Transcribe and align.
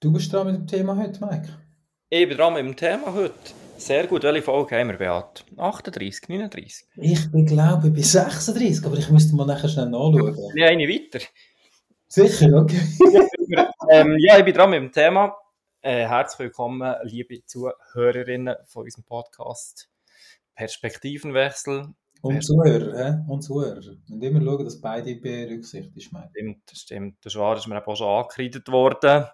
Du 0.00 0.12
bist 0.12 0.32
dran 0.32 0.46
mit 0.46 0.54
dem 0.54 0.66
Thema 0.68 0.96
heute, 0.96 1.18
Mike. 1.26 1.48
Ich 2.08 2.28
bin 2.28 2.38
dran 2.38 2.54
mit 2.54 2.64
dem 2.64 2.76
Thema 2.76 3.12
heute. 3.12 3.34
Sehr 3.78 4.06
gut. 4.06 4.22
Welche 4.22 4.42
Folge 4.42 4.78
haben 4.78 4.90
wir, 4.90 4.96
Beat? 4.96 5.44
38, 5.56 6.28
39? 6.28 6.86
Ich 6.94 7.32
bin, 7.32 7.44
glaube 7.44 7.88
ich, 7.88 7.94
bei 7.94 8.02
36, 8.02 8.86
aber 8.86 8.96
ich 8.96 9.10
müsste 9.10 9.34
mal 9.34 9.44
nachher 9.44 9.68
schnell 9.68 9.88
nachschauen. 9.88 10.36
Ja, 10.54 10.66
eine 10.66 10.84
weiter. 10.84 11.18
Sicher, 12.06 12.56
okay. 12.56 12.80
ähm, 13.90 14.14
ja, 14.20 14.38
ich 14.38 14.44
bin 14.44 14.54
dran 14.54 14.70
mit 14.70 14.82
dem 14.82 14.92
Thema. 14.92 15.36
Äh, 15.80 16.06
herzlich 16.06 16.38
willkommen, 16.38 16.94
liebe 17.02 17.44
Zuhörerinnen 17.44 18.54
von 18.66 18.84
unserem 18.84 19.02
Podcast 19.02 19.90
Perspektivenwechsel. 20.54 21.88
Und 22.22 22.44
Zuhörer, 22.44 22.96
hä? 22.96 23.32
Und 23.32 23.42
Zuhörer. 23.42 23.96
Und 24.08 24.22
immer 24.22 24.44
schauen, 24.44 24.64
dass 24.64 24.80
beide 24.80 25.16
berücksichtigt 25.16 26.08
sind. 26.08 26.30
Stimmt, 26.30 26.70
stimmt. 26.72 27.16
Das 27.22 27.34
war, 27.34 27.56
ist 27.56 27.66
mir 27.66 27.84
auch 27.84 27.96
schon 27.96 28.06
angekreidet 28.06 28.68
worden. 28.68 29.26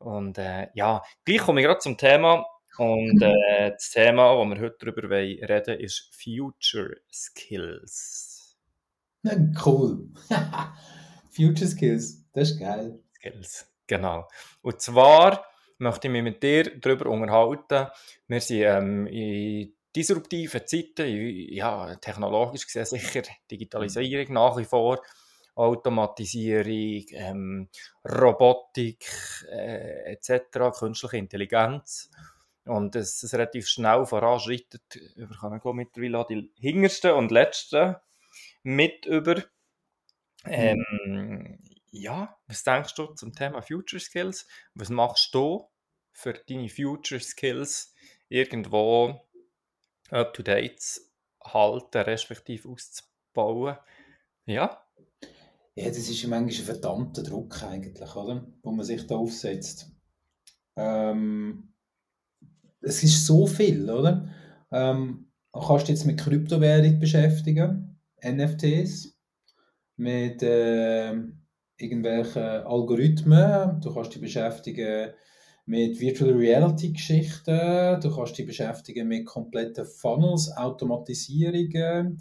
Und 0.00 0.38
äh, 0.38 0.68
ja, 0.74 1.02
gleich 1.24 1.40
komme 1.40 1.60
ich 1.60 1.66
gerade 1.66 1.80
zum 1.80 1.96
Thema. 1.96 2.44
Und 2.78 3.22
äh, 3.22 3.70
das 3.72 3.90
Thema, 3.90 4.34
das 4.34 4.48
wir 4.48 4.60
heute 4.64 4.86
darüber 4.86 5.16
reden 5.16 5.78
ist 5.78 6.08
Future 6.12 6.96
Skills. 7.12 8.56
Cool. 9.64 10.08
Future 11.30 11.66
Skills, 11.66 12.24
das 12.32 12.52
ist 12.52 12.60
geil. 12.60 12.98
Skills, 13.16 13.70
genau. 13.86 14.26
Und 14.62 14.80
zwar 14.80 15.44
möchte 15.76 16.08
ich 16.08 16.12
mich 16.12 16.22
mit 16.22 16.42
dir 16.42 16.78
darüber 16.80 17.10
unterhalten. 17.10 17.88
Wir 18.26 18.40
sind 18.40 18.62
ähm, 18.62 19.06
in 19.06 19.74
disruptiven 19.94 20.66
Zeiten, 20.66 21.06
ja, 21.52 21.94
technologisch 21.96 22.64
gesehen 22.64 22.86
sicher 22.86 23.22
Digitalisierung 23.50 24.32
nach 24.32 24.56
wie 24.56 24.64
vor. 24.64 25.02
Automatisierung, 25.60 27.04
ähm, 27.12 27.68
Robotik 28.04 29.04
äh, 29.50 30.12
etc., 30.12 30.78
künstliche 30.78 31.18
Intelligenz. 31.18 32.10
Und 32.64 32.96
es, 32.96 33.22
es 33.22 33.34
relativ 33.34 33.68
schnell 33.68 34.06
voranschreitet. 34.06 34.82
Wir 35.16 35.28
können 35.28 35.60
mittlerweile 35.76 36.18
auch 36.18 36.26
die 36.26 36.50
hintersten 36.58 37.12
und 37.12 37.30
letzten 37.30 37.96
mit 38.62 39.06
über. 39.06 39.42
Ähm, 40.46 40.84
mhm. 41.04 41.58
ja, 41.90 42.38
was 42.46 42.62
denkst 42.62 42.94
du 42.94 43.06
zum 43.08 43.34
Thema 43.34 43.60
Future 43.60 44.00
Skills? 44.00 44.46
Was 44.74 44.88
machst 44.88 45.34
du 45.34 45.68
für 46.12 46.32
deine 46.32 46.70
Future 46.70 47.20
Skills 47.20 47.94
irgendwo 48.28 49.20
up 50.10 50.32
to 50.32 50.42
date 50.42 51.02
halten, 51.44 52.02
respektive 52.02 52.68
auszubauen? 52.70 53.76
Ja. 54.46 54.82
Ja, 55.76 55.86
das 55.88 55.98
ist 55.98 56.26
manchmal 56.26 56.42
ein 56.42 56.50
verdammter 56.50 57.22
Druck 57.22 57.62
eigentlich, 57.62 58.16
oder? 58.16 58.46
Wo 58.62 58.72
man 58.72 58.84
sich 58.84 59.06
da 59.06 59.16
aufsetzt. 59.16 59.90
Ähm, 60.76 61.72
es 62.80 63.02
ist 63.02 63.26
so 63.26 63.46
viel, 63.46 63.88
oder? 63.90 64.28
Ähm, 64.72 65.30
du 65.52 65.60
kannst 65.60 65.88
dich 65.88 65.96
jetzt 65.96 66.06
mit 66.06 66.18
Kryptowährung 66.18 66.98
beschäftigen, 66.98 67.98
NFTs, 68.22 69.16
mit 69.96 70.42
äh, 70.42 71.12
irgendwelchen 71.76 72.42
Algorithmen, 72.42 73.80
du 73.80 73.94
kannst 73.94 74.14
dich 74.14 74.20
beschäftigen 74.20 75.10
mit 75.66 76.00
Virtual 76.00 76.32
Reality 76.32 76.92
Geschichten, 76.92 78.00
du 78.00 78.14
kannst 78.14 78.36
dich 78.36 78.46
beschäftigen 78.46 79.08
mit 79.08 79.26
kompletten 79.26 79.84
Funnels, 79.84 80.50
Automatisierungen, 80.56 82.18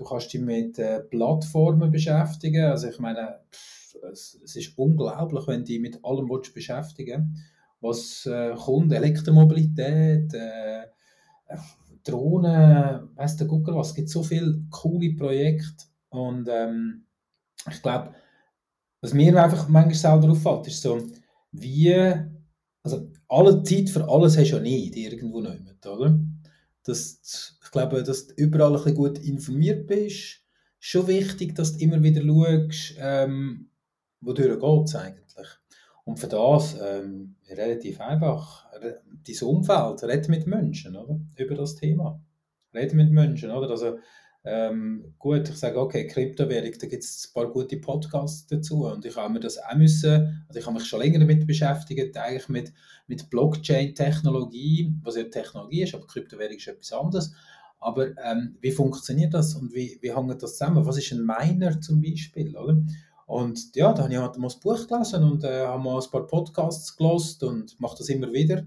Du 0.00 0.06
kannst 0.06 0.32
dich 0.32 0.40
mit 0.40 0.78
äh, 0.78 1.00
Plattformen 1.00 1.90
beschäftigen. 1.90 2.64
Also 2.64 2.88
ich 2.88 2.98
meine, 2.98 3.40
pff, 3.52 3.96
es, 4.10 4.40
es, 4.42 4.56
ist 4.56 4.78
unglaublich, 4.78 5.46
wenn 5.46 5.60
du 5.60 5.66
dich 5.66 5.80
mit 5.80 6.02
allem 6.02 6.30
willst 6.30 6.54
beschäftigen 6.54 7.36
was 7.80 8.26
äh, 8.26 8.54
kommt, 8.56 8.92
Elektromobilität, 8.92 10.32
äh, 10.34 10.86
Drohnen, 12.04 13.08
weißt 13.16 13.40
du, 13.40 13.46
guck 13.46 13.66
was, 13.68 13.88
es 13.88 13.94
gibt 13.94 14.08
so 14.08 14.22
viele 14.22 14.62
coole 14.70 15.14
Projekte 15.14 15.84
und 16.10 16.48
ähm, 16.50 17.04
ich 17.70 17.82
glaube, 17.82 18.14
was 19.00 19.12
mir 19.12 19.42
einfach 19.42 19.68
manchmal 19.68 19.94
selber 19.94 20.30
auffällt, 20.30 20.66
ist 20.66 20.82
so, 20.82 20.98
wie, 21.52 21.94
also 22.82 23.10
alle 23.28 23.62
Zeit 23.62 23.90
für 23.90 24.08
alles 24.08 24.38
hast 24.38 24.50
du 24.50 24.56
ja 24.56 24.62
nicht 24.62 24.96
irgendwo 24.96 25.40
nicht, 25.40 25.86
oder? 25.86 26.18
Dass 26.84 27.58
ich 27.62 27.70
glaube, 27.70 28.02
dass 28.02 28.28
du 28.28 28.34
überall 28.34 28.80
ein 28.84 28.94
gut 28.94 29.18
informiert 29.18 29.86
bist. 29.86 30.40
Ist 30.80 30.86
schon 30.86 31.06
wichtig, 31.06 31.54
dass 31.54 31.76
du 31.76 31.84
immer 31.84 32.02
wieder 32.02 32.22
schaust, 32.22 32.94
ähm, 32.98 33.70
wodurch 34.20 34.58
geht 34.58 34.88
es 34.88 34.94
eigentlich. 34.96 35.48
Und 36.04 36.18
für 36.18 36.28
das 36.28 36.76
ähm, 36.80 37.36
relativ 37.48 38.00
einfach. 38.00 38.66
Dein 38.80 39.48
Umfeld, 39.48 40.02
red 40.02 40.28
mit 40.28 40.46
Menschen 40.46 40.96
oder? 40.96 41.20
über 41.36 41.54
das 41.54 41.76
Thema. 41.76 42.22
Red 42.72 42.94
mit 42.94 43.10
Menschen. 43.10 43.50
Oder? 43.50 43.70
Also, 43.70 43.98
ähm, 44.42 45.14
gut, 45.18 45.48
ich 45.48 45.56
sage, 45.56 45.78
okay, 45.78 46.06
Kryptowährung, 46.06 46.72
da 46.80 46.86
gibt 46.86 47.02
es 47.02 47.28
ein 47.28 47.34
paar 47.34 47.52
gute 47.52 47.76
Podcasts 47.76 48.46
dazu 48.46 48.86
und 48.86 49.04
ich 49.04 49.16
habe 49.16 49.34
mir 49.34 49.40
das 49.40 49.58
auch 49.58 49.74
müssen, 49.74 50.44
also 50.48 50.58
ich 50.58 50.66
habe 50.66 50.78
mich 50.78 50.86
schon 50.86 51.00
länger 51.00 51.18
damit 51.18 51.46
beschäftigt, 51.46 52.16
eigentlich 52.16 52.48
mit, 52.48 52.72
mit 53.06 53.28
Blockchain-Technologie, 53.28 54.94
was 55.02 55.16
ja 55.16 55.24
Technologie 55.24 55.82
ist, 55.82 55.94
aber 55.94 56.06
Kryptowährung 56.06 56.56
ist 56.56 56.68
etwas 56.68 56.92
anderes. 56.92 57.34
Aber 57.80 58.08
ähm, 58.18 58.56
wie 58.60 58.72
funktioniert 58.72 59.32
das 59.32 59.54
und 59.54 59.74
wie, 59.74 59.98
wie 60.02 60.14
hängt 60.14 60.42
das 60.42 60.58
zusammen? 60.58 60.84
Was 60.84 60.98
ist 60.98 61.12
ein 61.12 61.24
Miner 61.24 61.80
zum 61.80 62.02
Beispiel, 62.02 62.56
oder? 62.56 62.82
Und 63.26 63.74
ja, 63.76 63.92
da 63.92 64.02
habe 64.02 64.12
ich 64.12 64.18
halt 64.18 64.36
mal 64.38 64.48
das 64.48 64.58
Buch 64.58 64.86
gelesen 64.86 65.22
und 65.22 65.44
äh, 65.44 65.64
habe 65.64 65.82
mal 65.82 66.00
ein 66.00 66.10
paar 66.10 66.26
Podcasts 66.26 66.96
gelost 66.96 67.42
und 67.42 67.78
mache 67.80 67.98
das 67.98 68.08
immer 68.08 68.32
wieder. 68.32 68.66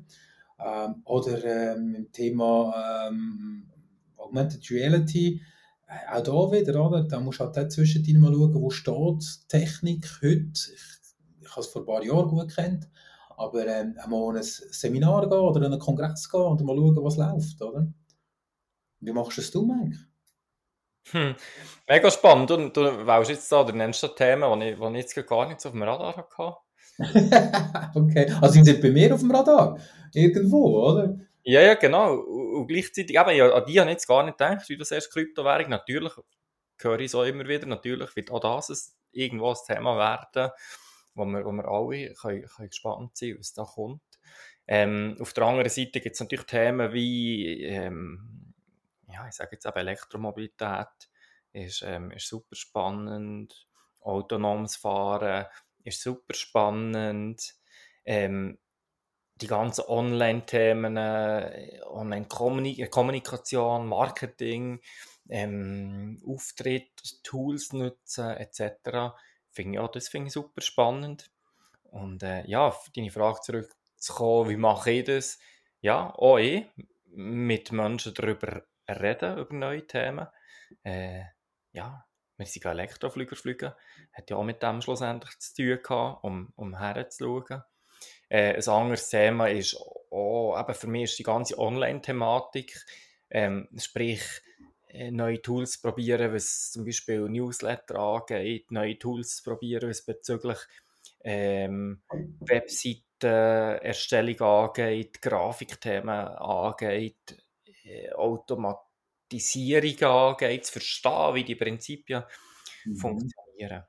Ähm, 0.58 1.02
oder 1.04 1.44
ähm, 1.44 1.96
im 1.96 2.12
Thema 2.12 3.08
ähm, 3.08 3.66
Augmented 4.18 4.72
Reality, 4.72 5.42
auch 6.12 6.22
da 6.22 6.52
wieder, 6.52 6.86
oder? 6.86 7.04
Da 7.04 7.20
musst 7.20 7.40
du 7.40 7.46
halt 7.46 7.72
zwischendrin 7.72 8.20
mal 8.20 8.34
schauen, 8.34 8.54
wo 8.54 8.70
steht 8.70 9.50
Technik 9.50 10.08
heute. 10.22 10.52
Ich, 10.52 11.42
ich 11.42 11.50
habe 11.52 11.62
es 11.62 11.68
vor 11.68 11.82
ein 11.82 11.86
paar 11.86 12.04
Jahren 12.04 12.30
gut 12.30 12.56
kennt, 12.56 12.90
aber 13.38 13.66
ähm, 13.68 13.96
mal 14.08 14.38
ein 14.38 14.44
Seminar 14.44 15.30
gehen 15.30 15.40
oder 15.40 15.66
einen 15.66 15.80
Kongress 15.80 16.30
gehen 16.30 16.42
und 16.42 16.64
mal 16.64 16.76
schauen, 16.76 17.04
was 17.04 17.18
läuft, 17.18 17.62
oder? 17.62 17.88
Wie 19.00 19.12
machst 19.12 19.38
du 19.38 19.42
es 19.42 19.54
Mike? 19.54 19.98
Hm. 21.12 21.36
Mega 21.90 22.10
spannend. 22.10 22.50
Du, 22.50 22.70
du 22.70 22.82
wählst 23.06 23.30
jetzt 23.30 23.52
da, 23.52 23.64
du 23.64 23.74
nennst 23.74 24.02
da 24.04 24.08
Themen, 24.08 24.60
die 24.60 24.70
ich, 24.70 24.80
die 24.80 24.86
ich 24.86 25.16
jetzt 25.16 25.28
gar 25.28 25.48
nicht 25.48 25.66
auf 25.66 25.72
dem 25.72 25.84
Radar 25.84 26.16
hatte. 26.16 26.58
okay, 27.96 28.32
also 28.40 28.54
sie 28.54 28.64
sind 28.64 28.82
bei 28.82 28.92
mir 28.92 29.14
auf 29.14 29.20
dem 29.20 29.32
Radar. 29.32 29.78
Irgendwo, 30.14 30.90
oder? 30.92 31.18
Ja, 31.46 31.62
ja, 31.62 31.74
genau. 31.76 32.16
Und 32.16 32.68
gleichzeitig, 32.68 33.18
eben, 33.18 33.36
ja, 33.36 33.52
an 33.54 33.66
die 33.66 33.80
habe 33.80 33.90
ich 33.90 33.96
jetzt 33.96 34.08
gar 34.08 34.24
nicht 34.24 34.38
gedacht, 34.38 34.70
wie 34.70 34.78
das 34.78 34.92
erst 34.92 35.12
Kryptowährung. 35.12 35.70
Natürlich 35.70 36.14
höre 36.80 37.00
ich 37.02 37.12
so 37.12 37.24
immer 37.24 37.48
wieder, 37.48 37.66
natürlich 37.68 38.16
wird 38.16 38.32
auch 38.32 38.40
das 38.40 38.96
irgendwo 39.12 39.50
ein 39.52 39.58
Thema 39.68 39.98
werden, 39.98 40.52
wo 41.16 41.26
wir, 41.26 41.46
wo 41.46 41.52
wir 41.52 41.66
alle 41.68 42.14
können, 42.14 42.46
können 42.46 42.70
gespannt 42.70 43.18
sein 43.18 43.36
was 43.40 43.54
da 43.54 43.64
kommt. 43.64 44.02
Ähm, 44.68 45.18
auf 45.20 45.34
der 45.34 45.44
anderen 45.46 45.70
Seite 45.70 46.00
gibt 46.00 46.16
es 46.16 46.22
natürlich 46.22 46.46
Themen 46.46 46.94
wie, 46.94 47.62
ähm, 47.64 48.54
ja, 49.12 49.28
ich 49.28 49.34
sage 49.36 49.52
jetzt 49.54 49.66
eben 49.66 49.78
Elektromobilität, 49.78 50.88
ist, 51.52 51.84
ähm, 51.84 52.12
ist 52.12 52.28
super 52.28 52.56
spannend, 52.56 53.68
autonomes 54.02 54.78
Fahren 54.78 55.46
ist 55.84 56.02
super 56.02 56.34
spannend. 56.34 57.56
Ähm, 58.06 58.58
die 59.44 59.48
ganzen 59.48 59.86
Online-Themen, 59.88 60.98
äh, 60.98 61.80
Online-Kommunikation, 61.86 63.88
Marketing, 63.88 64.82
ähm, 65.30 66.22
Auftritt, 66.26 66.92
Tools 67.24 67.74
nutzen 67.74 68.32
etc. 68.32 69.16
Finde 69.52 69.76
ja, 69.76 69.88
das 69.88 70.10
finde 70.10 70.28
ich 70.28 70.34
super 70.34 70.62
spannend. 70.62 71.32
Und 71.84 72.24
äh, 72.24 72.46
ja, 72.48 72.68
auf 72.68 72.90
deine 72.96 73.12
Frage 73.12 73.42
zurückzukommen, 73.42 74.50
wie 74.50 74.58
mache 74.58 74.92
ich 74.92 75.06
das? 75.06 75.40
Ja, 75.82 76.14
auch 76.16 76.38
ich, 76.38 76.66
mit 77.06 77.72
Menschen 77.72 78.14
darüber 78.14 78.64
reden, 78.90 79.38
über 79.38 79.54
neue 79.54 79.86
Themen. 79.86 80.28
Äh, 80.84 81.24
ja, 81.72 82.06
wir 82.38 82.46
sind 82.46 82.66
Elektroflüger 82.66 83.36
fliegen, 83.36 83.74
hat 84.14 84.30
ja 84.30 84.38
auch 84.38 84.44
mit 84.44 84.64
dem 84.64 84.82
schlussendlich 84.82 85.38
zu 85.40 85.56
tun 85.56 85.80
gehabt, 85.84 86.24
um, 86.24 86.52
um 86.56 86.78
herzuschauen. 86.78 87.64
Äh, 88.30 88.56
ein 88.56 88.70
anderes 88.70 89.10
Thema 89.10 89.48
ist 89.48 89.76
auch, 90.12 90.60
eben 90.60 90.76
für 90.76 90.88
mich 90.88 91.04
ist 91.04 91.20
die 91.20 91.24
ganze 91.24 91.58
Online-Thematik, 91.58 92.86
ähm, 93.30 93.70
sprich 93.78 94.22
äh, 94.88 95.12
neue 95.12 95.42
Tools 95.42 95.80
probieren, 95.80 96.34
was 96.34 96.72
zum 96.72 96.84
Beispiel 96.86 97.30
Newsletter 97.30 97.98
angeht, 97.98 98.72
neue 98.72 99.00
Tools 99.00 99.42
probieren, 99.42 99.90
was 99.90 100.06
bezüglich 100.06 100.58
ähm, 101.24 102.02
Webseiten-Erstellung 102.40 104.40
angeht, 104.40 105.22
Grafikthemen 105.22 106.10
angeht, 106.10 107.38
äh, 107.84 108.12
Automatisierung 108.12 110.04
angeht, 110.04 110.66
zu 110.66 110.74
verstehen, 110.74 111.36
wie 111.36 111.44
die 111.44 111.56
Prinzipien 111.56 112.24
mhm. 112.86 112.96
funktionieren. 112.96 113.84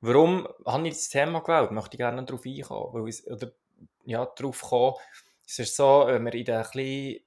Warum 0.00 0.48
habe 0.66 0.88
ich 0.88 0.94
das 0.94 1.08
Thema 1.08 1.40
gewählt? 1.40 1.70
Möchte 1.70 1.94
ich 1.94 1.98
gerne 1.98 2.24
darauf 2.24 2.44
eingehen. 2.44 2.66
Weil 2.68 3.08
es, 3.08 3.26
oder, 3.26 3.52
ja, 4.04 4.26
darauf 4.26 4.60
kommen. 4.62 4.96
Es 5.46 5.58
ist 5.58 5.76
so, 5.76 6.04
wenn 6.06 6.24
wir 6.24 6.34
in 6.34 6.44
den 6.44 7.20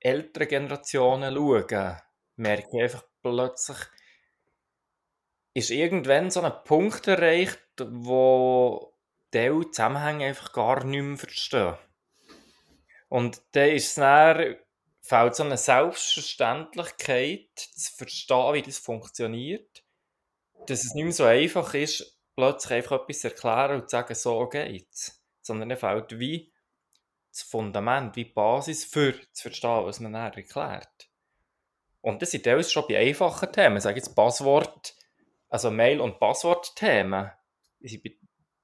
älteren 0.00 0.48
Generationen 0.48 1.34
schauen, 1.34 1.96
merke 2.36 2.68
ich 2.72 2.82
einfach 2.82 3.04
plötzlich, 3.22 3.78
ist 5.54 5.70
irgendwann 5.70 6.30
so 6.30 6.42
ein 6.42 6.52
Punkt 6.64 7.08
erreicht, 7.08 7.62
wo 7.78 8.92
die 9.32 9.70
Zusammenhänge 9.70 10.26
einfach 10.26 10.52
gar 10.52 10.84
nicht 10.84 11.02
mehr 11.02 11.16
verstehen. 11.16 11.76
Und 13.08 13.40
dann 13.52 13.70
ist 13.70 13.88
es 13.88 13.94
dann, 13.94 14.56
fehlt 15.00 15.34
so 15.34 15.44
eine 15.44 15.56
Selbstverständlichkeit 15.56 17.48
zu 17.56 17.92
verstehen, 17.94 18.54
wie 18.54 18.62
das 18.62 18.78
funktioniert, 18.78 19.84
dass 20.66 20.84
es 20.84 20.94
nicht 20.94 21.04
mehr 21.04 21.12
so 21.12 21.24
einfach 21.24 21.74
ist, 21.74 22.18
plötzlich 22.34 22.72
einfach 22.72 23.02
etwas 23.02 23.24
erklären 23.24 23.80
und 23.80 23.88
zu 23.88 23.96
sagen, 23.96 24.14
so 24.14 24.48
geht's. 24.48 25.22
Sondern 25.46 25.70
es 25.70 25.80
fehlt 25.80 26.18
wie 26.18 26.52
das 27.30 27.42
Fundament, 27.42 28.16
wie 28.16 28.24
die 28.24 28.30
Basis 28.30 28.84
für 28.84 29.14
zu 29.32 29.42
verstehen, 29.42 29.84
was 29.84 30.00
man 30.00 30.12
dann 30.12 30.32
erklärt. 30.32 31.08
Und 32.00 32.22
das 32.22 32.30
sind 32.30 32.44
teilweise 32.44 32.70
schon 32.70 32.84
bei 32.88 32.98
einfachen 32.98 33.52
Themen. 33.52 33.76
Ich 33.76 33.82
sage 33.82 33.96
jetzt 33.96 34.14
Passwort, 34.14 34.94
also 35.48 35.70
Mail- 35.70 36.00
und 36.00 36.18
Passwortthemen, 36.18 37.30
sind 37.80 38.02
bei 38.02 38.12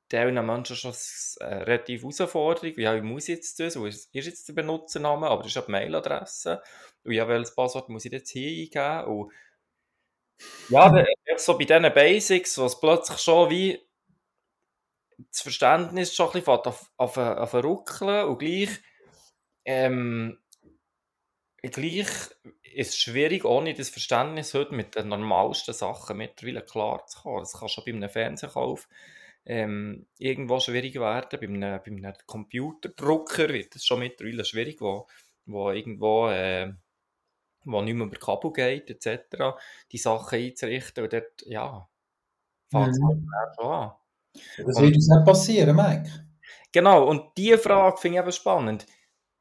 vielen 0.08 0.46
Menschen 0.46 0.76
schon 0.76 0.94
eine 1.40 1.50
äh, 1.50 1.62
relativ 1.64 2.02
Herausforderung. 2.02 2.76
Wie 2.76 3.00
muss 3.00 3.28
ich 3.28 3.36
jetzt 3.36 3.58
das? 3.60 3.78
Wo 3.78 3.86
ist 3.86 4.14
jetzt 4.14 4.48
der 4.48 4.54
Benutzername? 4.54 5.26
Aber 5.26 5.42
das 5.42 5.52
ist 5.52 5.56
eine 5.56 5.68
Mailadresse. 5.68 6.62
Und 7.04 7.12
ja, 7.12 7.26
welches 7.26 7.54
Passwort 7.54 7.88
muss 7.88 8.04
ich 8.04 8.12
jetzt 8.12 8.30
hier 8.30 8.48
eingeben? 8.48 9.18
Und 9.18 9.32
ja, 10.68 11.04
so 11.36 11.58
bei 11.58 11.64
diesen 11.64 11.94
Basics, 11.94 12.58
was 12.58 12.78
plötzlich 12.78 13.18
schon 13.18 13.50
wie 13.50 13.80
das 15.30 15.40
Verständnis 15.40 16.14
schon 16.14 16.26
ein 16.26 16.32
bisschen 16.32 16.54
auf, 16.54 16.90
auf, 16.96 17.16
auf 17.16 17.54
ruckeln 17.54 18.26
und 18.26 18.38
gleich, 18.38 18.70
ähm, 19.64 20.38
gleich 21.62 22.08
ist 22.74 22.88
es 22.90 22.96
schwierig, 22.96 23.44
ohne 23.44 23.74
das 23.74 23.90
Verständnis 23.90 24.54
heute 24.54 24.74
mit 24.74 24.96
den 24.96 25.08
normalsten 25.08 25.74
Sachen 25.74 26.16
mittlerweile 26.16 26.62
klar 26.62 27.06
zu 27.06 27.22
kommen. 27.22 27.40
Das 27.40 27.52
kann 27.52 27.68
schon 27.68 27.84
bei 27.84 27.92
einem 27.92 28.08
Fernsehkauf 28.08 28.88
ähm, 29.44 30.06
irgendwo 30.18 30.60
schwierig 30.60 30.94
werden. 30.94 31.38
Bei 31.40 31.46
einem, 31.46 31.60
bei 31.60 32.08
einem 32.08 32.14
Computerdrucker 32.26 33.48
wird 33.50 33.76
es 33.76 33.84
schon 33.84 34.00
mittlerweile 34.00 34.44
schwierig, 34.44 34.80
wo, 34.80 35.06
wo 35.46 35.70
irgendwo 35.70 36.28
äh, 36.28 36.72
wo 37.64 37.80
nicht 37.82 37.94
mehr 37.94 38.06
über 38.06 38.16
Kabel 38.16 38.52
geht, 38.52 38.90
etc., 38.90 39.56
die 39.90 39.98
Sachen 39.98 40.38
einzurichten. 40.38 41.04
Und 41.04 41.12
dort, 41.12 41.42
ja, 41.46 41.88
fängt 42.70 42.88
es 42.88 42.98
mhm. 43.00 43.28
schon 43.56 43.66
an. 43.70 43.92
Das 44.34 44.80
wird 44.80 44.94
uns 44.94 45.08
nicht 45.08 45.24
passieren, 45.24 45.76
Mike. 45.76 46.08
Genau, 46.72 47.06
und 47.06 47.36
diese 47.36 47.58
Frage 47.58 47.98
finde 47.98 48.18
ich 48.18 48.22
eben 48.22 48.32
spannend. 48.32 48.86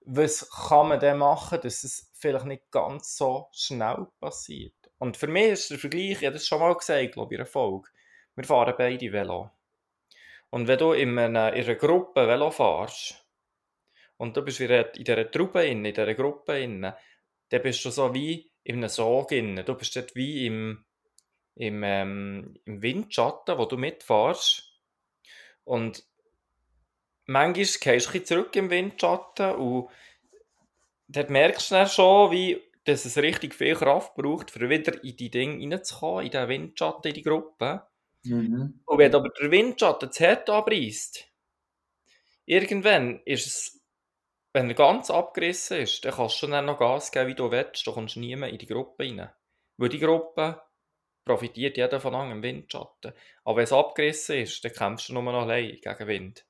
Was 0.05 0.49
kann 0.49 0.89
man 0.89 0.99
denn 0.99 1.17
machen, 1.17 1.59
dass 1.61 1.83
es 1.83 2.11
vielleicht 2.13 2.45
nicht 2.45 2.71
ganz 2.71 3.15
so 3.15 3.47
schnell 3.51 4.07
passiert? 4.19 4.73
Und 4.97 5.17
für 5.17 5.27
mich 5.27 5.51
ist 5.51 5.71
der 5.71 5.79
Vergleich, 5.79 6.11
ich 6.11 6.25
habe 6.25 6.33
das 6.33 6.45
schon 6.45 6.59
mal 6.59 6.75
gesagt, 6.75 7.13
glaube 7.13 7.33
ich, 7.33 7.39
in 7.39 7.41
einer 7.41 7.49
Folge. 7.49 7.89
Wir 8.35 8.43
fahren 8.43 8.73
beide 8.77 9.11
Velo. 9.11 9.51
Und 10.49 10.67
wenn 10.67 10.79
du 10.79 10.91
in 10.91 11.17
einer, 11.17 11.53
in 11.53 11.63
einer 11.63 11.75
Gruppe 11.75 12.27
Velo 12.27 12.51
fährst 12.51 13.25
und 14.17 14.35
du 14.35 14.41
bist 14.41 14.59
wieder 14.59 14.93
in 14.95 15.03
dieser 15.03 15.31
Truppe, 15.31 15.65
in 15.65 15.83
dieser 15.83 16.13
Gruppe, 16.13 16.59
dann 16.59 17.61
bist 17.61 17.85
du 17.85 17.89
so 17.89 18.13
wie 18.13 18.51
in 18.63 18.75
einem 18.75 18.89
Sog. 18.89 19.29
Du 19.29 19.75
bist 19.75 19.95
dort 19.95 20.15
wie 20.15 20.45
im, 20.45 20.85
im, 21.55 21.83
ähm, 21.83 22.53
im 22.65 22.81
Windschatten, 22.81 23.57
wo 23.57 23.65
du 23.65 23.77
mitfährst. 23.77 24.70
Und 25.63 26.03
manchmal 27.25 27.53
gehst 27.53 27.85
du 27.85 27.89
ein 27.89 27.97
bisschen 27.97 28.25
zurück 28.25 28.55
im 28.55 28.69
Windschatten 28.69 29.55
und 29.55 29.89
dort 31.07 31.29
merkst 31.29 31.71
du 31.71 31.75
dann 31.75 31.87
schon, 31.87 32.31
wie, 32.31 32.61
dass 32.85 33.05
es 33.05 33.17
richtig 33.17 33.53
viel 33.53 33.75
Kraft 33.75 34.15
braucht, 34.15 34.55
um 34.55 34.69
wieder 34.69 35.03
in 35.03 35.15
die 35.15 35.29
Dinge 35.29 35.75
reinzukommen, 35.75 36.25
in 36.25 36.31
den 36.31 36.49
Windschatten, 36.49 37.09
in 37.09 37.15
die 37.15 37.23
Gruppe. 37.23 37.83
Mhm. 38.23 38.81
Und 38.85 38.97
wenn 38.97 39.15
aber 39.15 39.29
der 39.29 39.51
Windschatten 39.51 40.09
das 40.09 40.19
Herd 40.19 40.49
abreißt, 40.49 41.27
irgendwann 42.45 43.21
ist 43.25 43.47
es, 43.47 43.81
wenn 44.53 44.69
er 44.69 44.75
ganz 44.75 45.09
abgerissen 45.09 45.77
ist, 45.77 46.03
dann 46.03 46.13
kannst 46.13 46.41
du 46.41 46.47
dann 46.47 46.65
noch 46.65 46.79
Gas 46.79 47.11
geben, 47.11 47.29
wie 47.29 47.35
du 47.35 47.51
willst, 47.51 47.85
du 47.87 47.93
kommst 47.93 48.17
nie 48.17 48.35
mehr 48.35 48.49
in 48.49 48.57
die 48.57 48.67
Gruppe 48.67 49.03
rein. 49.03 49.29
Weil 49.77 49.89
die 49.89 49.99
Gruppe 49.99 50.61
profitiert 51.25 51.77
jeder 51.77 51.99
von 51.99 52.15
einem 52.15 52.41
Windschatten. 52.43 53.13
Aber 53.43 53.57
wenn 53.57 53.63
es 53.63 53.73
abgerissen 53.73 54.37
ist, 54.37 54.63
dann 54.63 54.73
kämpfst 54.73 55.09
du 55.09 55.13
nur 55.13 55.23
noch 55.23 55.41
allein 55.41 55.79
gegen 55.81 56.07
Wind. 56.07 56.45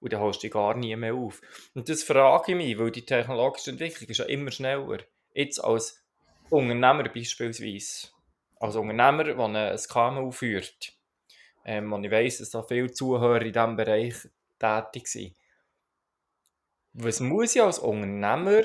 Und 0.00 0.12
dann 0.12 0.20
holst 0.20 0.42
du 0.42 0.46
dich 0.46 0.52
gar 0.52 0.74
nie 0.74 0.94
mehr 0.94 1.14
auf. 1.14 1.40
Und 1.74 1.88
das 1.88 2.04
frage 2.04 2.52
ich 2.52 2.56
mich, 2.56 2.78
weil 2.78 2.90
die 2.90 3.04
technologische 3.04 3.70
Entwicklung 3.70 4.08
ist 4.08 4.18
ja 4.18 4.24
immer 4.26 4.50
schneller. 4.50 4.98
Jetzt 5.34 5.58
als 5.62 6.04
Unternehmer 6.50 7.04
beispielsweise. 7.08 8.08
Als 8.60 8.76
Unternehmer, 8.76 9.24
der 9.24 9.38
ein 9.38 9.76
KMU 9.76 10.30
führt. 10.30 10.92
Ähm, 11.64 11.92
und 11.92 12.04
ich 12.04 12.10
weiss, 12.10 12.38
dass 12.38 12.50
da 12.50 12.62
viele 12.62 12.90
Zuhörer 12.90 13.42
in 13.42 13.52
diesem 13.52 13.76
Bereich 13.76 14.14
tätig 14.58 15.08
sind. 15.08 15.36
Was 16.92 17.20
muss 17.20 17.54
ich 17.54 17.62
als 17.62 17.78
Unternehmer 17.78 18.64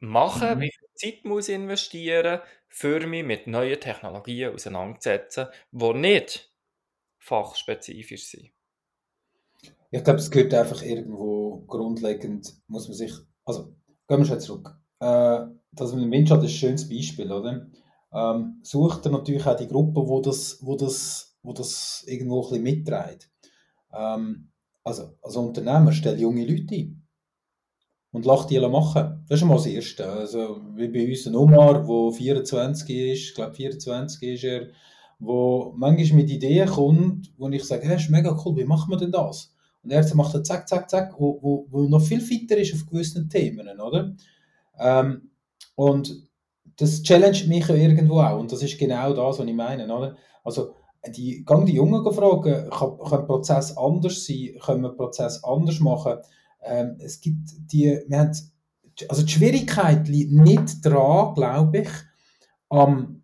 machen? 0.00 0.58
Mhm. 0.58 0.60
Wie 0.60 0.72
Zeit 1.02 1.24
muss 1.24 1.48
investieren, 1.48 2.40
für 2.68 3.06
mich 3.06 3.24
mit 3.24 3.46
neuen 3.46 3.78
Technologien 3.80 4.54
auseinanderzusetzen, 4.54 5.48
die 5.70 5.92
nicht 5.94 6.50
fachspezifisch 7.18 8.28
sind? 8.28 8.50
Ich 9.90 10.02
glaube, 10.02 10.20
es 10.20 10.30
gehört 10.30 10.54
einfach 10.54 10.82
irgendwo 10.82 11.64
grundlegend, 11.66 12.54
muss 12.66 12.88
man 12.88 12.96
sich, 12.96 13.12
also 13.44 13.74
gehen 14.08 14.18
wir 14.18 14.24
schon 14.24 14.40
zurück. 14.40 14.74
Äh, 15.00 15.40
das 15.72 15.92
mit 15.92 16.04
dem 16.04 16.10
Windschatten 16.10 16.46
ist 16.46 16.52
ein 16.52 16.56
schönes 16.56 16.88
Beispiel, 16.88 17.30
oder? 17.30 17.66
Ähm, 18.12 18.60
sucht 18.62 19.04
er 19.04 19.12
natürlich 19.12 19.46
auch 19.46 19.56
die 19.56 19.68
Gruppe, 19.68 20.06
wo 20.06 20.20
das, 20.20 20.58
wo 20.62 20.76
das, 20.76 21.36
wo 21.42 21.52
das 21.52 22.04
irgendwo 22.06 22.42
ein 22.42 22.48
bisschen 22.48 22.62
mitträgt. 22.62 23.30
Ähm, 23.92 24.50
also 24.84 25.14
als 25.22 25.36
Unternehmer 25.36 25.92
stell 25.92 26.18
junge 26.18 26.46
Leute 26.46 26.74
ein 26.74 27.01
und 28.12 28.26
lass 28.26 28.46
die 28.46 28.60
machen. 28.60 29.24
Das 29.28 29.40
ist 29.40 29.46
mal 29.46 29.54
das 29.54 29.66
Erste. 29.66 30.06
Also, 30.06 30.60
wie 30.76 30.88
bei 30.88 31.08
uns 31.08 31.26
ein 31.26 31.34
Omar, 31.34 31.84
der 31.84 32.12
24 32.12 32.90
ist, 32.90 33.28
ich 33.28 33.34
glaube 33.34 33.54
24 33.54 34.22
ist 34.34 34.44
er, 34.44 34.68
wo 35.18 35.72
manchmal 35.76 36.22
mit 36.22 36.30
Ideen 36.30 36.68
kommt, 36.68 37.32
wo 37.38 37.48
ich 37.48 37.64
sage, 37.64 37.86
hey, 37.86 37.96
ist 37.96 38.10
mega 38.10 38.36
cool, 38.44 38.56
wie 38.56 38.64
machen 38.64 38.90
wir 38.90 38.98
denn 38.98 39.12
das? 39.12 39.54
Und 39.82 39.90
er 39.90 40.14
macht 40.14 40.34
dann 40.34 40.44
zack, 40.44 40.68
zack, 40.68 40.90
zack, 40.90 41.14
wo, 41.18 41.38
wo, 41.42 41.66
wo 41.70 41.82
noch 41.88 42.02
viel 42.02 42.20
fitter 42.20 42.56
ist 42.56 42.74
auf 42.74 42.86
gewissen 42.86 43.28
Themen, 43.28 43.80
oder? 43.80 44.14
Ähm, 44.78 45.30
und 45.74 46.28
das 46.76 47.02
challenged 47.02 47.48
mich 47.48 47.66
ja 47.66 47.74
irgendwo 47.74 48.20
auch. 48.20 48.38
Und 48.38 48.52
das 48.52 48.62
ist 48.62 48.78
genau 48.78 49.12
das, 49.12 49.38
was 49.38 49.46
ich 49.46 49.54
meine, 49.54 49.84
oder? 49.92 50.16
Also, 50.44 50.74
die, 51.16 51.44
gang 51.44 51.66
die 51.66 51.74
Jungen 51.74 52.04
fragen, 52.12 52.70
kann, 52.70 52.98
kann 52.98 53.26
Prozess 53.26 53.76
anders 53.76 54.24
sein, 54.24 54.56
können 54.64 54.82
wir 54.82 54.90
Prozess 54.90 55.42
anders 55.42 55.80
machen? 55.80 56.18
Ähm, 56.64 56.96
es 56.98 57.20
gibt 57.20 57.50
die, 57.72 58.00
wir 58.06 58.18
haben, 58.18 58.36
also 59.08 59.22
die 59.22 59.32
Schwierigkeit 59.32 60.08
liegt 60.08 60.32
nicht 60.32 60.84
daran, 60.84 61.34
glaube 61.34 61.78
ich, 61.78 61.88
am, 62.68 63.22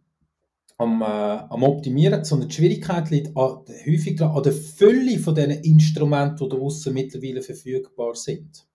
am, 0.77 1.03
äh, 1.03 1.05
am 1.05 1.63
Optimieren, 1.63 2.25
sondern 2.25 2.49
die 2.49 2.55
Schwierigkeit 2.55 3.11
liegt 3.11 3.37
an, 3.37 3.65
häufig 3.87 4.21
an 4.21 4.43
der 4.43 4.53
Fülle 4.53 5.19
von 5.19 5.35
diesen 5.35 5.51
Instrumenten, 5.51 6.49
die 6.49 6.57
draussen 6.57 6.95
mittlerweile 6.95 7.43
verfügbar 7.43 8.15
sind. 8.15 8.67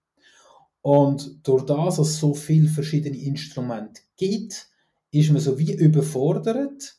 Und 0.82 1.48
durch 1.48 1.66
das, 1.66 1.96
dass 1.96 2.10
es 2.10 2.20
so 2.20 2.34
viele 2.34 2.68
verschiedene 2.68 3.18
Instrumente 3.18 4.02
gibt, 4.18 4.68
ist 5.12 5.32
man 5.32 5.42
so 5.42 5.58
wie 5.58 5.74
überfordert. 5.74 6.98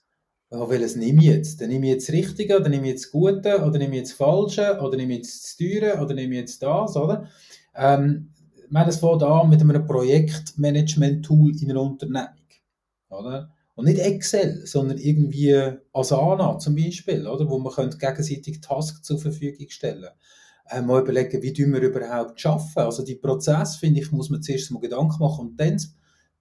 Ja, 0.54 0.70
welches 0.70 0.94
nehme 0.94 1.20
ich 1.20 1.26
jetzt? 1.26 1.60
Dann 1.60 1.68
nehme 1.68 1.86
ich 1.86 1.94
jetzt 1.94 2.08
das 2.08 2.14
Richtige, 2.14 2.60
oder 2.60 2.68
nehme 2.68 2.86
ich 2.86 2.92
jetzt 2.92 3.06
das 3.06 3.10
Gute, 3.10 3.60
oder 3.60 3.76
nehme 3.76 3.94
ich 3.94 4.02
jetzt 4.02 4.10
das 4.10 4.18
Falsche, 4.18 4.78
oder 4.80 4.96
nehme 4.96 5.14
ich 5.14 5.18
jetzt 5.18 5.42
das 5.42 5.56
Teure, 5.56 6.00
oder 6.00 6.14
nehme 6.14 6.34
ich 6.34 6.40
jetzt 6.42 6.62
das, 6.62 6.96
oder? 6.96 7.28
Ähm, 7.74 8.30
haben 8.72 8.86
das 8.86 8.98
fängt 8.98 9.22
an 9.24 9.50
mit 9.50 9.60
einem 9.60 9.84
Projektmanagement-Tool 9.84 11.60
in 11.60 11.70
einer 11.72 11.82
Unternehmung. 11.82 12.28
Oder? 13.08 13.52
Und 13.74 13.86
nicht 13.86 13.98
Excel, 13.98 14.64
sondern 14.64 14.98
irgendwie 14.98 15.72
Asana 15.92 16.56
zum 16.60 16.76
Beispiel, 16.76 17.26
oder? 17.26 17.50
wo 17.50 17.58
man 17.58 17.72
gegenseitig 17.98 18.60
Tasks 18.60 19.02
zur 19.02 19.18
Verfügung 19.18 19.66
stellen 19.70 20.10
äh, 20.70 20.80
mal 20.80 21.02
überlegen, 21.02 21.42
wie 21.42 21.52
wir 21.72 21.82
überhaupt 21.82 22.46
arbeiten. 22.46 22.78
Also 22.78 23.04
die 23.04 23.16
Prozess, 23.16 23.74
finde 23.74 24.00
ich, 24.00 24.12
muss 24.12 24.30
man 24.30 24.40
zuerst 24.40 24.70
mal 24.70 24.78
Gedanken 24.78 25.18
machen 25.18 25.48
und 25.48 25.56
dann, 25.58 25.80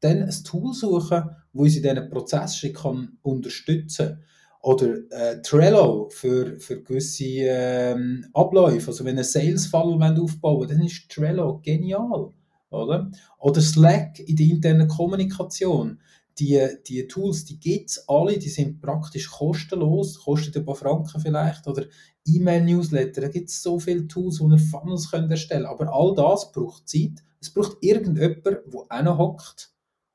dann 0.03 0.24
ein 0.24 0.43
Tool 0.43 0.74
suchen, 0.74 1.24
wo 1.53 1.63
uns 1.63 1.75
in 1.75 1.83
diesen 1.83 2.10
Prozessschritten 2.10 3.17
unterstützen 3.22 4.07
kann. 4.07 4.24
Oder 4.62 4.95
äh, 5.12 5.41
Trello 5.41 6.10
für, 6.10 6.57
für 6.57 6.81
gewisse 6.81 7.25
ähm, 7.25 8.25
Abläufe. 8.33 8.88
Also 8.88 9.03
wenn 9.03 9.17
ein 9.17 9.24
Sales-Funnel 9.24 10.22
aufbauen 10.22 10.67
dann 10.69 10.81
ist 10.81 11.10
Trello 11.10 11.60
genial. 11.62 12.31
Oder? 12.69 13.12
oder 13.39 13.62
Slack 13.62 14.19
in 14.19 14.36
der 14.36 14.48
internen 14.48 14.88
Kommunikation. 14.88 16.00
die, 16.39 16.67
die 16.88 17.07
Tools, 17.07 17.45
die 17.45 17.60
gibt 17.60 17.91
es 17.91 18.10
alle, 18.10 18.39
die 18.39 18.50
sind 18.50 18.81
praktisch 18.81 19.29
kostenlos, 19.29 20.19
kostet 20.24 20.57
ein 20.57 20.65
paar 20.65 20.75
Franken 20.75 21.22
vielleicht, 21.22 21.67
oder 21.67 21.86
E-Mail-Newsletter, 22.25 23.22
da 23.22 23.27
gibt 23.27 23.50
es 23.50 23.62
so 23.62 23.79
viele 23.79 24.07
Tools, 24.07 24.39
wo 24.39 24.50
ihr 24.50 24.57
Funnels 24.57 25.12
könnt 25.12 25.29
erstellen. 25.29 25.65
Aber 25.65 25.93
all 25.93 26.15
das 26.15 26.51
braucht 26.51 26.88
Zeit. 26.88 27.24
Es 27.39 27.53
braucht 27.53 27.77
irgendjemand, 27.81 28.45
der 28.45 29.17
hockt 29.17 29.73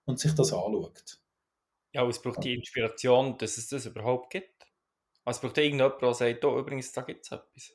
und 0.09 0.19
sich 0.19 0.35
das 0.35 0.53
anschaut. 0.53 1.21
Ja, 1.93 2.07
es 2.07 2.21
braucht 2.21 2.43
die 2.43 2.55
Inspiration, 2.55 3.37
dass 3.39 3.59
es 3.59 3.69
das 3.69 3.87
überhaupt 3.87 4.31
gibt. 4.31 4.67
Also 5.25 5.39
es 5.39 5.41
braucht 5.43 5.59
irgendjemand, 5.59 6.01
der 6.03 6.15
sagt, 6.15 6.45
oh, 6.45 6.59
übrigens, 6.59 6.93
da 6.93 7.03
gibt 7.03 7.25
es 7.25 7.33
etwas. 7.33 7.73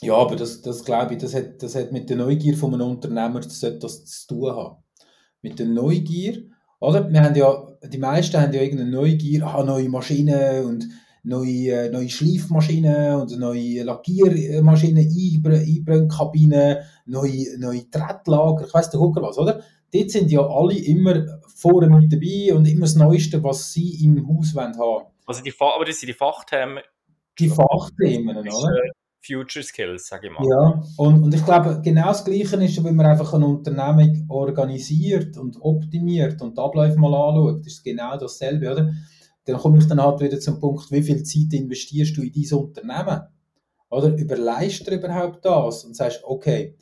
Ja, 0.00 0.14
aber 0.14 0.36
das, 0.36 0.62
das 0.62 0.84
glaube 0.84 1.14
ich, 1.14 1.20
das 1.20 1.34
hat, 1.34 1.62
das 1.62 1.74
hat 1.74 1.92
mit 1.92 2.08
der 2.10 2.16
Neugier 2.16 2.56
von 2.56 2.74
einem 2.74 2.88
Unternehmer 2.88 3.40
das, 3.40 3.60
das 3.60 4.04
zu 4.04 4.26
tun 4.28 4.50
haben. 4.50 4.84
Mit 5.42 5.58
der 5.58 5.66
Neugier, 5.66 6.50
oder? 6.80 7.08
Wir 7.10 7.22
haben 7.22 7.34
ja, 7.34 7.66
die 7.84 7.98
meisten 7.98 8.40
haben 8.40 8.52
ja 8.52 8.62
irgendeine 8.62 8.90
Neugier, 8.90 9.46
ah, 9.46 9.62
neue 9.64 9.88
Maschinen 9.88 10.64
und 10.66 10.88
neue, 11.22 11.72
äh, 11.72 11.90
neue 11.90 12.08
Schleifmaschinen 12.08 13.20
und 13.20 13.38
neue 13.38 13.82
Lackiermaschinen, 13.82 15.06
Einbrennkabinen, 15.06 16.78
neue, 17.06 17.58
neue 17.58 17.90
Trettlager, 17.90 18.66
ich 18.66 18.74
weiss 18.74 18.90
der 18.90 19.00
Gucker 19.00 19.22
was, 19.22 19.38
oder? 19.38 19.62
Dort 19.92 20.10
sind 20.10 20.30
ja 20.30 20.46
alle 20.46 20.78
immer 20.78 21.26
vorne 21.54 21.88
mit 21.88 22.12
dabei 22.12 22.54
und 22.54 22.66
immer 22.66 22.82
das 22.82 22.94
Neueste, 22.94 23.42
was 23.42 23.72
sie 23.72 24.04
im 24.04 24.26
Haus 24.28 24.54
haben 24.54 24.76
wollen 24.76 25.06
Also 25.26 25.42
die, 25.42 25.52
aber 25.58 25.84
das 25.84 25.98
sind 25.98 26.08
die 26.08 26.14
Fachthemen. 26.14 26.82
Die 27.38 27.48
Fachthemen, 27.48 28.36
oder? 28.36 28.48
Äh, 28.48 28.90
Future 29.20 29.64
Skills, 29.64 30.06
sage 30.06 30.28
ich 30.28 30.32
mal. 30.32 30.46
Ja, 30.48 30.82
und, 30.96 31.22
und 31.22 31.34
ich 31.34 31.44
glaube, 31.44 31.80
genau 31.82 32.08
das 32.08 32.24
Gleiche 32.24 32.56
ist, 32.56 32.84
wenn 32.84 32.96
man 32.96 33.06
einfach 33.06 33.32
eine 33.34 33.46
Unternehmung 33.46 34.26
organisiert 34.28 35.36
und 35.36 35.56
optimiert 35.60 36.40
und 36.40 36.56
die 36.56 36.62
Abläufe 36.62 36.98
mal 36.98 37.14
anschaut, 37.14 37.66
ist 37.66 37.84
genau 37.84 38.16
dasselbe, 38.16 38.70
oder? 38.70 38.92
Dann 39.44 39.56
komme 39.56 39.78
ich 39.78 39.86
dann 39.86 40.02
halt 40.02 40.20
wieder 40.20 40.38
zum 40.38 40.60
Punkt, 40.60 40.90
wie 40.90 41.02
viel 41.02 41.22
Zeit 41.22 41.52
investierst 41.52 42.16
du 42.16 42.22
in 42.22 42.32
dieses 42.32 42.52
Unternehmen? 42.52 43.22
Oder 43.90 44.14
überleist 44.16 44.86
du 44.86 44.94
überhaupt 44.94 45.44
das 45.44 45.84
und 45.84 45.96
sagst, 45.96 46.22
okay, 46.24 46.76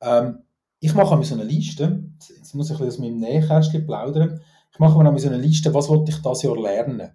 ähm, 0.00 0.38
ich 0.86 0.94
mache 0.94 1.16
mir 1.16 1.24
so 1.24 1.34
eine 1.34 1.44
Liste, 1.44 2.04
jetzt 2.36 2.54
muss 2.54 2.70
ich 2.70 2.80
ein 2.80 2.86
aus 2.86 2.98
meinem 2.98 3.18
Nähkästchen 3.18 3.84
plaudern, 3.84 4.40
ich 4.72 4.78
mache 4.78 5.02
mir 5.02 5.18
so 5.18 5.28
eine 5.28 5.38
Liste, 5.38 5.74
was 5.74 5.88
wollte 5.88 6.12
ich 6.12 6.22
das 6.22 6.42
Jahr 6.44 6.56
lernen? 6.56 7.10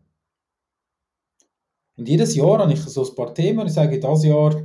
Und 1.95 2.09
jedes 2.09 2.35
Jahr 2.35 2.59
habe 2.59 2.73
ich 2.73 2.81
so 2.81 3.07
ein 3.07 3.15
paar 3.15 3.33
Themen 3.33 3.67
ich 3.67 3.73
sage, 3.73 3.97
dieses 3.97 4.25
Jahr 4.25 4.61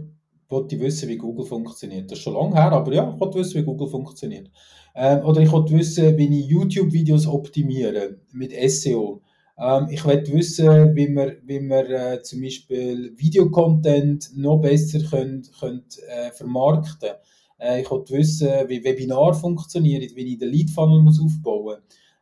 wollte 0.49 0.75
ich 0.75 0.81
wissen, 0.81 1.09
wie 1.09 1.17
Google 1.17 1.47
funktioniert. 1.47 2.11
Das 2.11 2.19
ist 2.19 2.25
schon 2.25 2.35
lange 2.35 2.55
her, 2.55 2.73
aber 2.73 2.93
ja, 2.93 3.13
ich 3.13 3.21
wollte 3.21 3.39
wissen, 3.39 3.61
wie 3.61 3.65
Google 3.65 3.89
funktioniert. 3.89 4.51
Ähm, 4.95 5.25
oder 5.25 5.41
ich 5.41 5.53
wollte 5.53 5.75
wissen, 5.75 6.17
wie 6.19 6.41
ich 6.41 6.47
YouTube-Videos 6.47 7.27
optimiere 7.29 8.19
mit 8.33 8.53
SEO. 8.71 9.23
Ähm, 9.59 9.87
ich 9.91 10.05
wollte 10.05 10.33
wissen, 10.33 10.97
wie 10.97 11.09
man, 11.09 11.33
wie 11.45 11.61
man 11.61 11.87
äh, 11.87 12.23
zum 12.23 12.41
Beispiel 12.41 13.13
Videocontent 13.17 14.31
noch 14.37 14.59
besser 14.59 15.01
könnt, 15.01 15.51
könnt, 15.61 15.99
äh, 16.09 16.31
vermarkten 16.33 17.09
kann. 17.09 17.19
Äh, 17.59 17.83
ich 17.83 17.91
wollte 17.91 18.15
wissen, 18.15 18.49
wie 18.69 18.83
Webinar 18.83 19.35
funktioniert, 19.35 20.15
wie 20.15 20.33
ich 20.33 20.39
den 20.39 20.51
Lead-Funnel 20.51 21.03
muss 21.03 21.21
aufbauen. 21.21 21.79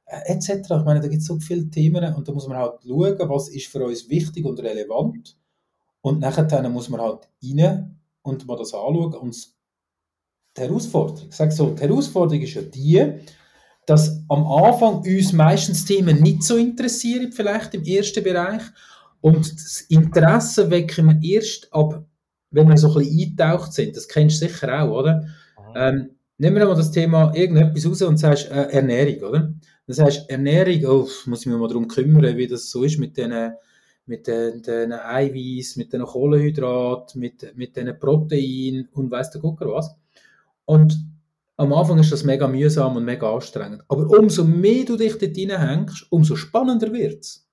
Äh, 0.07 0.33
etc. 0.33 0.50
Ich 0.50 0.85
meine, 0.85 1.00
da 1.00 1.09
gibt 1.09 1.23
es 1.23 1.26
so 1.26 1.38
viele 1.38 1.69
Themen 1.71 2.14
und 2.14 2.29
da 2.29 2.33
muss 2.33 2.47
man 2.47 2.59
halt 2.59 2.81
schauen, 2.87 3.17
was 3.19 3.49
ist 3.49 3.67
für 3.67 3.85
uns 3.85 4.09
wichtig 4.09 4.45
und 4.45 4.61
relevant. 4.61 5.37
Und 6.03 6.21
nachher 6.21 6.69
muss 6.69 6.88
man 6.91 7.00
halt 7.00 7.29
rein 7.43 7.99
und 8.23 8.47
mal 8.47 8.57
das 8.57 8.75
anschauen. 8.75 9.14
Und 9.14 9.49
die 10.57 10.61
Herausforderung, 10.61 11.29
ich 11.31 11.35
sage 11.35 11.53
so, 11.53 11.71
die 11.71 11.83
Herausforderung 11.83 12.43
ist 12.43 12.55
ja 12.55 12.62
die, 12.62 13.21
dass 13.87 14.23
am 14.29 14.47
Anfang 14.47 14.99
uns 14.99 15.33
meistens 15.33 15.85
Themen 15.85 16.23
nicht 16.23 16.43
so 16.43 16.57
interessieren, 16.57 17.33
vielleicht 17.33 17.75
im 17.75 17.85
ersten 17.85 18.23
Bereich. 18.23 18.62
Und 19.21 19.50
das 19.53 19.81
Interesse 19.88 20.71
wecken 20.71 21.07
wir 21.07 21.37
erst 21.37 21.73
ab, 21.73 22.05
wenn 22.54 22.68
wir 22.68 22.76
so 22.76 22.88
ein 22.88 22.94
bisschen 22.94 23.20
eingetaucht 23.20 23.73
sind. 23.73 23.96
Das 23.96 24.08
kennst 24.08 24.40
du 24.40 24.46
sicher 24.46 24.82
auch, 24.82 24.90
oder? 24.90 25.26
Ähm, 25.75 26.11
nehmen 26.38 26.56
wir 26.56 26.66
mal 26.66 26.76
das 26.76 26.92
Thema 26.92 27.34
irgendetwas 27.34 27.87
raus 27.87 28.02
und 28.02 28.16
sagst 28.16 28.50
äh, 28.50 28.70
Ernährung, 28.70 29.28
oder? 29.28 29.54
Das 29.87 29.99
heißt, 29.99 30.30
Ernährung, 30.30 30.84
oh, 30.87 31.08
muss 31.26 31.40
ich 31.40 31.46
mich 31.46 31.56
mal 31.56 31.68
darum 31.68 31.88
kümmern, 31.88 32.37
wie 32.37 32.46
das 32.46 32.70
so 32.70 32.84
ist 32.84 32.99
mit 32.99 33.16
den, 33.16 33.52
mit 34.06 34.26
den, 34.26 34.62
den 34.62 34.92
Eiweiß, 34.92 35.76
mit 35.76 35.92
den 35.92 36.02
Kohlenhydraten, 36.02 37.20
mit, 37.20 37.54
mit 37.56 37.76
den 37.76 37.99
Proteinen 37.99 38.88
und 38.92 39.11
weiss 39.11 39.30
der 39.30 39.40
Gucker 39.40 39.66
was. 39.66 39.94
Und 40.64 40.96
am 41.56 41.73
Anfang 41.73 41.99
ist 41.99 42.12
das 42.12 42.25
mega 42.25 42.49
mühsam 42.49 42.96
und 42.96 43.04
mega 43.04 43.32
anstrengend. 43.32 43.82
Aber 43.88 44.08
umso 44.18 44.44
mehr 44.44 44.84
du 44.84 44.96
dich 44.96 45.18
dort 45.18 45.37
hineinhängst, 45.37 46.06
umso 46.11 46.37
spannender 46.37 46.92
wird 46.92 47.20
es. 47.20 47.46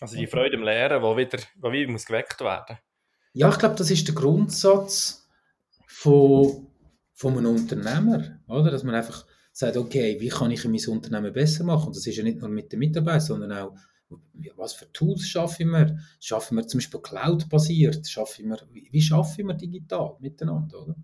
Also 0.00 0.16
die 0.16 0.26
Freude 0.26 0.56
im 0.56 0.62
Lehren, 0.62 1.02
die 1.02 1.16
wieder, 1.16 1.38
die 1.38 1.72
wieder 1.72 1.92
muss 1.92 2.06
geweckt 2.06 2.40
werden 2.40 2.78
Ja, 3.32 3.50
ich 3.50 3.58
glaube, 3.58 3.76
das 3.76 3.90
ist 3.90 4.06
der 4.06 4.14
Grundsatz 4.14 5.28
von, 5.86 6.66
von 7.14 7.38
einem 7.38 7.56
Unternehmer, 7.56 8.40
oder? 8.46 8.70
Dass 8.70 8.84
man 8.84 8.94
einfach 8.94 9.26
sagt, 9.52 9.76
okay, 9.76 10.18
wie 10.20 10.28
kann 10.28 10.50
ich 10.50 10.64
mein 10.64 10.88
Unternehmen 10.88 11.32
besser 11.32 11.64
machen? 11.64 11.88
Und 11.88 11.96
das 11.96 12.06
ist 12.06 12.16
ja 12.16 12.22
nicht 12.22 12.40
nur 12.40 12.48
mit 12.48 12.72
den 12.72 12.78
Mitarbeitern, 12.78 13.20
sondern 13.20 13.52
auch, 13.52 13.74
was 14.56 14.74
für 14.74 14.92
Tools 14.92 15.26
schaffen 15.26 15.70
wir? 15.70 15.98
Schaffen 16.20 16.56
wir 16.56 16.66
zum 16.66 16.78
Beispiel 16.78 17.00
Cloud-basiert? 17.00 18.06
Schaffen 18.08 18.48
wir, 18.50 18.58
wie 18.70 19.00
schaffen 19.00 19.46
wir 19.46 19.54
digital 19.54 20.16
miteinander, 20.20 20.82
oder? 20.82 20.96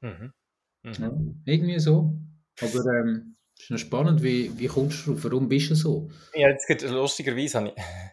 Mhm. 0.00 0.32
Mhm. 0.82 0.92
Ja, 0.92 1.52
irgendwie 1.52 1.80
so. 1.80 2.16
Aber 2.60 2.84
ähm, 2.86 3.36
ist 3.58 3.70
noch 3.70 3.78
spannend, 3.78 4.22
wie, 4.22 4.56
wie 4.58 4.66
kommst 4.66 5.06
du 5.06 5.12
drauf? 5.12 5.24
Warum 5.24 5.48
bist 5.48 5.70
du 5.70 5.74
so? 5.74 6.10
Ja, 6.34 6.48
jetzt 6.48 6.66
geht 6.66 6.82
lustigerweise 6.82 7.58
habe 7.58 7.68
ich. 7.68 7.74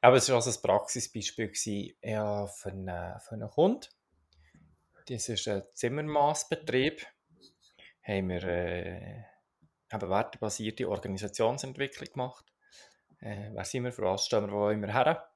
Aber 0.00 0.16
es 0.16 0.28
war 0.28 0.36
also 0.36 0.50
ein 0.50 0.62
Praxisbeispiel 0.62 1.48
gewesen, 1.48 1.96
ja, 2.02 2.46
für, 2.46 2.70
einen, 2.70 3.20
für 3.20 3.34
einen 3.34 3.48
Kunden. 3.48 3.86
Das 5.08 5.28
ist 5.28 5.48
ein 5.48 5.62
Zimmermaßbetrieb 5.74 7.06
haben 8.06 8.28
wir 8.28 8.44
äh, 8.44 9.24
eben 9.92 10.10
wertebasierte 10.10 10.88
Organisationsentwicklung 10.88 12.08
gemacht. 12.12 12.44
Äh, 13.20 13.50
wer 13.52 13.64
sind 13.64 13.84
wir, 13.84 13.92
für 13.92 14.02
was 14.02 14.26
stehen 14.26 14.46
wir, 14.46 14.52
wo 14.52 14.70
immer 14.70 14.92
her? 14.92 15.28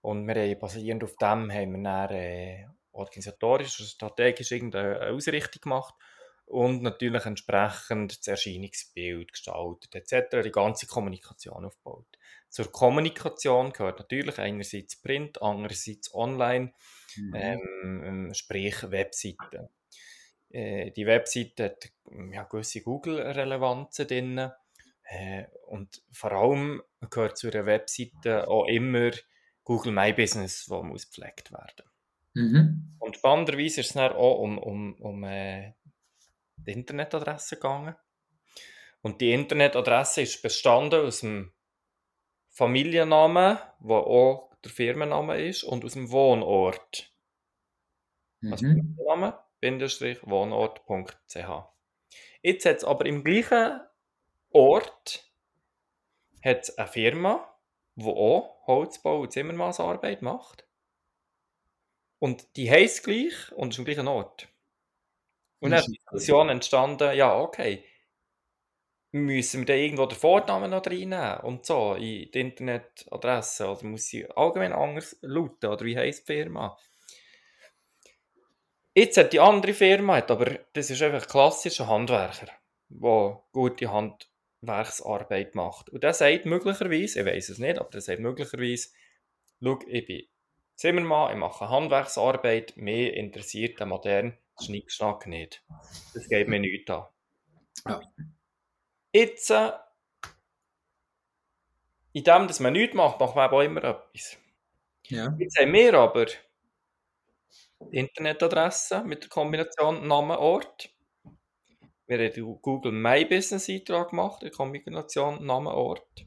Und 0.00 0.26
wir 0.26 0.34
haben 0.34 0.58
basierend 0.58 1.04
auf 1.04 1.16
dem 1.16 1.52
haben 1.52 1.72
wir 1.72 1.82
dann 1.82 2.10
äh, 2.10 2.66
organisatorisch 2.92 3.80
und 3.80 3.86
strategisch 3.86 4.50
irgendeine 4.50 5.12
Ausrichtung 5.12 5.62
gemacht 5.62 5.94
und 6.46 6.82
natürlich 6.82 7.24
entsprechend 7.24 8.18
das 8.18 8.26
Erscheinungsbild 8.26 9.32
gestaltet 9.32 9.94
etc., 9.94 10.42
die 10.44 10.50
ganze 10.50 10.86
Kommunikation 10.86 11.64
aufgebaut. 11.64 12.18
Zur 12.52 12.70
Kommunikation 12.70 13.72
gehört 13.72 13.98
natürlich 13.98 14.38
einerseits 14.38 15.00
Print, 15.00 15.40
andererseits 15.40 16.14
Online, 16.14 16.74
mhm. 17.16 17.34
ähm, 17.34 18.34
sprich 18.34 18.90
Webseiten. 18.90 19.70
Äh, 20.50 20.90
die 20.90 21.06
Webseite 21.06 21.64
hat 21.64 21.90
ja, 22.30 22.42
gewisse 22.42 22.82
Google-Relevanzen 22.82 24.06
drin. 24.06 24.50
Äh, 25.04 25.46
und 25.66 26.02
vor 26.12 26.32
allem 26.32 26.82
gehört 27.08 27.38
zu 27.38 27.50
einer 27.50 27.64
Webseite 27.64 28.46
auch 28.48 28.66
immer 28.66 29.12
Google 29.64 29.92
My 29.92 30.12
Business, 30.12 30.68
wo 30.68 30.82
muss 30.82 31.06
gepflegt 31.06 31.52
werden. 31.52 31.88
Mhm. 32.34 32.96
Und 32.98 33.16
spannenderweise 33.16 33.80
ist 33.80 33.88
es 33.88 33.92
dann 33.94 34.12
auch 34.12 34.40
um, 34.40 34.58
um, 34.58 34.94
um 34.96 35.24
äh, 35.24 35.72
die 36.56 36.72
Internetadresse 36.72 37.56
gegangen. 37.56 37.96
Und 39.00 39.22
die 39.22 39.32
Internetadresse 39.32 40.20
ist 40.20 40.42
bestanden 40.42 41.06
aus 41.06 41.20
dem 41.20 41.50
Familiennamen, 42.52 43.58
wo 43.80 43.96
auch 43.96 44.54
der 44.62 44.70
Firmenname 44.70 45.42
ist, 45.42 45.64
und 45.64 45.84
aus 45.84 45.94
dem 45.94 46.10
Wohnort. 46.10 47.12
Mhm. 48.40 48.52
Also 48.52 48.66
Firmenname, 48.66 49.38
wohnort.ch. 50.22 51.36
Jetzt 52.42 52.66
hat 52.66 52.76
es 52.76 52.84
aber 52.84 53.06
im 53.06 53.24
gleichen 53.24 53.80
Ort 54.50 55.32
hat's 56.44 56.76
eine 56.76 56.88
Firma, 56.88 57.56
die 57.94 58.04
auch 58.04 58.66
Holzbau 58.66 59.20
und 59.20 59.32
Zimmermaßarbeit 59.32 60.22
macht. 60.22 60.66
Und 62.18 62.56
die 62.56 62.70
heisst 62.70 63.04
gleich 63.04 63.50
und 63.52 63.72
ist 63.72 63.78
am 63.78 63.84
gleichen 63.84 64.08
Ort. 64.08 64.48
Und 65.60 65.70
dann 65.70 65.80
ist 65.80 65.86
die 65.86 65.92
Diskussion 65.92 66.48
entstanden, 66.48 67.16
ja, 67.16 67.38
okay, 67.38 67.84
müssen 69.12 69.60
wir 69.60 69.66
da 69.66 69.74
irgendwo 69.74 70.06
den 70.06 70.18
Vornamen 70.18 70.70
noch 70.70 70.86
reinnehmen 70.86 71.40
und 71.40 71.66
so 71.66 71.94
in 71.94 72.30
die 72.30 72.40
Internetadresse 72.40 73.68
oder 73.68 73.84
muss 73.84 74.06
sie 74.06 74.26
allgemein 74.30 74.72
anders 74.72 75.16
lauten 75.20 75.70
oder 75.70 75.84
wie 75.84 75.96
heisst 75.96 76.28
die 76.28 76.32
Firma? 76.32 76.76
Jetzt 78.94 79.16
hat 79.16 79.32
die 79.32 79.40
andere 79.40 79.74
Firma, 79.74 80.18
aber 80.18 80.58
das 80.72 80.90
ist 80.90 81.02
einfach 81.02 81.22
ein 81.22 81.28
klassischer 81.28 81.88
Handwerker, 81.88 82.48
der 82.88 83.42
gute 83.52 83.90
Handwerksarbeit 83.90 85.54
macht. 85.54 85.90
Und 85.90 86.02
der 86.02 86.12
sagt 86.12 86.44
möglicherweise, 86.46 87.20
ich 87.20 87.26
weiß 87.26 87.48
es 87.50 87.58
nicht, 87.58 87.78
aber 87.78 87.90
der 87.90 88.00
sagt 88.00 88.20
möglicherweise, 88.20 88.88
schau, 89.62 89.78
ich 89.86 90.06
bin 90.06 90.22
Zimmermann, 90.76 91.32
ich 91.32 91.38
mache 91.38 91.68
Handwerksarbeit, 91.68 92.76
mehr 92.76 93.14
interessiert 93.14 93.78
der 93.78 93.86
moderne 93.86 94.36
Schnickschnack 94.62 95.26
nicht. 95.26 95.62
Das 96.12 96.28
geht 96.28 96.48
mir 96.48 96.60
nicht 96.60 96.90
an. 96.90 97.06
Ja. 97.86 98.00
Jetzt 99.12 99.50
äh, 99.50 99.72
in 102.12 102.24
dem, 102.24 102.46
dass 102.46 102.60
man 102.60 102.72
nichts 102.72 102.94
macht, 102.94 103.20
macht 103.20 103.36
man 103.36 103.50
auch 103.50 103.60
immer 103.60 103.84
etwas. 103.84 104.38
Ja. 105.08 105.34
Jetzt 105.38 105.58
haben 105.58 105.72
wir 105.72 105.94
aber 105.94 106.26
die 107.90 107.98
Internetadresse 107.98 109.02
mit 109.04 109.24
der 109.24 109.30
Kombination 109.30 110.06
Name, 110.06 110.38
Ort. 110.38 110.90
Wir 112.06 112.18
haben 112.18 112.32
den 112.32 112.62
Google 112.62 112.92
My 112.92 113.24
Business 113.24 113.68
Eintrag 113.68 114.10
gemacht, 114.10 114.42
in 114.42 114.50
Kombination 114.52 115.44
Name, 115.44 115.70
Ort. 115.70 116.26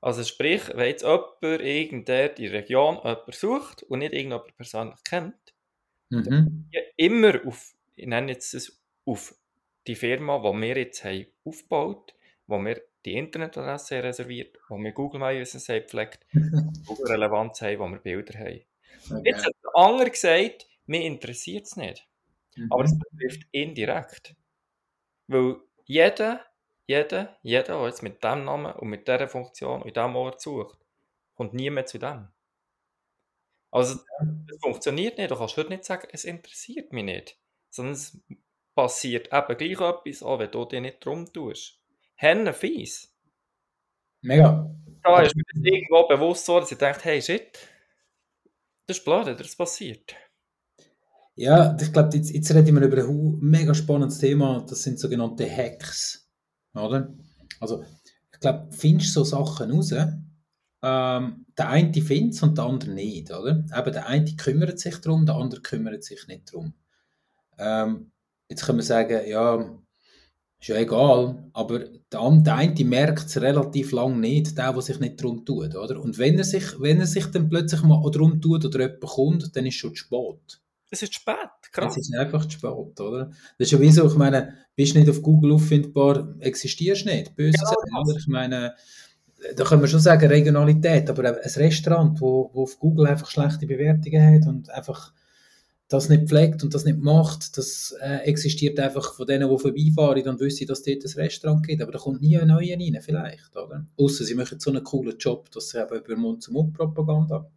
Also 0.00 0.22
sprich, 0.22 0.68
wenn 0.74 0.88
jetzt 0.88 1.02
jemand 1.02 1.42
irgendeiner 1.42 2.28
die 2.28 2.46
Region 2.46 2.96
jemand 2.96 3.34
sucht 3.34 3.82
und 3.84 3.98
nicht 4.00 4.12
irgendjemand 4.12 4.56
persönlich 4.56 5.02
kennt, 5.04 5.34
Mhm. 6.10 6.68
ja, 6.70 6.80
immer 6.96 7.46
auf, 7.46 7.74
ich 7.94 8.06
nenne 8.06 8.32
jetzt 8.32 8.54
das 8.54 8.80
auf 9.04 9.34
die 9.88 9.96
Firma, 9.96 10.38
die 10.38 10.60
wir 10.60 10.76
jetzt 10.76 11.02
haben 11.02 11.26
aufgebaut, 11.44 12.14
wo 12.46 12.58
wir 12.58 12.80
die 13.04 13.14
Internetadresse 13.14 13.96
haben 13.96 14.02
reserviert, 14.02 14.56
wo 14.68 14.76
wir 14.76 14.92
Google 14.92 15.20
My 15.20 15.38
Business 15.38 15.68
haben 15.68 15.80
gepflegt, 15.80 16.26
Google 16.86 17.06
Relevanz 17.06 17.60
haben, 17.62 17.78
wo 17.78 17.88
wir 17.88 17.98
Bilder 17.98 18.38
haben. 18.38 18.60
Jetzt 19.24 19.46
hat 19.46 19.54
der 19.64 19.76
andere 19.76 20.10
gesagt, 20.10 20.66
mir 20.86 21.02
interessiert 21.02 21.66
es 21.66 21.76
nicht. 21.76 22.06
Mhm. 22.56 22.70
Aber 22.70 22.84
es 22.84 22.98
betrifft 22.98 23.46
indirekt. 23.50 24.34
Weil 25.26 25.56
jeder, 25.84 26.44
jeder, 26.86 27.38
jeder, 27.42 27.78
der 27.78 27.86
jetzt 27.86 28.02
mit 28.02 28.22
dem 28.22 28.44
Namen 28.44 28.72
und 28.72 28.88
mit 28.88 29.08
dieser 29.08 29.28
Funktion 29.28 29.82
in 29.82 29.94
diesem 29.94 30.16
Ort 30.16 30.40
sucht, 30.40 30.78
kommt 31.34 31.54
nie 31.54 31.70
mehr 31.70 31.86
zu 31.86 31.98
dem. 31.98 32.28
Also, 33.70 34.00
es 34.50 34.60
funktioniert 34.60 35.18
nicht. 35.18 35.30
Du 35.30 35.36
kannst 35.36 35.56
heute 35.56 35.68
nicht 35.68 35.84
sagen, 35.84 36.08
es 36.10 36.24
interessiert 36.24 36.92
mich 36.92 37.04
nicht. 37.04 37.38
Sondern 37.70 37.94
es 37.94 38.18
passiert 38.78 39.26
eben 39.32 39.56
gleich 39.58 39.80
etwas, 39.80 40.22
auch 40.22 40.38
wenn 40.38 40.52
du 40.52 40.64
dich 40.64 40.80
nicht 40.80 41.04
drum 41.04 41.26
tust. 41.32 41.80
Henne 42.14 42.52
fies. 42.52 43.12
Mega. 44.20 44.72
Da 45.02 45.20
ist 45.20 45.34
mir 45.34 45.42
das 45.52 45.64
irgendwo 45.64 46.06
bewusst 46.06 46.46
so, 46.46 46.60
dass 46.60 46.70
ich 46.70 46.78
dachte, 46.78 47.02
hey, 47.02 47.20
shit, 47.20 47.58
das 48.86 48.98
ist 48.98 49.04
blöd, 49.04 49.26
das 49.26 49.56
passiert. 49.56 50.14
Ja, 51.34 51.76
ich 51.80 51.92
glaube, 51.92 52.16
jetzt, 52.16 52.30
jetzt 52.30 52.54
reden 52.54 52.80
wir 52.80 52.86
über 52.86 53.02
ein 53.02 53.40
mega 53.40 53.74
spannendes 53.74 54.18
Thema. 54.18 54.64
Das 54.68 54.84
sind 54.84 55.00
sogenannte 55.00 55.50
Hacks. 55.50 56.30
Oder? 56.72 57.12
Also, 57.58 57.82
ich 58.32 58.38
glaube, 58.38 58.70
findest 58.70 59.12
so 59.12 59.24
Sachen 59.24 59.72
raus. 59.72 59.90
Ähm, 59.90 61.46
der 61.58 61.68
eine 61.68 61.92
findet 62.00 62.34
es 62.34 62.42
und 62.44 62.56
der 62.56 62.64
andere 62.64 62.92
nicht. 62.92 63.32
Oder? 63.32 63.64
Eben, 63.76 63.92
der 63.92 64.06
eine 64.06 64.36
kümmert 64.36 64.78
sich 64.78 64.98
darum, 64.98 65.26
der 65.26 65.34
andere 65.34 65.62
kümmert 65.62 66.04
sich 66.04 66.28
nicht 66.28 66.52
darum. 66.52 66.74
Ähm, 67.58 68.12
jetzt 68.48 68.64
können 68.64 68.78
wir 68.78 68.84
sagen, 68.84 69.20
ja, 69.28 69.78
ist 70.60 70.68
ja 70.68 70.76
egal, 70.76 71.48
aber 71.52 71.78
der, 71.78 72.40
der 72.40 72.54
eine 72.54 72.84
merkt 72.84 73.26
es 73.26 73.40
relativ 73.40 73.92
lang 73.92 74.18
nicht, 74.18 74.58
der, 74.58 74.72
der 74.72 74.82
sich 74.82 74.98
nicht 74.98 75.20
darum 75.20 75.44
tut. 75.44 75.76
Oder? 75.76 76.00
Und 76.00 76.18
wenn 76.18 76.36
er, 76.36 76.44
sich, 76.44 76.80
wenn 76.80 76.98
er 76.98 77.06
sich 77.06 77.26
dann 77.26 77.48
plötzlich 77.48 77.82
mal 77.82 78.02
darum 78.10 78.40
tut 78.40 78.64
oder 78.64 78.80
jemand 78.80 79.00
kommt, 79.02 79.56
dann 79.56 79.66
ist 79.66 79.74
es 79.74 79.80
schon 79.80 79.90
zu 79.94 79.96
spät. 79.96 80.60
Es 80.90 81.02
ist 81.02 81.14
spät, 81.14 81.36
Es 81.62 81.70
krass. 81.70 81.96
ist 81.96 82.14
einfach 82.16 82.44
zu 82.46 82.52
spät, 82.52 83.00
oder? 83.00 83.26
Das 83.58 83.66
ist 83.66 83.70
ja 83.72 83.80
wie 83.80 83.92
so, 83.92 84.06
ich 84.06 84.14
meine, 84.16 84.54
bist 84.74 84.96
nicht 84.96 85.08
auf 85.08 85.22
Google 85.22 85.52
auffindbar, 85.52 86.34
existierst 86.40 87.06
nicht. 87.06 87.36
Böse 87.36 87.52
Genau 87.58 88.00
das. 88.00 88.08
oder? 88.08 88.18
Ich 88.18 88.26
meine, 88.26 88.74
da 89.54 89.64
können 89.64 89.82
wir 89.82 89.88
schon 89.88 90.00
sagen, 90.00 90.26
Regionalität, 90.26 91.08
aber 91.10 91.28
ein 91.28 91.50
Restaurant, 91.56 92.20
wo, 92.20 92.50
wo 92.52 92.62
auf 92.64 92.78
Google 92.78 93.06
einfach 93.06 93.30
schlechte 93.30 93.66
Bewertungen 93.66 94.34
hat 94.34 94.48
und 94.48 94.70
einfach 94.70 95.12
das 95.88 96.10
nicht 96.10 96.28
pflegt 96.28 96.62
und 96.62 96.74
das 96.74 96.84
nicht 96.84 96.98
macht, 96.98 97.56
das 97.56 97.94
äh, 98.02 98.18
existiert 98.24 98.78
einfach 98.78 99.14
von 99.14 99.26
denen, 99.26 99.48
die 99.48 99.58
vorbeifahren 99.58 100.28
und 100.28 100.40
wissen, 100.40 100.66
dass 100.66 100.82
dort 100.82 101.02
ein 101.02 101.12
Restaurant 101.12 101.66
gibt. 101.66 101.80
Aber 101.80 101.92
da 101.92 101.98
kommt 101.98 102.20
nie 102.20 102.36
ein 102.38 102.48
neuer 102.48 102.76
rein, 102.78 102.98
vielleicht, 103.00 103.56
oder? 103.56 103.86
Ausser 103.96 104.24
sie 104.24 104.34
machen 104.34 104.60
so 104.60 104.70
einen 104.70 104.84
coolen 104.84 105.16
Job, 105.16 105.50
dass 105.50 105.70
sie 105.70 105.80
eben 105.80 105.98
über 105.98 106.16
Mund 106.16 106.42
zu 106.42 106.52
Mund 106.52 106.74
Propaganda. 106.74 107.50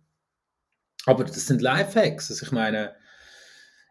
Aber 1.05 1.23
das 1.25 1.45
sind 1.45 1.61
Lifehacks. 1.61 2.31
Also 2.31 2.45
ich 2.45 2.51
meine, 2.53 2.93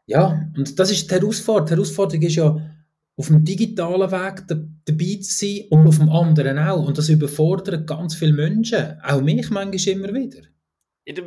ja, 0.07 0.51
und 0.57 0.79
das 0.79 0.91
ist 0.91 1.11
die 1.11 1.15
Herausforderung. 1.15 1.67
Die 1.67 1.75
Herausforderung 1.75 2.23
ist 2.23 2.37
ja, 2.37 2.71
auf 3.17 3.27
dem 3.27 3.45
digitalen 3.45 4.11
Weg 4.11 4.45
da- 4.47 4.65
dabei 4.87 5.19
zu 5.21 5.33
sein 5.33 5.65
und 5.69 5.87
auf 5.87 5.99
dem 5.99 6.09
anderen 6.09 6.59
auch. 6.59 6.87
Und 6.87 6.97
das 6.97 7.11
überfordert 7.11 7.87
ganz 7.87 8.15
viele 8.15 8.33
Menschen. 8.33 8.99
Auch 9.03 9.21
mich 9.21 9.51
manchmal 9.51 9.95
immer 9.95 10.15
wieder. 10.15 10.41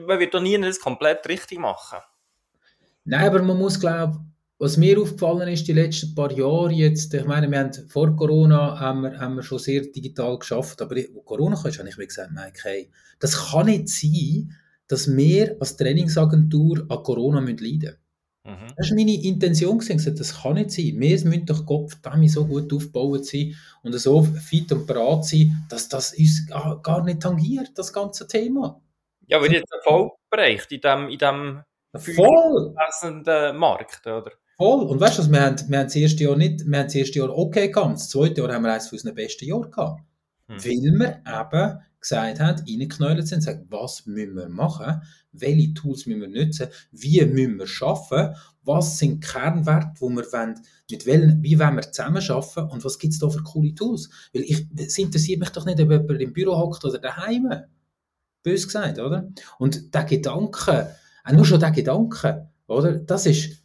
Man 0.07 0.19
wird 0.19 0.33
doch 0.33 0.41
nie 0.41 0.59
das 0.59 0.79
komplett 0.79 1.27
richtig 1.27 1.59
machen. 1.59 1.99
Nein, 3.05 3.25
aber 3.25 3.41
man 3.41 3.57
muss 3.57 3.79
glauben, 3.79 4.33
was 4.59 4.77
mir 4.77 4.99
aufgefallen 4.99 5.49
ist 5.49 5.67
die 5.67 5.73
letzten 5.73 6.15
paar 6.15 6.31
Jahre 6.31 6.71
jetzt, 6.71 7.13
ich 7.13 7.25
meine, 7.25 7.51
wir 7.51 7.59
haben 7.59 7.73
vor 7.89 8.15
Corona 8.15 8.79
haben 8.79 9.01
wir, 9.01 9.19
haben 9.19 9.35
wir 9.35 9.43
schon 9.43 9.59
sehr 9.59 9.81
digital 9.81 10.39
geschafft, 10.39 10.81
aber 10.81 10.95
wo 11.13 11.21
Corona 11.21 11.55
kam, 11.55 11.71
habe 11.71 11.89
ich 11.89 11.97
mir 11.97 12.07
gesagt, 12.07 12.31
Mike, 12.31 12.59
hey, 12.63 12.89
das 13.19 13.51
kann 13.51 13.65
nicht 13.65 13.89
sein, 13.89 14.55
dass 14.87 15.13
wir 15.13 15.57
als 15.59 15.75
Trainingsagentur 15.75 16.85
an 16.87 17.03
Corona 17.03 17.39
leiden 17.39 17.59
müssen. 17.59 17.97
Mhm. 18.45 18.73
Das 18.75 18.89
war 18.89 18.95
meine 18.95 19.23
Intention. 19.23 19.79
sagte, 19.79 20.13
Das 20.13 20.41
kann 20.41 20.55
nicht 20.55 20.71
sein. 20.71 20.99
Wir 20.99 21.09
müssen 21.25 21.45
doch 21.45 21.65
Kopf 21.65 21.97
so 22.27 22.45
gut 22.45 22.71
aufgebaut 22.73 23.25
sein 23.25 23.55
und 23.83 23.93
so 23.93 24.23
fit 24.23 24.71
und 24.71 24.85
bereit 24.85 25.25
sein, 25.25 25.65
dass 25.69 25.89
das 25.89 26.13
uns 26.13 26.45
gar 26.47 26.81
gar 26.81 27.03
nicht 27.03 27.21
tangiert, 27.21 27.71
das 27.75 27.93
ganze 27.93 28.27
Thema. 28.27 28.81
Ja, 29.27 29.41
weil 29.41 29.53
jetzt 29.53 29.71
Erfolg 29.71 30.13
bereicht 30.29 30.71
in 30.71 30.81
dem, 30.81 31.09
in 31.09 31.17
dem 31.17 31.63
Voll! 31.95 32.75
wesenden 32.75 33.57
Markt, 33.57 34.05
oder? 34.07 34.31
Voll. 34.57 34.85
Und 34.85 34.99
weißt 34.99 35.17
du, 35.17 35.21
was, 35.23 35.31
wir 35.31 35.41
haben, 35.41 35.69
wir 35.69 35.79
haben 35.79 35.85
das 35.85 35.95
erste 35.95 36.23
Jahr 36.23 36.35
nicht, 36.35 36.65
wir 36.65 36.77
haben 36.77 36.85
das 36.85 36.95
erste 36.95 37.19
Jahr 37.19 37.37
okay 37.37 37.69
gehabt. 37.69 37.93
Das 37.93 38.09
zweite 38.09 38.41
Jahr 38.41 38.53
haben 38.53 38.63
wir 38.63 38.71
eines 38.71 38.87
von 38.87 38.97
unseren 38.97 39.15
besten 39.15 39.45
Jahren 39.45 39.71
gehabt. 39.71 40.01
Hm. 40.47 40.63
Weil 40.63 40.99
wir 40.99 41.21
eben 41.25 41.79
gesagt 41.99 42.39
haben, 42.39 42.63
reingeknäult 42.67 43.27
sind, 43.27 43.41
sagen, 43.41 43.65
was 43.69 44.05
müssen 44.05 44.35
wir 44.35 44.49
machen, 44.49 45.01
welche 45.31 45.73
Tools 45.73 46.05
müssen 46.05 46.21
wir 46.21 46.45
nutzen, 46.45 46.67
wie 46.91 47.25
müssen 47.25 47.57
wir 47.57 47.87
arbeiten, 47.87 48.35
was 48.63 48.99
sind 48.99 49.23
die 49.23 49.27
Kernwerte, 49.27 49.93
wo 49.99 50.09
wir 50.09 50.23
wollen, 50.31 50.59
mit 50.89 51.05
welchen, 51.05 51.41
wie 51.41 51.59
wollen 51.59 51.75
wir 51.75 51.91
zusammenarbeiten 51.91 52.69
und 52.69 52.83
was 52.83 52.99
gibt 52.99 53.13
es 53.13 53.19
da 53.19 53.29
für 53.29 53.43
coole 53.43 53.73
Tools. 53.73 54.09
Weil 54.33 54.43
ich, 54.43 54.67
es 54.77 54.97
interessiert 54.97 55.39
mich 55.39 55.49
doch 55.49 55.65
nicht, 55.65 55.79
ob 55.79 55.91
jemand 55.91 56.21
im 56.21 56.33
Büro 56.33 56.57
hockt 56.57 56.83
oder 56.85 56.99
daheim. 56.99 57.49
Bös 58.43 58.65
gesagt, 58.65 58.99
oder? 58.99 59.29
Und 59.57 59.93
der 59.95 60.03
Gedanke, 60.03 60.95
auch 61.23 61.31
nur 61.31 61.45
schon 61.45 61.59
der 61.59 61.71
Gedanke, 61.71 62.49
oder? 62.67 62.97
Das 62.97 63.25
ist, 63.25 63.63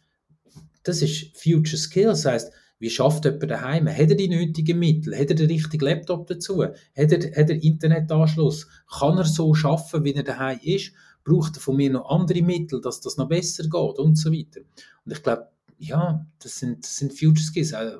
das 0.83 1.01
ist 1.01 1.37
Future 1.37 1.77
Skills. 1.77 2.23
Das 2.23 2.25
heisst, 2.25 2.53
wie 2.79 2.89
schafft 2.89 3.25
jemand 3.25 3.51
daheim? 3.51 3.89
Hat 3.89 4.09
er 4.09 4.15
die 4.15 4.29
nötigen 4.29 4.79
Mittel? 4.79 5.17
Hat 5.17 5.29
er 5.29 5.35
den 5.35 5.47
richtigen 5.47 5.83
Laptop 5.83 6.27
dazu? 6.27 6.63
Hat 6.63 6.73
er, 6.95 7.19
hat 7.35 7.49
er 7.49 7.61
Internetanschluss? 7.61 8.67
Kann 8.89 9.17
er 9.17 9.25
so 9.25 9.53
arbeiten, 9.53 10.03
wie 10.05 10.13
er 10.13 10.23
daheim 10.23 10.59
ist? 10.63 10.93
Braucht 11.25 11.57
er 11.57 11.61
von 11.61 11.75
mir 11.75 11.91
noch 11.91 12.09
andere 12.09 12.41
Mittel, 12.41 12.79
dass 12.79 13.01
das 13.01 13.17
noch 13.17 13.27
besser 13.27 13.63
geht 13.63 13.99
und 13.99 14.15
so 14.15 14.31
weiter? 14.31 14.61
Und 15.05 15.11
ich 15.11 15.21
glaube, 15.21 15.49
ja, 15.77 16.25
das 16.39 16.59
sind, 16.59 16.85
das 16.85 16.95
sind 16.95 17.11
Future 17.11 17.43
Skills. 17.43 17.73
Äh, 17.73 17.97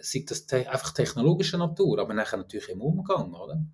sei 0.00 0.24
das 0.26 0.46
te 0.46 0.68
einfach 0.68 0.92
technologischer 0.92 1.58
Natur, 1.58 1.98
aber 2.00 2.14
nachher 2.14 2.38
natürlich 2.38 2.70
im 2.70 2.80
Umgang, 2.80 3.32
oder? 3.34 3.64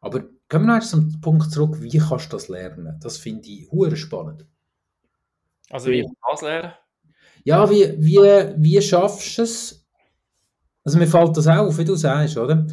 Aber 0.00 0.24
kommen 0.54 0.66
wir 0.66 0.76
noch 0.76 0.84
zum 0.84 1.20
Punkt 1.20 1.50
zurück, 1.50 1.80
wie 1.80 1.98
kannst 1.98 2.26
du 2.32 2.36
das 2.36 2.48
lernen? 2.48 2.98
Das 3.02 3.16
finde 3.16 3.48
ich 3.48 3.70
hure 3.70 3.96
spannend. 3.96 4.46
Also 5.70 5.90
wie 5.90 6.00
ich 6.00 6.06
das 6.30 6.42
lernen? 6.42 6.72
Ja, 7.42 7.68
wie, 7.68 7.94
wie, 7.98 8.20
wie 8.56 8.80
schaffst 8.80 9.38
du 9.38 9.42
es? 9.42 9.86
Also 10.84 10.98
mir 10.98 11.08
fällt 11.08 11.36
das 11.36 11.48
auch 11.48 11.66
auf, 11.66 11.78
wie 11.78 11.84
du 11.84 11.96
sagst, 11.96 12.36
oder? 12.36 12.66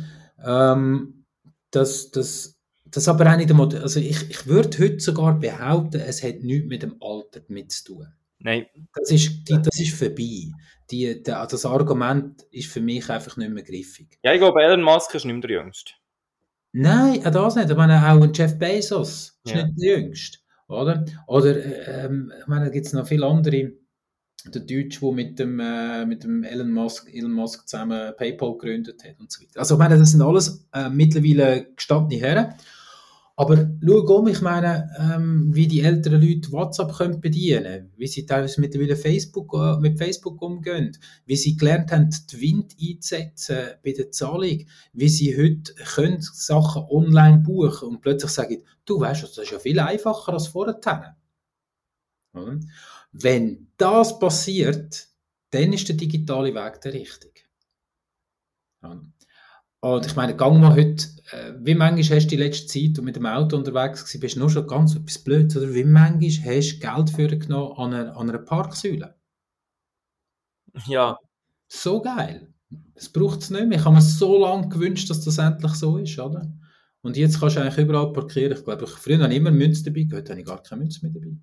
Ähm, 0.46 1.26
dass 1.72 2.12
das, 2.12 2.60
das 2.86 3.08
aber 3.08 3.32
auch 3.32 3.38
nicht 3.38 3.50
einmal, 3.50 3.76
also 3.78 4.00
ich, 4.00 4.30
ich 4.30 4.46
würde 4.46 4.78
heute 4.78 5.00
sogar 5.00 5.40
behaupten, 5.40 6.02
es 6.02 6.22
hat 6.22 6.42
nichts 6.42 6.68
mit 6.68 6.84
dem 6.84 6.98
Alter 7.02 7.42
mit 7.48 7.72
zu 7.72 7.84
tun. 7.86 8.08
Nein, 8.40 8.68
Das 8.94 9.12
ist, 9.12 9.48
die, 9.50 9.62
das 9.62 9.80
ist 9.80 9.96
vorbei. 9.98 10.52
Die, 10.92 11.24
der, 11.24 11.48
das 11.48 11.66
Argument 11.66 12.44
ist 12.52 12.72
für 12.72 12.82
mich 12.82 13.10
einfach 13.10 13.38
nicht 13.38 13.52
mehr 13.52 13.64
griffig. 13.64 14.20
ja, 14.24 14.34
ich 14.34 14.40
glaube, 14.40 14.62
Elon 14.62 14.84
Musk 14.84 15.16
ist 15.16 15.26
nicht 15.26 15.34
mehr 15.34 15.42
der 15.42 15.64
Jüngste. 15.64 15.94
Nein, 16.74 17.26
auch 17.26 17.32
das 17.32 17.56
nicht. 17.56 17.70
Ich 17.70 17.76
meine, 17.76 17.98
auch 17.98 18.22
ein 18.22 18.32
Jeff 18.34 18.58
Bezos 18.58 19.40
ist 19.44 19.54
Ja. 19.54 19.66
nicht 19.66 19.82
der 19.82 20.00
Jüngste. 20.00 20.38
Oder? 20.68 21.06
Oder 21.28 22.06
ähm, 22.06 22.32
ich 22.40 22.48
meine, 22.48 22.66
da 22.66 22.72
gibt 22.72 22.86
es 22.86 22.94
noch 22.94 23.08
viele 23.08 23.26
andere. 23.26 23.74
Der 24.46 24.62
Deutsche, 24.62 25.02
der 25.02 25.12
mit 25.12 25.38
dem, 25.38 25.60
äh, 25.60 26.06
mit 26.06 26.24
dem 26.24 26.44
Elon, 26.44 26.72
Musk, 26.72 27.14
Elon 27.14 27.32
Musk 27.34 27.68
zusammen 27.68 28.14
PayPal 28.18 28.54
gegründet 28.54 29.04
hat 29.04 29.20
und 29.20 29.32
so 29.32 29.42
weiter. 29.44 29.60
Also 29.60 29.76
ich 29.76 29.80
meine, 29.80 30.00
das 30.00 30.12
sind 30.12 30.22
alles 30.22 30.66
äh, 30.74 30.90
mittlerweile 30.90 31.68
gestandene 31.76 32.22
Herren. 32.22 32.54
Aber 33.42 33.72
schau 33.84 34.20
um, 34.20 34.28
ich 34.28 34.40
meine, 34.42 34.88
ähm, 35.00 35.50
wie 35.52 35.66
die 35.66 35.82
älteren 35.82 36.22
Leute 36.22 36.52
WhatsApp 36.52 36.94
können 36.94 37.22
bedienen 37.22 37.92
wie 37.98 38.06
sie 38.06 38.28
teilweise 38.28 38.62
mittlerweile 38.62 38.96
Facebook, 38.96 39.56
äh, 39.56 39.80
mit 39.80 39.98
Facebook 39.98 40.40
umgehen, 40.44 40.96
wie 41.26 41.36
sie 41.36 41.56
gelernt 41.56 41.92
haben, 41.92 42.12
die 42.32 42.40
Wind 42.40 42.76
einzusetzen 42.80 43.58
bei 43.84 43.94
der 43.94 44.12
Zahlung, 44.12 44.68
wie 44.94 45.10
sie 45.10 45.36
heute 45.36 45.74
können 45.74 46.22
Sachen 46.22 46.84
online 46.84 47.40
buchen 47.40 47.90
und 47.90 48.02
plötzlich 48.02 48.30
sagen, 48.30 48.64
du 48.86 49.00
weißt, 49.00 49.24
das 49.24 49.36
ist 49.40 49.52
ja 49.52 49.58
viel 49.58 49.80
einfacher 49.80 50.34
als 50.34 50.46
vorher. 50.46 51.18
Wenn 53.12 53.72
das 53.76 54.20
passiert, 54.20 55.08
dann 55.50 55.74
ist 55.74 55.90
der 55.90 55.96
digitale 55.96 56.54
Weg 56.54 56.80
der 56.82 56.94
richtige. 56.94 57.42
Ja. 58.84 59.02
Und 59.80 60.06
ich 60.06 60.16
meine, 60.16 60.36
gang 60.36 60.60
mal 60.60 60.76
heute, 60.76 61.08
wie 61.60 61.76
manchmal 61.76 62.18
hast 62.18 62.26
du 62.26 62.30
die 62.30 62.44
letzte 62.44 62.68
Zeit 62.68 63.00
und 63.00 63.06
mit 63.06 63.16
dem 63.16 63.26
Auto 63.26 63.56
unterwegs 63.56 64.02
gewesen, 64.04 64.20
bist 64.20 64.36
du 64.36 64.40
nur 64.40 64.50
schon 64.50 64.68
ganz 64.68 64.96
etwas 64.96 65.20
blöd, 65.20 65.56
oder 65.56 65.74
wie 65.74 65.84
manchmal 65.84 66.56
hast 66.56 66.74
du 66.74 66.80
Geld 66.80 67.10
für 67.10 67.38
genommen 67.38 67.78
an 67.78 67.94
einer, 67.94 68.18
an 68.18 68.30
einer 68.30 68.40
Parksäule? 68.40 69.16
Ja. 70.88 71.18
So 71.68 72.02
geil. 72.02 72.54
Es 72.96 73.10
braucht 73.10 73.42
es 73.42 73.50
nicht 73.50 73.68
mehr. 73.68 73.80
Ich 73.80 73.86
habe 73.86 73.96
mir 73.96 74.02
so 74.02 74.40
lange 74.40 74.70
gewünscht, 74.70 75.10
dass 75.10 75.24
das 75.24 75.38
endlich 75.38 75.74
so 75.74 75.98
ist, 75.98 76.20
oder? 76.20 76.52
Und 77.02 77.18
jetzt 77.18 77.40
kannst 77.40 77.56
du 77.56 77.62
eigentlich 77.62 77.78
überall 77.78 78.14
parkieren. 78.14 78.58
Ich 78.58 78.64
glaube, 78.64 78.86
ich, 78.86 78.92
früher 78.92 79.20
habe 79.20 79.34
ich 79.34 79.40
immer 79.40 79.52
Münze 79.52 79.84
dabei, 79.84 80.08
heute 80.12 80.32
habe 80.32 80.42
ich 80.42 80.46
gar 80.46 80.62
keine 80.62 80.82
Münze 80.82 81.00
mehr 81.02 81.14
dabei. 81.14 81.36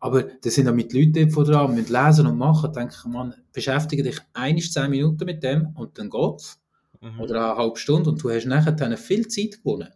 Aber 0.00 0.22
da 0.22 0.50
sind 0.50 0.68
auch 0.68 0.74
mit 0.74 0.92
Leuten 0.92 1.30
von 1.30 1.44
dran, 1.44 1.74
müssen 1.74 1.92
lesen 1.92 2.26
und 2.26 2.38
machen. 2.38 2.72
Da 2.72 2.80
denke 2.80 2.94
ich, 2.98 3.04
man, 3.04 3.34
beschäftige 3.52 4.02
dich 4.02 4.18
ein, 4.32 4.58
zehn 4.58 4.90
Minuten 4.90 5.24
mit 5.24 5.42
dem 5.42 5.66
und 5.74 5.98
dann 5.98 6.10
geht's. 6.10 6.61
Mhm. 7.02 7.20
Oder 7.20 7.50
eine 7.50 7.56
halbe 7.56 7.78
Stunde 7.78 8.10
und 8.10 8.22
du 8.22 8.30
hast 8.30 8.46
nachher 8.46 8.72
dann 8.72 8.96
viel 8.96 9.26
Zeit 9.26 9.58
gewonnen. 9.58 9.92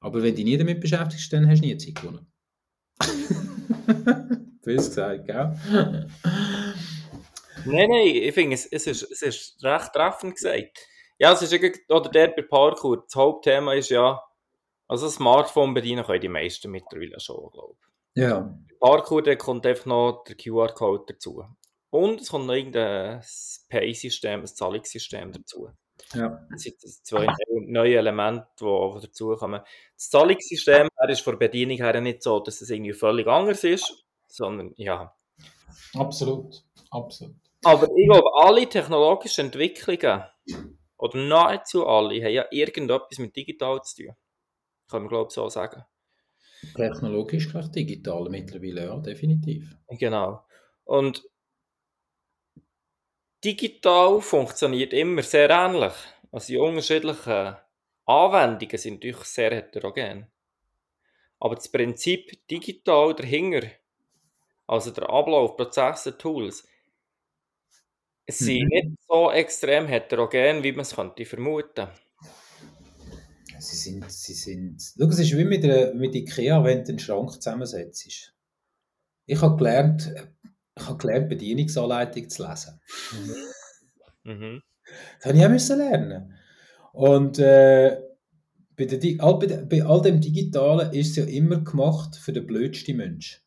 Aber 0.00 0.22
wenn 0.22 0.30
du 0.30 0.36
dich 0.36 0.44
nie 0.44 0.58
damit 0.58 0.80
beschäftigst, 0.80 1.32
dann 1.32 1.48
hast 1.48 1.62
du 1.62 1.66
nie 1.66 1.76
Zeit 1.76 1.94
gewonnen. 1.94 2.26
Bös 4.62 4.88
gesagt, 4.88 5.26
gell? 5.26 5.56
nein, 7.64 7.88
nein, 7.88 8.06
ich 8.06 8.34
finde, 8.34 8.54
es, 8.54 8.66
es, 8.66 8.86
ist, 8.88 9.02
es 9.10 9.22
ist 9.22 9.64
recht 9.64 9.92
treffend 9.92 10.34
gesagt. 10.34 10.78
Ja, 11.18 11.32
es 11.32 11.42
ist 11.42 11.52
irgendwie, 11.52 11.80
oder 11.88 12.10
der 12.10 12.28
bei 12.28 12.42
Parkour, 12.42 13.04
das 13.04 13.14
Hauptthema 13.14 13.74
ist 13.74 13.90
ja, 13.90 14.20
also 14.88 15.08
Smartphone 15.08 15.74
bedienen 15.74 16.04
können 16.04 16.20
die 16.20 16.28
meisten 16.28 16.70
mittlerweile 16.70 17.20
schon, 17.20 17.50
glaube 17.52 17.74
ich. 17.80 18.22
Ja. 18.22 18.58
Parkour, 18.80 19.22
da 19.22 19.36
kommt 19.36 19.64
einfach 19.64 19.86
noch 19.86 20.24
der 20.26 20.36
QR-Code 20.36 21.04
dazu. 21.12 21.44
Und 21.90 22.20
es 22.20 22.30
kommt 22.30 22.46
noch 22.46 22.54
irgendein 22.54 23.22
Pay-System, 23.68 24.40
ein 24.40 24.46
Zahlungssystem 24.46 25.32
dazu. 25.32 25.70
Ja. 26.14 26.46
Das 26.50 26.62
sind 26.62 26.80
zwei 26.80 27.26
neue 27.66 27.96
Elemente, 27.96 28.46
die, 28.60 29.00
dazukommen. 29.00 29.62
Das 29.94 30.10
Zahlungssystem 30.10 30.88
ist 31.08 31.20
von 31.20 31.38
der 31.38 31.46
Bedienung 31.46 31.78
her 31.78 32.00
nicht 32.00 32.22
so, 32.22 32.40
dass 32.40 32.60
es 32.60 32.70
irgendwie 32.70 32.92
völlig 32.92 33.26
anders 33.26 33.64
ist, 33.64 34.04
sondern 34.26 34.72
ja. 34.76 35.14
Absolut, 35.94 36.62
absolut. 36.90 37.36
Aber 37.64 37.88
ich 37.96 38.08
glaube, 38.08 38.30
alle 38.42 38.68
technologischen 38.68 39.46
Entwicklungen, 39.46 40.22
oder 40.98 41.18
nahezu 41.18 41.86
alle, 41.86 42.22
haben 42.22 42.32
ja 42.32 42.46
irgendetwas 42.50 43.18
mit 43.18 43.34
digital 43.34 43.80
zu 43.82 44.04
tun. 44.04 44.14
Kann 44.88 45.02
man, 45.02 45.08
glaube 45.08 45.28
ich, 45.28 45.34
so 45.34 45.48
sagen. 45.48 45.84
Technologisch 46.74 47.50
gleich 47.50 47.68
digital 47.70 48.28
mittlerweile, 48.30 48.86
ja, 48.86 48.98
definitiv. 48.98 49.76
Genau. 49.90 50.44
Und 50.84 51.22
digital 53.44 54.20
funktioniert 54.20 54.92
immer 54.92 55.22
sehr 55.22 55.50
ähnlich. 55.50 55.92
Also 56.30 56.46
die 56.48 56.58
unterschiedlichen 56.58 57.56
Anwendungen 58.04 58.78
sind 58.78 58.94
natürlich 58.94 59.24
sehr 59.24 59.50
heterogen. 59.50 60.26
Aber 61.40 61.54
das 61.54 61.68
Prinzip 61.70 62.46
digital 62.48 63.14
dahinter, 63.14 63.68
also 64.66 64.90
der 64.90 65.08
Ablauf, 65.08 65.56
Prozesse, 65.56 66.18
Tools, 66.18 66.66
sind 68.26 68.64
mhm. 68.64 68.68
nicht 68.68 69.02
so 69.08 69.30
extrem 69.30 69.86
heterogen, 69.86 70.62
wie 70.62 70.72
man 70.72 70.80
es 70.80 70.94
könnte 70.94 71.24
vermuten. 71.24 71.88
Sie 73.60 73.76
sind, 73.76 74.10
sie 74.10 74.34
sind, 74.34 74.80
schau, 74.96 75.06
es 75.06 75.18
ist 75.18 75.36
wie 75.36 75.44
mit, 75.44 75.64
der, 75.64 75.94
mit 75.94 76.14
Ikea, 76.14 76.62
wenn 76.62 76.84
du 76.84 76.90
einen 76.90 76.98
Schrank 76.98 77.32
zusammensetzt. 77.32 78.32
Ich 79.26 79.40
habe 79.40 79.56
gelernt, 79.56 80.14
ich 80.80 80.88
habe 80.88 80.98
gelernt, 80.98 81.28
Bedienungsanleitung 81.28 82.28
zu 82.28 82.46
lesen. 82.46 82.80
Mhm. 84.24 84.32
mhm. 84.32 84.62
Das 85.18 85.26
habe 85.26 85.38
ich 85.38 85.44
auch 85.44 85.50
müssen 85.50 85.78
lernen. 85.78 86.34
Und 86.92 87.38
äh, 87.38 88.00
bei, 88.76 88.84
der, 88.84 89.22
all, 89.22 89.38
bei, 89.38 89.46
bei 89.46 89.84
all 89.84 90.02
dem 90.02 90.20
Digitalen 90.20 90.92
ist 90.92 91.10
es 91.10 91.16
ja 91.16 91.24
immer 91.24 91.60
gemacht 91.60 92.16
für 92.16 92.32
den 92.32 92.46
blödsten 92.46 92.96
Mensch. 92.96 93.44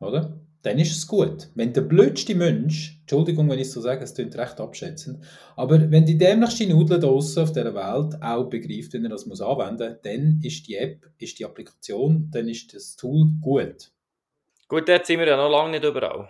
Oder? 0.00 0.40
Dann 0.62 0.78
ist 0.78 0.96
es 0.96 1.06
gut. 1.06 1.50
Wenn 1.54 1.72
der 1.72 1.82
blödste 1.82 2.34
Mensch, 2.34 2.98
Entschuldigung, 3.00 3.48
wenn 3.48 3.58
ich 3.58 3.70
so 3.70 3.80
sage, 3.80 4.02
es 4.02 4.14
klingt 4.14 4.36
recht 4.36 4.60
abschätzend, 4.60 5.24
aber 5.56 5.90
wenn 5.90 6.04
die 6.04 6.18
dämlichste 6.18 6.66
Nudel 6.66 7.00
draussen 7.00 7.42
auf 7.42 7.52
dieser 7.52 7.74
Welt 7.74 8.20
auch 8.20 8.50
begreift, 8.50 8.92
wie 8.92 9.02
er 9.02 9.08
das 9.08 9.26
muss 9.26 9.40
anwenden 9.40 9.92
muss, 9.92 10.02
dann 10.02 10.40
ist 10.42 10.66
die 10.66 10.76
App, 10.76 11.10
ist 11.18 11.38
die 11.38 11.44
Applikation, 11.44 12.28
dann 12.30 12.48
ist 12.48 12.74
das 12.74 12.96
Tool 12.96 13.28
gut. 13.40 13.92
Gut, 14.68 14.88
dort 14.88 15.06
sind 15.06 15.18
wir 15.18 15.26
ja 15.26 15.36
noch 15.36 15.50
lange 15.50 15.70
nicht 15.70 15.84
überall. 15.84 16.28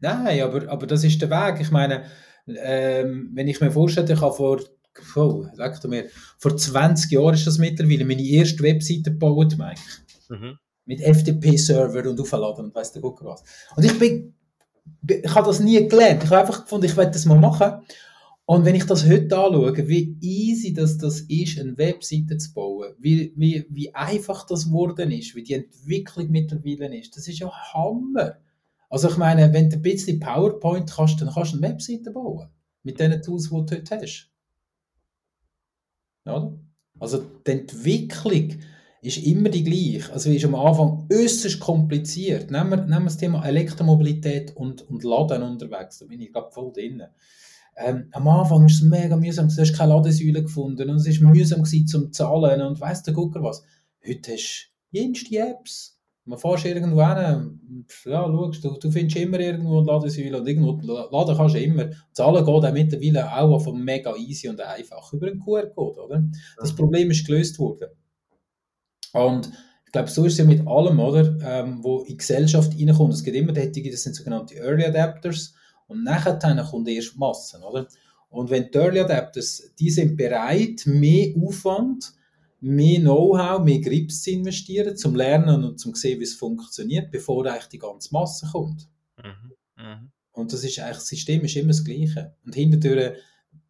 Nein, 0.00 0.42
aber, 0.42 0.68
aber 0.68 0.86
das 0.86 1.04
ist 1.04 1.20
der 1.20 1.30
Weg. 1.30 1.60
Ich 1.60 1.70
meine, 1.70 2.04
ähm, 2.46 3.30
wenn 3.34 3.48
ich 3.48 3.60
mir 3.60 3.70
vorstelle, 3.70 4.12
ich 4.12 4.20
habe 4.20 4.34
vor, 4.34 4.60
oh, 5.16 5.44
mir, 5.88 6.08
vor 6.38 6.56
20 6.56 7.10
Jahren 7.10 7.34
ist 7.34 7.46
das 7.46 7.58
mittlerweile 7.58 8.04
meine 8.04 8.22
erste 8.22 8.62
Webseite 8.62 9.10
gebaut, 9.10 9.56
Mike. 9.58 9.80
Mhm. 10.28 10.58
Mit 10.86 11.00
FTP-Server 11.00 12.08
und 12.08 12.20
aufladen 12.20 12.66
und 12.66 12.74
weiss 12.74 12.92
der 12.92 13.02
Gucker 13.02 13.26
was. 13.26 13.42
Und 13.74 13.84
ich 13.84 13.98
bin, 13.98 14.34
ich 15.08 15.34
habe 15.34 15.46
das 15.46 15.60
nie 15.60 15.88
gelernt. 15.88 16.22
Ich 16.22 16.30
habe 16.30 16.40
einfach 16.40 16.62
gefunden, 16.62 16.86
ich 16.86 16.96
werde 16.96 17.12
das 17.12 17.24
mal 17.24 17.38
machen. 17.38 17.82
Und 18.46 18.66
wenn 18.66 18.74
ich 18.74 18.84
das 18.84 19.08
heute 19.08 19.38
anschaue, 19.38 19.88
wie 19.88 20.18
easy 20.20 20.74
das, 20.74 20.98
das 20.98 21.20
ist, 21.20 21.58
eine 21.58 21.78
Webseite 21.78 22.36
zu 22.36 22.52
bauen, 22.52 22.92
wie, 22.98 23.32
wie, 23.36 23.64
wie 23.70 23.94
einfach 23.94 24.46
das 24.46 24.66
geworden 24.66 25.10
ist, 25.12 25.34
wie 25.34 25.42
die 25.42 25.54
Entwicklung 25.54 26.30
mittlerweile 26.30 26.98
ist, 26.98 27.16
das 27.16 27.26
ist 27.26 27.38
ja 27.38 27.50
Hammer. 27.50 28.36
Also 28.90 29.08
ich 29.08 29.16
meine, 29.16 29.52
wenn 29.52 29.70
du 29.70 29.76
ein 29.76 29.82
bisschen 29.82 30.20
PowerPoint 30.20 30.90
kannst, 30.90 31.20
dann 31.20 31.32
kannst 31.32 31.54
du 31.54 31.56
eine 31.56 31.68
Webseite 31.68 32.10
bauen. 32.10 32.48
Mit 32.82 33.00
den 33.00 33.22
Tools, 33.22 33.44
die 33.44 33.48
du 33.48 33.56
heute 33.56 33.98
hast. 33.98 34.30
Oder? 36.26 36.58
Also 37.00 37.24
die 37.46 37.50
Entwicklung 37.50 38.58
ist 39.00 39.18
immer 39.26 39.48
die 39.48 39.64
gleiche. 39.64 40.12
Also 40.12 40.30
ist 40.30 40.44
am 40.44 40.54
Anfang 40.54 41.08
äußerst 41.10 41.60
kompliziert. 41.60 42.50
Nehmen 42.50 42.70
wir, 42.70 42.76
nehmen 42.76 43.04
wir 43.04 43.04
das 43.04 43.16
Thema 43.16 43.44
Elektromobilität 43.44 44.54
und, 44.54 44.82
und 44.88 45.02
Laden 45.02 45.42
unterwegs. 45.42 45.98
Da 45.98 46.06
bin 46.06 46.20
ich 46.20 46.32
gerade 46.32 46.50
voll 46.50 46.72
drin. 46.72 47.02
Ähm, 47.76 48.08
am 48.12 48.28
Anfang 48.28 48.60
war 48.60 48.66
es 48.66 48.82
mega 48.82 49.16
mühsam, 49.16 49.48
du 49.48 49.60
hast 49.60 49.76
keine 49.76 49.94
Ladesäule 49.94 50.42
gefunden 50.42 50.88
und 50.90 50.96
es 50.96 51.22
war 51.22 51.30
mühsam 51.30 51.62
gewesen, 51.62 51.86
zum 51.86 52.12
Zahlen 52.12 52.60
und 52.60 52.80
weiss 52.80 53.02
der 53.02 53.14
Gucker 53.14 53.42
was. 53.42 53.64
Heute 54.06 54.32
hast 54.32 54.70
du 54.92 54.98
jenste 54.98 55.38
Apps. 55.38 55.98
Man 56.26 56.38
fährst 56.38 56.64
irgendwo 56.64 57.04
hin, 57.06 57.86
ja, 58.06 58.24
schaust, 58.24 58.64
du, 58.64 58.78
du 58.78 58.90
findest 58.90 59.16
immer 59.16 59.38
irgendwo 59.40 59.78
eine 59.78 59.86
Ladesäule 59.86 60.40
und 60.40 60.46
irgendwo 60.46 60.80
laden 61.10 61.36
kannst 61.36 61.54
du 61.54 61.60
immer. 61.60 61.90
Zahlen 62.12 62.44
geht 62.44 62.54
auch 62.54 62.72
mittlerweile 62.72 63.36
auch 63.36 63.58
von 63.58 63.84
mega 63.84 64.16
easy 64.16 64.48
und 64.48 64.58
einfach 64.60 65.12
über 65.12 65.26
einen 65.26 65.40
QR-Code, 65.40 66.00
oder? 66.00 66.24
Das 66.56 66.72
mhm. 66.72 66.76
Problem 66.76 67.10
ist 67.10 67.26
gelöst 67.26 67.58
worden. 67.58 67.88
Und 69.12 69.50
ich 69.84 69.92
glaube, 69.92 70.08
so 70.08 70.24
ist 70.24 70.32
es 70.32 70.38
ja 70.38 70.44
mit 70.44 70.66
allem, 70.66 70.98
oder? 70.98 71.36
Ähm, 71.42 71.80
wo 71.82 72.00
in 72.00 72.06
die 72.06 72.16
Gesellschaft 72.16 72.72
reinkommt. 72.72 73.12
Es 73.12 73.22
gibt 73.22 73.36
immer 73.36 73.52
die, 73.52 73.90
das 73.90 74.02
sind 74.02 74.16
sogenannte 74.16 74.54
Early 74.54 74.84
Adapters 74.84 75.54
und 75.86 76.04
nachher 76.04 76.38
kommt 76.70 76.88
erst 76.88 77.16
Massen, 77.16 77.62
oder? 77.62 77.86
Und 78.28 78.50
wenn 78.50 78.70
die 78.70 78.78
Early 78.78 79.00
Adapters, 79.00 79.72
die 79.78 79.90
sind 79.90 80.16
bereit, 80.16 80.82
mehr 80.86 81.34
Aufwand, 81.40 82.14
mehr 82.60 82.98
Know-how, 82.98 83.62
mehr 83.62 83.80
Grips 83.80 84.22
zu 84.22 84.32
investieren, 84.32 84.96
zum 84.96 85.14
Lernen 85.14 85.62
und 85.64 85.78
zum 85.78 85.94
sehen, 85.94 86.18
wie 86.18 86.24
es 86.24 86.34
funktioniert, 86.34 87.12
bevor 87.12 87.46
eigentlich 87.46 87.68
die 87.68 87.78
ganze 87.78 88.12
Masse 88.12 88.48
kommt. 88.50 88.88
Mhm. 89.22 89.52
Mhm. 89.76 90.10
Und 90.32 90.52
das 90.52 90.64
ist 90.64 90.78
eigentlich, 90.80 90.96
das 90.96 91.06
System 91.06 91.44
ist 91.44 91.56
immer 91.56 91.68
das 91.68 91.84
Gleiche. 91.84 92.34
Und 92.44 92.54
hinterher 92.54 93.16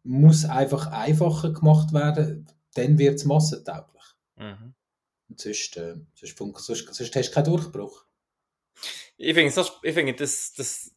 muss 0.03 0.45
einfach 0.45 0.87
einfacher 0.87 1.53
gemacht 1.53 1.93
werden, 1.93 2.47
dann 2.73 2.97
wird 2.97 3.15
es 3.15 3.25
massentauglich. 3.25 4.03
Mhm. 4.37 4.73
Und 5.29 5.39
sonst, 5.39 5.77
äh, 5.77 5.95
sonst, 6.13 6.37
sonst, 6.37 6.93
sonst 6.93 7.15
hast 7.15 7.29
du 7.29 7.33
keinen 7.33 7.45
Durchbruch. 7.45 8.05
Ich 9.17 9.33
finde, 9.33 9.53
das, 9.53 9.71
ich 9.83 9.93
finde 9.93 10.13
das, 10.13 10.53
das 10.53 10.94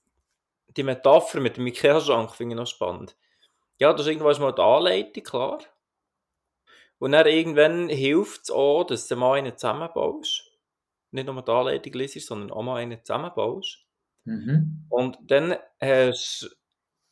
die 0.79 0.85
Metapher 0.85 1.41
mit 1.41 1.57
dem 1.57 1.67
Ikea-Schrank 1.67 2.35
finde 2.35 2.55
ich 2.55 2.61
noch 2.61 2.67
spannend. 2.67 3.17
Ja, 3.79 3.93
das 3.93 4.03
ist 4.03 4.13
irgendwann 4.13 4.41
mal 4.41 4.53
die 4.53 4.63
Anleitung, 4.63 5.23
klar. 5.23 5.59
Und 6.99 7.13
dann 7.13 7.27
irgendwann 7.27 7.89
hilft 7.89 8.45
es 8.45 8.51
auch, 8.51 8.85
dass 8.85 9.07
du 9.09 9.17
mal 9.17 9.39
einen 9.39 9.57
zusammenbaust. 9.57 10.51
Nicht 11.11 11.27
nur 11.27 11.43
die 11.43 11.51
Anleitung 11.51 11.93
liest, 11.93 12.21
sondern 12.27 12.51
auch 12.51 12.63
mal 12.63 12.77
einen 12.77 13.05
zusammenbaust. 13.05 13.85
Mhm. 14.25 14.87
Und 14.89 15.19
dann 15.23 15.57
hast 15.81 16.43
du 16.43 16.49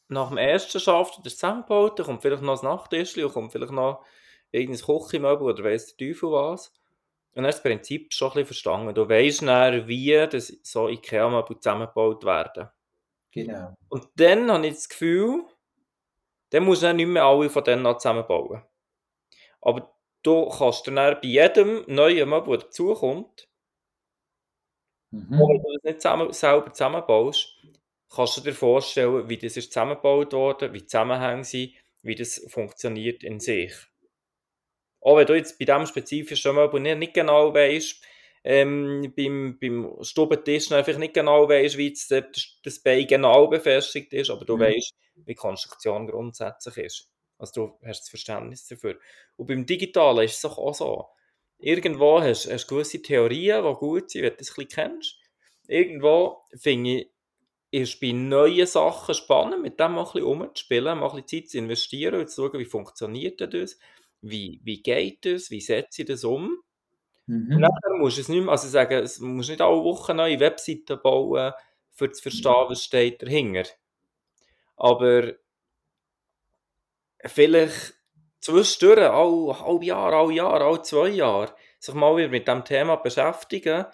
nach 0.08 0.28
dem 0.28 0.38
ersten 0.38 0.80
Schaft 0.80 1.18
das 1.24 1.34
zusammengebaut, 1.34 1.98
dann 1.98 2.06
kommt 2.06 2.22
vielleicht 2.22 2.42
noch 2.42 2.54
das 2.54 2.62
Nachttischchen 2.62 3.24
und 3.24 3.32
kommt 3.32 3.52
vielleicht 3.52 3.72
noch 3.72 4.04
irgendein 4.50 4.84
Küchenmöbel 4.84 5.48
oder 5.48 5.64
weiss 5.64 5.94
der 5.94 6.08
Teufel 6.08 6.30
was. 6.30 6.68
Und 7.32 7.42
dann 7.42 7.46
hast 7.46 7.64
du 7.64 7.68
das 7.68 7.74
Prinzip 7.74 8.12
schon 8.12 8.28
ein 8.28 8.32
bisschen 8.34 8.46
verstanden. 8.46 8.94
Du 8.94 9.08
weißt 9.08 9.42
dann, 9.42 9.88
wie 9.88 10.12
das 10.30 10.52
so 10.62 10.88
Ikea-Möbel 10.88 11.58
zusammengebaut 11.58 12.24
werden. 12.24 12.68
Genau. 13.36 13.74
Und 13.90 14.08
dann 14.16 14.50
habe 14.50 14.66
ich 14.66 14.74
das 14.74 14.88
Gefühl, 14.88 15.44
dann 16.50 16.64
musst 16.64 16.82
du 16.82 16.94
nicht 16.94 17.06
mehr 17.06 17.24
alle 17.24 17.50
von 17.50 17.62
denen 17.64 17.84
zusammenbauen. 17.98 18.62
Aber 19.60 19.94
du 20.22 20.48
kannst 20.48 20.86
dann 20.86 20.94
bei 20.94 21.18
jedem 21.22 21.84
neuen 21.86 22.30
Möbel, 22.30 22.56
der 22.56 22.66
dazukommt, 22.66 23.46
mhm. 25.10 25.26
wenn 25.30 25.62
du 25.62 25.72
das 25.74 25.82
nicht 25.84 26.00
zusammen, 26.00 26.32
selber 26.32 26.72
zusammenbaust, 26.72 27.62
kannst 28.08 28.38
du 28.38 28.40
dir 28.40 28.54
vorstellen, 28.54 29.28
wie 29.28 29.36
das 29.36 29.58
ist 29.58 29.70
zusammengebaut 29.70 30.32
wurde, 30.32 30.72
wie 30.72 30.78
die 30.78 30.86
Zusammenhänge 30.86 31.44
sind, 31.44 31.74
wie 32.00 32.14
das 32.14 32.42
funktioniert 32.48 33.22
in 33.22 33.38
sich. 33.38 33.74
Auch 35.02 35.18
wenn 35.18 35.26
du 35.26 35.34
jetzt 35.34 35.58
bei 35.58 35.66
diesem 35.66 35.84
spezifischen 35.84 36.54
Möbel 36.54 36.80
nicht, 36.80 36.98
nicht 36.98 37.14
genau 37.14 37.52
weißt, 37.52 38.02
ähm, 38.48 39.12
beim, 39.16 39.58
beim 39.58 39.92
Stubentisch 40.02 40.70
einfach 40.70 40.96
nicht 40.98 41.14
genau 41.14 41.48
weißt, 41.48 41.76
wie 41.76 41.90
das, 41.90 42.08
das 42.62 42.78
Bein 42.78 43.04
genau 43.04 43.48
befestigt 43.48 44.12
ist, 44.12 44.30
aber 44.30 44.44
du 44.44 44.56
mhm. 44.56 44.60
weißt, 44.60 44.94
wie 45.16 45.24
die 45.24 45.34
Konstruktion 45.34 46.06
grundsätzlich 46.06 46.76
ist. 46.76 47.10
Also 47.38 47.52
du 47.54 47.78
hast 47.84 48.02
das 48.02 48.08
Verständnis 48.08 48.64
dafür. 48.68 49.00
Und 49.34 49.48
beim 49.48 49.66
Digitalen 49.66 50.24
ist 50.24 50.38
es 50.38 50.44
auch 50.44 50.74
so. 50.74 51.08
Irgendwo 51.58 52.20
hast 52.20 52.46
du 52.46 52.66
gewisse 52.68 53.02
Theorien, 53.02 53.64
die 53.64 53.74
gut 53.74 54.10
sind, 54.12 54.22
wenn 54.22 54.30
du 54.30 54.36
das 54.36 54.50
ein 54.50 54.54
bisschen 54.54 54.68
kennst. 54.68 55.18
Irgendwo 55.66 56.44
finde 56.56 56.90
ich, 56.90 57.10
ist 57.72 57.98
bei 58.00 58.12
neuen 58.12 58.66
Sachen 58.68 59.16
spannend, 59.16 59.60
mit 59.60 59.80
dem 59.80 59.92
mal 59.92 60.02
ein 60.02 60.12
bisschen 60.12 60.22
umzuspielen, 60.22 60.98
mal 61.00 61.10
ein 61.10 61.16
bisschen 61.24 61.42
Zeit 61.42 61.50
zu 61.50 61.58
investieren 61.58 62.20
und 62.20 62.30
zu 62.30 62.48
schauen, 62.48 62.60
wie 62.60 62.64
funktioniert 62.64 63.40
das, 63.40 63.76
wie, 64.20 64.60
wie 64.62 64.82
geht 64.82 65.24
das, 65.24 65.50
wie 65.50 65.60
setze 65.60 66.02
ich 66.02 66.08
das 66.08 66.22
um. 66.22 66.62
Mhm. 67.26 67.56
Und 67.56 67.62
dann 67.62 67.98
musst 67.98 68.16
du 68.16 68.20
es 68.22 68.28
nicht 68.28 68.42
mehr, 68.42 68.52
also 68.52 68.68
sagen, 68.68 69.02
es 69.02 69.18
musst 69.18 69.48
nicht 69.48 69.60
alle 69.60 69.82
Wochen 69.82 70.16
neue 70.16 70.40
Webseiten 70.40 71.00
bauen, 71.02 71.52
für 71.92 72.12
zu 72.12 72.22
verstehen, 72.22 72.66
was 72.68 72.84
steht 72.84 73.22
dahinter. 73.22 73.64
Aber 74.76 75.32
vielleicht 77.24 77.94
zwischendurch, 78.40 78.98
alle 78.98 79.60
halb 79.60 79.82
Jahr, 79.82 80.12
alle 80.12 80.34
Jahr, 80.34 80.60
alle 80.60 80.82
zwei 80.82 81.08
Jahre, 81.08 81.54
sich 81.78 81.94
mal 81.94 82.16
wieder 82.16 82.28
mit 82.28 82.46
diesem 82.46 82.64
Thema 82.64 82.96
beschäftigen, 82.96 83.86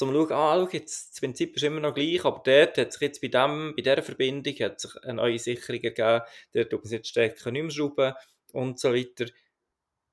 um 0.00 0.08
zu 0.08 0.12
schauen, 0.12 0.32
ah, 0.32 0.54
schau, 0.56 0.68
jetzt, 0.72 1.12
das 1.12 1.20
Prinzip 1.20 1.56
ist 1.56 1.62
immer 1.62 1.80
noch 1.80 1.94
gleich, 1.94 2.24
aber 2.24 2.42
dort 2.44 2.78
hat 2.78 2.92
sich 2.92 3.02
jetzt 3.02 3.20
bei, 3.20 3.28
dem, 3.28 3.74
bei 3.76 3.82
dieser 3.82 4.02
Verbindung 4.02 4.54
hat 4.54 4.80
sich 4.80 4.92
eine 5.02 5.14
neue 5.14 5.38
Sicherung 5.38 5.82
ergeben, 5.82 6.24
dort 6.52 6.70
tut 6.70 6.84
man 6.84 6.92
jetzt 6.92 7.08
Stecker 7.08 7.50
nicht 7.50 7.62
mehr 7.62 7.70
schrauben 7.70 8.14
und 8.52 8.78
so 8.78 8.92
weiter. 8.94 9.26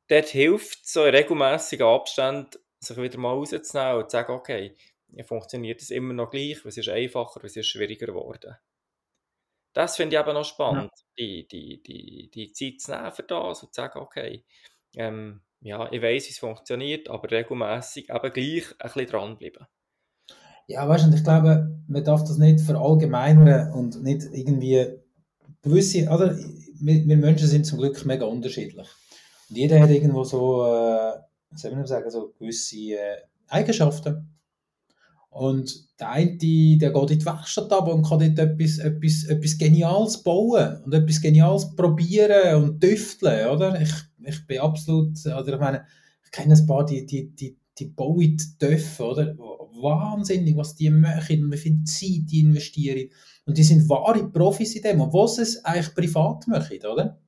Dort 0.08 0.28
hilft 0.28 0.88
so 0.88 1.06
in 1.06 1.16
regelmäßigen 1.16 1.86
Abständen, 1.86 2.60
sich 2.80 2.98
wieder 2.98 3.18
mal 3.18 3.32
rauszunehmen 3.32 4.04
und 4.04 4.10
zu 4.10 4.18
sagen, 4.18 4.34
okay, 4.34 4.76
funktioniert 5.26 5.82
das 5.82 5.92
immer 5.92 6.14
noch 6.14 6.32
gleich, 6.32 6.66
was 6.66 6.78
ist 6.78 6.90
einfacher, 6.90 7.42
was 7.44 7.56
ist 7.56 7.68
schwieriger 7.68 8.08
geworden. 8.08 8.56
Das 9.74 9.96
finde 9.96 10.16
ich 10.16 10.22
eben 10.22 10.34
noch 10.34 10.46
spannend, 10.46 10.92
ja. 10.94 11.06
die, 11.18 11.48
die, 11.48 11.84
die, 11.84 12.32
die 12.32 12.52
Zeit 12.52 12.82
zu 12.82 12.92
nehmen 12.92 13.12
für 13.12 13.24
das 13.24 13.64
und 13.64 13.74
zu 13.74 13.82
sagen, 13.82 14.00
okay, 14.00 14.44
ähm, 14.96 15.42
ja, 15.62 15.92
ich 15.92 16.02
weiß, 16.02 16.28
wie 16.28 16.32
es 16.32 16.40
funktioniert, 16.40 17.10
aber 17.10 17.32
regelmäßig 17.32 18.10
eben 18.10 18.34
gleich 18.34 18.66
ein 18.72 18.78
bisschen 18.80 19.08
dranbleiben. 19.08 19.66
Ja, 20.68 20.88
weißt 20.88 21.08
du, 21.08 21.16
ich 21.16 21.24
glaube, 21.24 21.82
man 21.88 22.04
darf 22.04 22.22
das 22.22 22.38
nicht 22.38 22.62
verallgemeinern 22.62 23.74
und 23.74 24.02
nicht 24.04 24.24
irgendwie 24.32 25.00
gewisse, 25.62 26.08
oder? 26.10 26.38
Wir, 26.80 27.08
wir 27.08 27.18
Menschen 27.18 27.48
sind 27.48 27.66
zum 27.66 27.80
Glück 27.80 28.06
mega 28.06 28.26
unterschiedlich. 28.26 28.88
Und 29.54 29.58
jeder 29.60 29.80
hat 29.80 29.92
irgendwo 29.92 30.24
so, 30.24 30.66
äh, 30.66 31.14
soll 31.54 31.76
man 31.76 31.86
sagen, 31.86 32.10
so 32.10 32.34
gewisse 32.40 32.96
äh, 32.96 33.18
Eigenschaften. 33.50 34.36
Und 35.30 36.00
der 36.00 36.10
eine, 36.10 36.38
der 36.40 36.92
geht 36.92 37.12
in 37.12 37.20
die 37.20 37.26
Werkstatt 37.26 37.72
ab 37.72 37.88
und 37.88 38.02
kann 38.02 38.18
dort 38.18 38.40
etwas, 38.40 38.80
etwas, 38.80 39.26
etwas 39.26 39.58
Geniales 39.60 40.24
bauen 40.24 40.82
und 40.84 40.92
etwas 40.96 41.22
Geniales 41.22 41.76
probieren 41.76 42.64
und 42.64 42.82
tüfteln, 42.82 43.48
oder? 43.48 43.80
Ich, 43.80 43.94
ich 44.24 44.48
bin 44.48 44.60
absolut, 44.60 45.24
oder 45.24 45.54
ich 45.54 45.60
meine, 45.60 45.86
ich 46.26 46.32
kenne 46.32 46.56
ein 46.56 46.66
paar, 46.66 46.84
die, 46.88 47.06
die, 47.06 47.30
die, 47.36 47.56
die 47.78 47.86
bauen 47.86 48.36
Töpfe, 48.58 49.04
oder? 49.04 49.38
Wahnsinnig, 49.38 50.58
was 50.58 50.74
die 50.74 50.90
machen 50.90 51.44
und 51.44 51.52
wie 51.52 51.58
viel 51.58 51.84
Zeit 51.84 52.32
die 52.32 52.40
investieren. 52.40 53.08
Und 53.46 53.56
die 53.56 53.64
sind 53.64 53.88
wahre 53.88 54.28
Profis 54.32 54.76
in 54.76 54.82
dem, 54.82 55.02
obwohl 55.02 55.28
sie 55.28 55.44
es 55.44 55.64
eigentlich 55.64 55.94
privat 55.94 56.48
machen, 56.48 56.80
oder? 56.92 57.20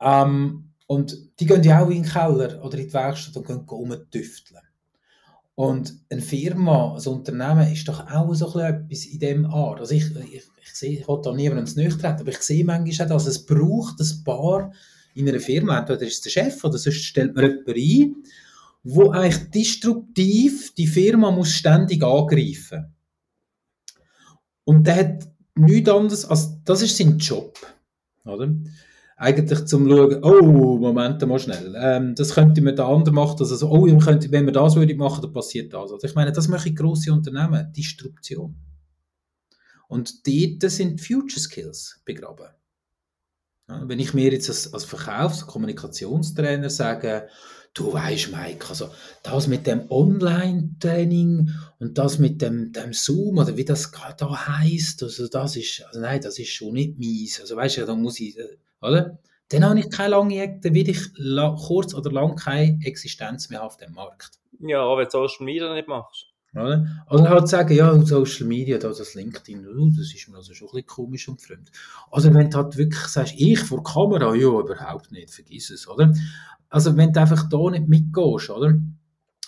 Ähm, 0.00 0.67
und 0.88 1.38
die 1.38 1.44
gehen 1.44 1.62
ja 1.62 1.84
auch 1.84 1.90
in 1.90 2.02
den 2.02 2.10
Keller 2.10 2.64
oder 2.64 2.78
in 2.78 2.86
die 2.86 2.92
Werkstatt 2.94 3.36
und 3.36 3.46
gehen 3.46 3.58
rumtüfteln. 3.58 4.62
Und 5.54 6.00
eine 6.08 6.22
Firma, 6.22 6.96
ein 6.96 7.06
Unternehmen 7.06 7.70
ist 7.70 7.86
doch 7.88 8.10
auch 8.10 8.32
so 8.32 8.58
etwas 8.58 9.04
in 9.04 9.18
dem 9.18 9.44
Art. 9.44 9.80
Also 9.80 9.94
ich, 9.94 10.04
ich, 10.16 10.44
ich 10.62 10.74
sehe, 10.74 11.00
ich 11.00 11.06
will 11.06 11.20
da 11.22 11.34
niemandem 11.34 11.66
zu 11.66 11.74
treten, 11.74 12.20
aber 12.20 12.30
ich 12.30 12.40
sehe 12.40 12.64
manchmal 12.64 13.06
auch, 13.08 13.14
dass 13.14 13.26
es 13.26 13.44
braucht 13.44 14.00
ein 14.00 14.24
paar 14.24 14.72
in 15.14 15.28
einer 15.28 15.40
Firma, 15.40 15.78
entweder 15.78 16.06
ist 16.06 16.14
es 16.14 16.20
der 16.22 16.30
Chef 16.30 16.64
oder 16.64 16.78
sonst 16.78 17.04
stellt 17.04 17.34
man 17.34 17.44
jemanden 17.44 17.74
ein, 17.74 18.16
wo 18.82 19.10
eigentlich 19.10 19.50
destruktiv 19.50 20.72
die 20.74 20.86
Firma 20.86 21.30
muss 21.30 21.50
ständig 21.50 22.02
angreifen. 22.02 22.94
Und 24.64 24.86
der 24.86 24.96
hat 24.96 25.28
nichts 25.54 25.90
anderes, 25.90 26.24
als 26.24 26.62
das 26.64 26.80
ist 26.80 26.96
sein 26.96 27.18
Job. 27.18 27.58
Oder? 28.24 28.54
Eigentlich 29.18 29.66
zum 29.66 29.88
schauen, 29.88 30.22
oh, 30.22 30.78
Moment 30.78 31.26
mal 31.26 31.38
schnell, 31.40 31.74
ähm, 31.76 32.14
das 32.14 32.34
könnte 32.34 32.62
man 32.62 32.76
da 32.76 32.88
anders 32.88 33.12
machen, 33.12 33.36
also, 33.40 33.68
oh, 33.68 33.98
könnte, 33.98 34.30
wenn 34.30 34.46
wir 34.46 34.52
das 34.52 34.76
würde 34.76 34.94
machen, 34.94 35.22
dann 35.22 35.32
passiert 35.32 35.74
das. 35.74 35.92
Also 35.92 36.06
ich 36.06 36.14
meine, 36.14 36.30
das 36.32 36.46
machen 36.46 36.74
grosse 36.74 37.12
Unternehmen, 37.12 37.72
Distribution. 37.72 38.54
Und 39.88 40.26
dort 40.26 40.70
sind 40.70 41.00
Future 41.00 41.40
Skills 41.40 42.00
begraben. 42.04 42.46
Wenn 43.68 44.00
ich 44.00 44.14
mir 44.14 44.32
jetzt 44.32 44.48
als, 44.48 44.84
Verkaufs- 44.84 45.46
Kommunikationstrainer 45.46 46.70
sage, 46.70 47.28
du 47.74 47.92
weißt, 47.92 48.32
Mike, 48.32 48.66
also 48.68 48.88
das 49.22 49.46
mit 49.46 49.66
dem 49.66 49.90
Online-Training 49.90 51.50
und 51.78 51.98
das 51.98 52.18
mit 52.18 52.40
dem, 52.40 52.72
dem 52.72 52.94
Zoom 52.94 53.36
oder 53.36 53.56
wie 53.58 53.66
das 53.66 53.92
da 54.16 54.48
heißt, 54.48 55.02
also 55.02 55.28
das 55.28 55.56
ist, 55.56 55.84
also 55.86 56.00
nein, 56.00 56.20
das 56.22 56.38
ist 56.38 56.48
schon 56.48 56.72
nicht 56.72 56.98
meins. 56.98 57.40
Also 57.40 57.56
weißt 57.56 57.76
du, 57.76 57.86
da 57.86 57.94
muss 57.94 58.18
ich, 58.20 58.38
äh, 58.38 58.56
oder? 58.80 59.18
Dann 59.50 59.64
habe 59.64 59.80
ich 59.80 59.90
keine 59.90 60.10
lange, 60.10 60.60
dann 60.62 60.74
will 60.74 60.88
ich 60.88 61.00
kurz 61.66 61.94
oder 61.94 62.10
lang 62.10 62.36
keine 62.36 62.78
Existenz 62.84 63.48
mehr 63.50 63.62
auf 63.62 63.76
dem 63.76 63.92
Markt. 63.92 64.38
Ja, 64.60 64.82
aber 64.82 64.98
wenn 64.98 65.04
du 65.06 65.10
Social 65.10 65.44
Media 65.44 65.74
nicht 65.74 65.88
machst. 65.88 66.26
Oder? 66.54 67.04
Oder 67.10 67.28
halt 67.28 67.48
sagen, 67.48 67.74
ja, 67.74 68.00
Social 68.04 68.46
Media, 68.46 68.78
da 68.78 68.88
das 68.88 69.14
LinkedIn, 69.14 69.66
oh, 69.66 69.90
das 69.96 70.14
ist 70.14 70.28
mir 70.28 70.36
also 70.36 70.54
schon 70.54 70.68
ein 70.68 70.72
bisschen 70.72 70.86
komisch 70.86 71.28
und 71.28 71.40
fremd. 71.40 71.70
Also 72.10 72.32
wenn 72.32 72.50
du 72.50 72.56
halt 72.56 72.76
wirklich 72.76 73.02
sagst, 73.02 73.34
ich 73.36 73.60
vor 73.60 73.82
Kamera, 73.82 74.34
ja, 74.34 74.48
überhaupt 74.48 75.12
nicht, 75.12 75.30
vergiss 75.30 75.70
es, 75.70 75.86
oder? 75.86 76.12
Also 76.70 76.96
wenn 76.96 77.12
du 77.12 77.20
einfach 77.20 77.48
da 77.48 77.70
nicht 77.70 77.88
mitgehst, 77.88 78.50
oder? 78.50 78.78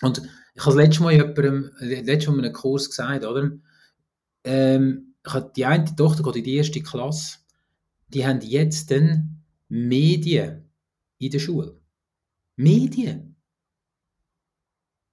Und 0.02 0.22
ich 0.54 0.66
habe 0.66 0.76
letztes 0.76 1.00
Mal 1.00 1.12
jemandem, 1.12 1.70
letztes 1.80 2.28
Mal 2.28 2.38
in 2.38 2.44
einem 2.44 2.54
Kurs 2.54 2.88
gesagt, 2.88 3.24
oder? 3.24 3.50
Ähm, 4.44 5.14
ich 5.26 5.32
habe 5.32 5.52
die 5.54 5.66
eine 5.66 5.94
Tochter 5.96 6.22
geht 6.22 6.36
in 6.36 6.44
die 6.44 6.56
erste 6.56 6.82
Klasse 6.82 7.40
die 8.12 8.26
haben 8.26 8.40
jetzt 8.40 8.90
dann 8.90 9.42
Medien 9.68 10.64
in 11.18 11.30
der 11.30 11.38
Schule. 11.38 11.80
Medien. 12.56 13.29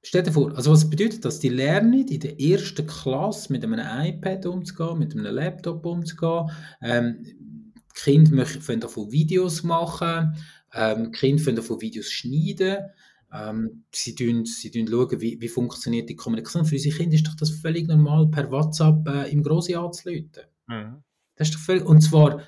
Stell 0.08 0.24
dir 0.24 0.32
vor, 0.32 0.56
also 0.56 0.72
was 0.72 0.90
bedeutet 0.90 1.26
das? 1.26 1.42
Die 1.42 1.50
lernen 1.50 2.08
in 2.08 2.22
der 2.22 2.40
ersten 2.40 2.88
Klasse 2.88 3.52
mit 3.52 3.66
einem 3.66 3.82
iPad 3.82 4.46
umzugehen, 4.46 5.00
mit 5.00 5.14
einem 5.14 5.36
Laptop 5.36 5.86
umzugehen. 5.86 6.50
Ähm, 6.82 7.24
die 7.24 7.82
Kinder 7.94 8.46
können 8.46 8.80
davon 8.80 9.12
Videos 9.12 9.64
machen, 9.64 10.34
ähm, 10.74 11.12
die 11.12 11.12
Kinder 11.12 11.44
können 11.44 11.58
davon 11.58 11.82
Videos 11.82 12.10
schneiden. 12.10 12.86
Ähm, 13.34 13.84
sie, 13.92 14.16
tun, 14.16 14.46
sie 14.46 14.72
tun 14.72 14.88
schauen, 14.88 15.20
wie, 15.20 15.42
wie 15.42 15.50
funktioniert 15.50 16.08
die 16.08 16.16
Kommunikation. 16.16 16.64
Für 16.64 16.76
unsere 16.76 16.96
Kinder 16.96 17.16
ist 17.16 17.28
doch 17.28 17.36
das 17.36 17.50
völlig 17.50 17.90
normal, 17.90 18.30
per 18.30 18.50
WhatsApp 18.50 19.06
äh, 19.10 19.30
im 19.30 19.44
Grossen 19.44 19.76
anzuleuten. 19.76 20.44
Mhm. 20.68 21.04
Das 21.36 21.50
ist 21.50 21.56
doch 21.56 21.62
völlig, 21.62 21.84
und 21.84 22.00
zwar 22.00 22.44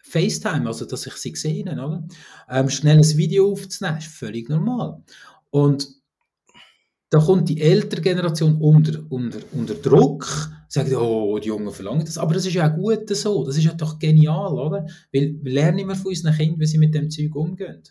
FaceTime, 0.00 0.66
also 0.66 0.86
dass 0.86 1.06
ich 1.06 1.16
sie 1.16 1.32
gesehen 1.32 1.68
oder? 1.68 2.08
Ähm, 2.48 2.70
schnell 2.70 2.96
ein 2.96 3.16
Video 3.18 3.52
aufzunehmen, 3.52 3.98
ist 3.98 4.06
völlig 4.06 4.48
normal. 4.48 5.02
Und 5.50 5.95
da 7.10 7.18
kommt 7.18 7.48
die 7.48 7.60
ältere 7.60 8.00
Generation 8.00 8.60
unter, 8.60 9.00
unter, 9.10 9.38
unter 9.52 9.74
Druck, 9.74 10.26
sagt, 10.68 10.92
oh, 10.92 11.38
die 11.38 11.48
Jungen 11.48 11.72
verlangen 11.72 12.04
das. 12.04 12.18
Aber 12.18 12.34
das 12.34 12.46
ist 12.46 12.54
ja 12.54 12.68
auch 12.68 12.74
gut 12.74 13.08
so, 13.10 13.44
das 13.44 13.56
ist 13.56 13.64
ja 13.64 13.72
doch 13.72 13.98
genial, 13.98 14.52
oder? 14.52 14.86
Weil 15.12 15.36
wir 15.40 15.52
lernen 15.52 15.78
immer 15.78 15.94
von 15.94 16.08
unseren 16.08 16.34
Kindern, 16.34 16.60
wie 16.60 16.66
sie 16.66 16.78
mit 16.78 16.94
dem 16.94 17.10
Zeug 17.10 17.34
umgehen. 17.34 17.82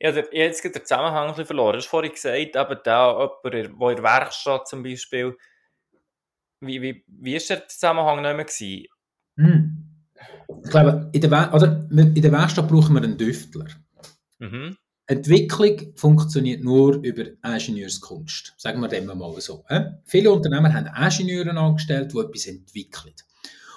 Ja, 0.00 0.12
der, 0.12 0.28
jetzt 0.32 0.64
den 0.64 0.72
Zusammenhang 0.72 1.24
ein 1.24 1.30
bisschen 1.30 1.46
verloren. 1.46 1.72
Du 1.74 1.78
hast 1.78 1.86
vorhin 1.86 2.12
gesagt, 2.12 2.36
eben 2.36 2.78
da, 2.84 3.12
jemand, 3.12 3.80
der 3.80 3.90
in 3.90 3.96
der 3.96 4.02
Werkstatt 4.02 4.68
zum 4.68 4.82
Beispiel, 4.82 5.36
wie, 6.60 6.80
wie, 6.80 7.04
wie 7.06 7.36
ist 7.36 7.50
der 7.50 7.68
Zusammenhang 7.68 8.22
nicht 8.22 8.36
mehr 8.36 8.44
gewesen? 8.44 8.86
Hm. 9.36 9.94
Ich 10.64 10.70
glaube, 10.70 11.10
in 11.12 11.20
der, 11.20 11.54
oder, 11.54 11.86
in 11.90 12.22
der 12.22 12.32
Werkstatt 12.32 12.68
brauchen 12.68 12.94
wir 12.94 13.02
einen 13.02 13.18
Düftler. 13.18 13.66
Mhm. 14.38 14.76
Entwicklung 15.06 15.92
funktioniert 15.96 16.64
nur 16.64 16.94
über 17.02 17.24
Ingenieurskunst. 17.44 18.54
Sagen 18.56 18.80
wir 18.80 18.88
dem 18.88 19.06
mal 19.06 19.40
so. 19.40 19.64
Viele 20.04 20.32
Unternehmer 20.32 20.72
haben 20.72 20.86
Ingenieure 20.86 21.50
angestellt, 21.58 22.12
die 22.12 22.18
etwas 22.18 22.46
entwickeln. 22.46 23.14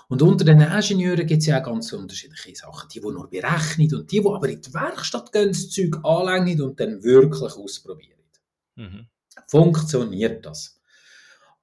Und 0.09 0.21
unter 0.21 0.45
den 0.45 0.61
Ingenieuren 0.61 1.27
gibt 1.27 1.41
es 1.41 1.47
ja 1.47 1.59
auch 1.59 1.65
ganz 1.65 1.91
unterschiedliche 1.91 2.55
Sachen. 2.55 2.87
Die, 2.93 3.01
die 3.01 3.05
nur 3.05 3.29
berechnen 3.29 3.93
und 3.93 4.09
die, 4.09 4.21
die 4.21 4.25
aber 4.25 4.47
in 4.47 4.61
die 4.61 4.73
Werkstatt 4.73 5.33
gehen, 5.33 5.49
das 5.49 5.69
Zeug 5.69 5.99
anlängen 6.03 6.61
und 6.61 6.79
dann 6.79 7.03
wirklich 7.03 7.41
ausprobieren. 7.41 8.19
Mhm. 8.75 9.07
Funktioniert 9.47 10.45
das? 10.45 10.79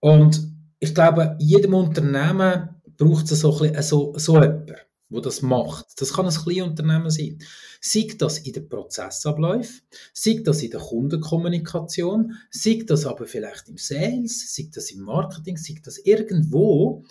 Und 0.01 0.47
ich 0.79 0.95
glaube, 0.95 1.37
jedem 1.39 1.73
Unternehmen 1.73 2.69
braucht 2.99 3.31
es 3.31 3.41
so, 3.41 3.59
ein 3.63 3.73
bisschen, 3.73 3.83
so, 3.83 4.13
so 4.19 4.35
jemanden, 4.35 4.77
der 5.15 5.23
das 5.23 5.43
macht. 5.43 5.87
Das 6.01 6.13
kann 6.13 6.27
ein 6.27 6.35
kleines 6.35 6.63
Unternehmen 6.63 7.11
sein. 7.11 7.39
Sei 7.81 8.09
das 8.19 8.39
in 8.39 8.53
den 8.53 8.69
Prozessabläufen, 8.69 9.83
sei 10.13 10.41
das 10.45 10.63
in 10.63 10.71
der 10.71 10.81
Kundenkommunikation, 10.81 12.35
sei 12.51 12.83
das 12.87 13.07
aber 13.07 13.27
vielleicht 13.27 13.69
im 13.69 13.79
Sales, 13.79 14.55
sei 14.55 14.69
das 14.73 14.91
im 14.91 15.03
Marketing, 15.03 15.57
sei 15.57 15.77
das 15.83 15.99
irgendwo, 15.99 17.05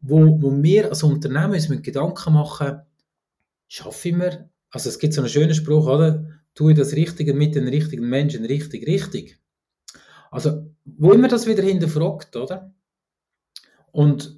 wo, 0.00 0.40
wo 0.40 0.62
wir 0.62 0.90
als 0.90 1.02
Unternehmen 1.02 1.54
uns 1.54 1.68
mit 1.68 1.82
Gedanken 1.82 2.32
machen, 2.32 2.80
schaffen 3.66 4.20
wir, 4.20 4.48
also 4.70 4.88
es 4.88 4.98
gibt 4.98 5.14
so 5.14 5.20
einen 5.20 5.30
schönen 5.30 5.54
Spruch, 5.54 5.86
oder? 5.86 6.26
Tue 6.54 6.74
das 6.74 6.92
Richtige 6.92 7.34
mit 7.34 7.54
den 7.54 7.68
richtigen 7.68 8.08
Menschen 8.08 8.44
richtig, 8.44 8.86
richtig. 8.86 9.38
Also, 10.30 10.70
wo 10.84 11.12
immer 11.12 11.28
das 11.28 11.46
wieder 11.46 11.62
hinterfragt, 11.62 12.36
oder? 12.36 12.72
Und 13.92 14.37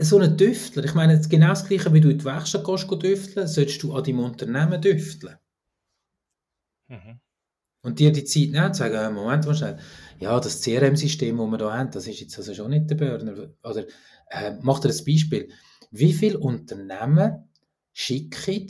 so 0.00 0.18
ein 0.18 0.36
Düftler, 0.36 0.84
ich 0.84 0.94
meine, 0.94 1.20
genau 1.28 1.48
das 1.48 1.66
Gleiche, 1.66 1.92
wie 1.92 2.00
du 2.00 2.10
in 2.10 2.18
die 2.18 2.24
Werkstatt 2.24 2.64
gehst, 2.64 2.90
düfteln, 2.90 3.46
solltest 3.46 3.82
du 3.82 3.94
an 3.94 4.04
deinem 4.04 4.20
Unternehmen 4.20 4.80
düfteln. 4.80 5.36
Mhm. 6.88 7.20
Und 7.82 7.98
dir 7.98 8.12
die 8.12 8.24
Zeit 8.24 8.50
nehmen, 8.50 8.74
zu 8.74 8.78
sagen, 8.78 8.94
äh, 8.94 9.10
Moment 9.10 9.46
mal 9.46 9.54
schnell, 9.54 9.78
ja, 10.18 10.38
das 10.40 10.62
CRM-System, 10.62 11.36
das 11.36 11.50
wir 11.50 11.58
hier 11.58 11.72
haben, 11.72 11.90
das 11.90 12.06
ist 12.06 12.20
jetzt 12.20 12.38
also 12.38 12.54
schon 12.54 12.70
nicht 12.70 12.90
der 12.90 12.96
Burner. 12.96 13.50
Oder 13.62 13.86
äh, 14.30 14.56
mach 14.62 14.80
dir 14.80 14.88
ein 14.88 15.04
Beispiel. 15.04 15.50
Wie 15.90 16.12
viele 16.12 16.38
Unternehmen 16.38 17.48
schicken 17.92 18.68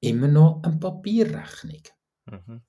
immer 0.00 0.28
noch 0.28 0.62
eine 0.62 0.78
Papierrechnung? 0.78 1.82
Mhm. 2.26 2.62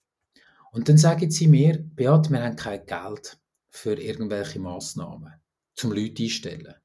Und 0.72 0.90
dann 0.90 0.98
sagen 0.98 1.32
sie 1.32 1.48
mir, 1.48 1.78
Beat, 1.78 2.30
wir 2.30 2.44
haben 2.44 2.56
kein 2.56 2.86
Geld 2.86 3.40
für 3.70 3.94
irgendwelche 3.94 4.60
Massnahmen, 4.60 5.34
zum 5.76 5.92
Leute 5.92 6.24
einstellen. 6.24 6.76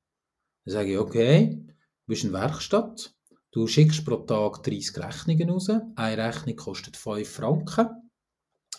Dann 0.64 0.72
sage 0.72 0.92
ich, 0.92 0.98
okay, 0.98 1.64
du 1.66 2.07
bist 2.07 2.24
in 2.24 2.33
Werkstatt, 2.33 3.14
du 3.53 3.66
schickst 3.66 4.05
pro 4.05 4.16
Tag 4.16 4.62
30 4.62 4.96
Rechnungen 4.98 5.50
raus, 5.50 5.70
eine 5.96 6.24
Rechnung 6.27 6.57
kostet 6.57 6.96
5 6.96 7.29
Franken. 7.29 8.11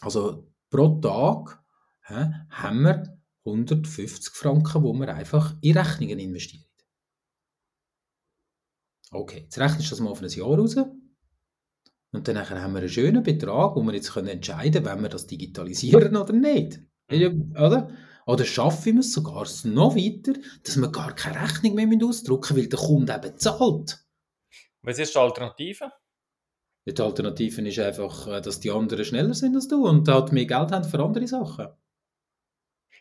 Also 0.02 0.52
pro 0.69 1.00
Tag 1.00 1.63
hä, 2.04 2.32
haben 2.50 2.82
wir 2.82 3.04
150 3.45 4.34
Franken, 4.34 4.84
die 4.84 5.00
wir 5.00 5.13
einfach 5.13 5.56
in 5.62 5.78
Rechnungen 5.78 6.19
investieren. 6.19 6.65
Okay, 9.12 9.41
jetzt 9.43 9.60
rechnest 9.60 9.88
du 9.88 9.89
das 9.91 10.00
mal 10.00 10.10
auf 10.10 10.21
ein 10.21 10.30
Jahr 10.30 10.58
raus. 10.58 10.76
Und 12.12 12.28
dann 12.28 12.50
haben 12.50 12.74
wir 12.74 12.80
einen 12.80 12.89
schönen 12.89 13.24
Betrag, 13.24 13.76
wo 13.76 13.84
wir 13.84 13.93
jetzt 13.93 14.15
entscheiden 14.15 14.84
können, 14.84 14.98
wenn 14.98 15.04
wir 15.04 15.10
das 15.10 15.28
digitalisieren 15.28 16.15
oder 16.15 16.34
nicht. 16.34 16.82
Oder? 17.10 17.89
Oder 18.25 18.43
schaffen 18.43 18.95
wir 18.95 18.99
es 19.01 19.13
sogar 19.13 19.47
noch 19.65 19.95
weiter, 19.95 20.33
dass 20.63 20.77
wir 20.77 20.91
gar 20.91 21.13
keine 21.13 21.41
Rechnung 21.41 21.75
mehr 21.75 22.07
ausdrucken 22.07 22.57
weil 22.57 22.67
der 22.67 22.79
Kunde 22.79 23.13
eben 23.13 23.38
zahlt. 23.38 24.03
Was 24.81 24.99
ist 24.99 25.13
die 25.13 25.19
Alternative? 25.19 25.91
Die 26.88 27.01
Alternative 27.01 27.67
ist 27.67 27.79
einfach, 27.79 28.27
äh, 28.27 28.41
dass 28.41 28.59
die 28.59 28.69
anderen 28.69 29.05
schneller 29.05 29.33
sind 29.33 29.55
als 29.55 29.67
du 29.67 29.88
und 29.88 30.07
halt 30.07 30.31
mehr 30.31 30.45
Geld 30.45 30.71
haben 30.71 30.83
für 30.83 31.03
andere 31.03 31.27
Sachen. 31.27 31.69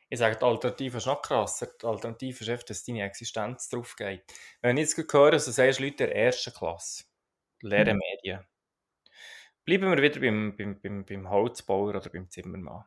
Ich 0.09 0.19
sage, 0.19 0.37
die 0.37 0.45
Alternative 0.45 0.99
ist 0.99 1.07
noch 1.07 1.21
krasser. 1.21 1.69
Die 1.81 1.87
Alternative 1.87 2.45
ist 2.45 2.49
einfach, 2.49 2.65
dass 2.65 2.85
deine 2.85 3.03
Existenz 3.03 3.69
drauf 3.69 3.97
geht. 3.97 4.23
Wenn 4.63 4.77
ich 4.77 4.95
jetzt 4.97 5.13
höre, 5.13 5.39
so 5.39 5.51
sagst 5.51 5.81
Leute 5.81 5.97
der 5.97 6.15
ersten 6.15 6.53
Klasse, 6.53 7.05
lehren 7.61 7.97
mhm. 7.97 8.03
Medien. 8.11 8.47
Bleiben 9.65 9.91
wir 9.91 10.03
wieder 10.03 10.21
beim, 10.21 10.57
beim, 10.57 10.81
beim, 10.81 11.05
beim 11.05 11.31
Holzbauer 11.31 11.97
oder 11.97 12.11
beim 12.11 12.31
Zimmermann. 12.31 12.85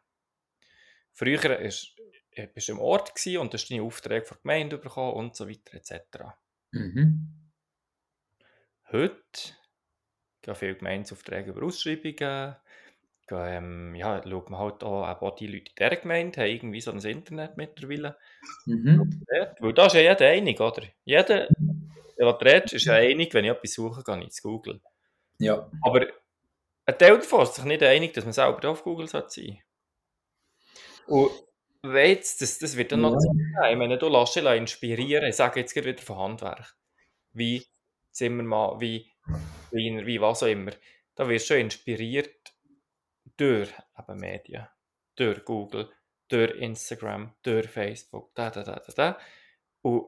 Früher 1.11 1.59
ist 1.59 1.95
bist 2.53 2.67
du 2.67 2.73
im 2.73 2.79
Ort 2.79 3.15
gewesen 3.15 3.39
und 3.39 3.53
hast 3.53 3.69
deine 3.69 3.83
Aufträge 3.83 4.25
von 4.25 4.37
der 4.37 4.41
Gemeinde 4.41 4.77
bekommen 4.77 5.13
und 5.13 5.35
so 5.35 5.49
weiter 5.49 5.73
etc. 5.73 6.01
Mhm. 6.71 7.51
Heute 8.91 9.21
gehen 10.41 10.55
viele 10.55 10.75
Gemeinsaufträge 10.75 11.51
über 11.51 11.65
Ausschreibungen, 11.65 12.55
gehen, 13.27 13.47
ähm, 13.47 13.95
ja, 13.95 14.21
schaut 14.23 14.49
man 14.49 14.59
halt 14.59 14.83
auch, 14.83 15.21
auch 15.21 15.35
die 15.35 15.47
Leute 15.47 15.69
in 15.69 15.75
dieser 15.77 15.95
Gemeinde 15.97 16.41
haben 16.41 16.49
irgendwie 16.49 16.81
so 16.81 16.91
ein 16.91 16.99
Internet 16.99 17.57
mittlerweile. 17.57 18.17
Mhm. 18.65 19.25
Weil 19.59 19.73
da 19.73 19.87
ist 19.87 19.93
ja 19.93 20.01
jeder 20.01 20.27
einig, 20.27 20.59
oder? 20.61 20.83
Jeder, 21.03 21.47
der 22.17 22.25
was 22.25 22.41
redest, 22.41 22.73
ist 22.73 22.85
ja 22.85 22.93
einig, 22.93 23.33
wenn 23.33 23.45
ich 23.45 23.51
etwas 23.51 23.73
suche, 23.73 24.03
gehe 24.03 24.23
ich 24.23 24.31
zu 24.31 24.43
Google. 24.43 24.81
Ja. 25.39 25.69
Aber 25.81 26.07
ein 26.85 26.97
Teil 26.97 27.17
davon 27.17 27.43
ist 27.43 27.55
sich 27.55 27.65
nicht 27.65 27.83
einig, 27.83 28.13
dass 28.13 28.23
man 28.23 28.33
selber 28.33 28.69
auf 28.69 28.83
Google 28.83 29.07
sein 29.07 29.23
sollte. 29.27 29.57
Und 31.07 31.31
weißt, 31.83 32.41
das, 32.41 32.59
das 32.59 32.77
wird 32.77 32.91
dann 32.91 33.01
noch 33.01 33.13
ja. 33.13 33.69
Ich 33.69 33.77
meine, 33.77 33.97
du 33.97 34.09
lässt 34.09 34.35
dich 34.35 34.43
inspirieren. 34.43 35.27
Ich 35.27 35.35
sage 35.35 35.59
jetzt 35.59 35.75
wieder 35.75 35.97
von 36.01 36.17
Handwerk. 36.17 36.75
Wie 37.33 37.65
Zimmermann, 38.11 38.79
wie 38.79 39.11
Wiener, 39.71 40.05
wie 40.05 40.21
was 40.21 40.43
auch 40.43 40.47
immer. 40.47 40.71
Da 41.15 41.27
wirst 41.27 41.49
du 41.49 41.53
schon 41.53 41.61
inspiriert 41.61 42.53
durch 43.37 43.71
eben 43.97 44.19
Medien, 44.19 44.67
durch 45.15 45.43
Google, 45.45 45.89
durch 46.27 46.55
Instagram, 46.59 47.33
durch 47.43 47.67
Facebook, 47.69 48.33
da, 48.35 48.49
da, 48.49 48.63
da, 48.63 48.79
da, 48.79 48.93
da. 48.93 49.19
Und 49.81 50.07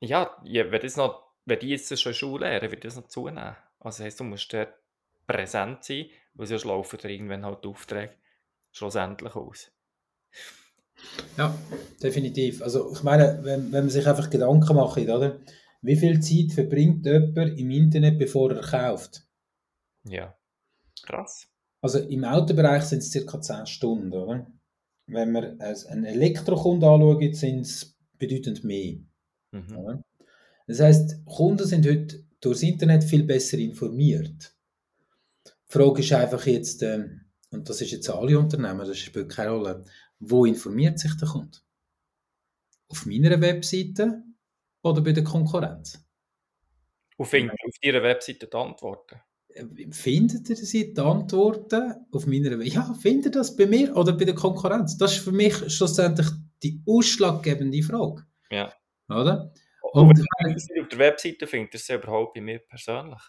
ja, 0.00 0.36
wenn, 0.44 0.80
das 0.80 0.96
noch, 0.96 1.32
wenn 1.44 1.58
die 1.58 1.70
jetzt 1.70 1.98
schon 1.98 2.14
Schule 2.14 2.48
lernen, 2.48 2.70
wird 2.70 2.84
das 2.84 2.96
noch 2.96 3.08
zunehmen. 3.08 3.56
Also 3.78 3.98
das 3.98 4.00
heisst, 4.00 4.20
du 4.20 4.24
musst 4.24 4.52
dort 4.52 4.74
präsent 5.26 5.84
sein, 5.84 6.10
weil 6.34 6.46
sonst 6.46 6.64
laufen 6.64 6.98
dir 6.98 7.10
irgendwann 7.10 7.44
halt 7.44 7.64
die 7.64 7.68
Aufträge 7.68 8.14
schlussendlich 8.72 9.34
aus. 9.34 9.72
Ja, 11.36 11.56
definitiv. 12.02 12.62
Also 12.62 12.92
ich 12.92 13.02
meine, 13.02 13.40
wenn, 13.42 13.72
wenn 13.72 13.84
man 13.84 13.90
sich 13.90 14.06
einfach 14.06 14.30
Gedanken 14.30 14.76
macht, 14.76 14.98
oder? 14.98 15.38
Wie 15.82 15.96
viel 15.96 16.20
Zeit 16.20 16.52
verbringt 16.52 17.06
jemand 17.06 17.58
im 17.58 17.70
Internet, 17.70 18.18
bevor 18.18 18.52
er 18.52 18.62
kauft? 18.62 19.22
Ja, 20.04 20.36
krass. 21.02 21.48
Also 21.80 21.98
im 22.00 22.24
Autobereich 22.24 22.84
sind 22.84 22.98
es 22.98 23.12
ca. 23.12 23.40
10 23.40 23.66
Stunden, 23.66 24.12
oder? 24.12 24.46
Wenn 25.06 25.32
wir 25.32 25.56
einen 25.60 26.04
Elektrokunden 26.04 26.88
anschauen, 26.88 27.32
sind 27.34 27.60
es 27.60 27.96
bedeutend 28.18 28.64
mehr. 28.64 28.96
Mhm. 29.52 30.02
Das 30.66 30.80
heißt, 30.80 31.24
Kunden 31.26 31.66
sind 31.66 31.86
heute 31.86 32.24
durchs 32.40 32.62
Internet 32.62 33.04
viel 33.04 33.22
besser 33.22 33.58
informiert. 33.58 34.54
Die 35.46 35.72
Frage 35.72 36.00
ist 36.00 36.12
einfach 36.12 36.44
jetzt, 36.46 36.82
ähm, 36.82 37.26
und 37.50 37.68
das 37.68 37.80
ist 37.80 37.92
jetzt 37.92 38.10
alle 38.10 38.38
Unternehmen, 38.38 38.86
das 38.86 38.98
spielt 38.98 39.28
keine 39.28 39.50
Rolle, 39.50 39.84
wo 40.18 40.44
informiert 40.44 40.98
sich 40.98 41.16
der 41.16 41.28
Kunde? 41.28 41.58
Auf 42.88 43.06
meiner 43.06 43.40
Webseite 43.40 44.22
oder 44.82 45.00
bei 45.00 45.12
der 45.12 45.24
Konkurrenz? 45.24 46.02
Und 47.16 47.26
findet 47.26 47.56
auf 47.66 47.74
Ihrer 47.82 48.02
Webseite 48.02 48.46
die 48.46 48.56
Antworten? 48.56 49.20
Äh, 49.48 49.90
findet 49.90 50.50
ihr 50.50 50.56
sie 50.56 50.92
die 50.92 51.00
Antworten 51.00 52.06
auf 52.12 52.26
meiner 52.26 52.50
Webseite? 52.50 52.74
Ja, 52.74 52.94
findet 52.94 53.34
ihr 53.34 53.40
das 53.40 53.56
bei 53.56 53.66
mir 53.66 53.96
oder 53.96 54.12
bei 54.12 54.24
der 54.24 54.34
Konkurrenz? 54.34 54.96
Das 54.96 55.12
ist 55.16 55.24
für 55.24 55.32
mich 55.32 55.54
schlussendlich 55.72 56.28
die 56.62 56.82
ausschlaggebende 56.86 57.82
Frage. 57.82 58.26
Ja. 58.50 58.72
Oder? 59.08 59.52
Und, 59.92 60.10
und 60.10 60.18
wenn 60.18 60.52
ihr 60.52 60.58
sie 60.58 60.80
auf 60.80 60.88
der 60.88 60.98
Webseite 60.98 61.46
findet, 61.46 61.74
ist 61.74 61.88
es 61.88 61.96
überhaupt 61.96 62.34
bei 62.34 62.40
mir 62.40 62.58
persönlich? 62.58 63.20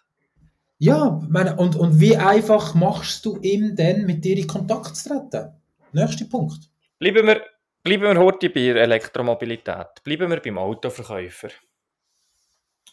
Ja, 0.79 1.19
meine, 1.29 1.55
und, 1.55 1.75
und 1.75 1.99
wie 1.99 2.15
einfach 2.15 2.75
machst 2.75 3.25
du 3.25 3.37
ihm 3.41 3.75
denn 3.75 4.05
mit 4.05 4.23
dir 4.23 4.37
in 4.37 4.47
Kontakt 4.47 4.95
zu 4.95 5.09
treten? 5.09 5.53
Nächster 5.91 6.25
Punkt. 6.25 6.69
Bleiben 6.99 7.27
wir, 7.27 7.45
bleiben 7.83 8.03
wir 8.03 8.17
heute 8.17 8.49
bei 8.49 8.61
Elektromobilität. 8.61 10.03
Bleiben 10.03 10.29
wir 10.29 10.41
beim 10.41 10.57
Autoverkäufer. 10.57 11.49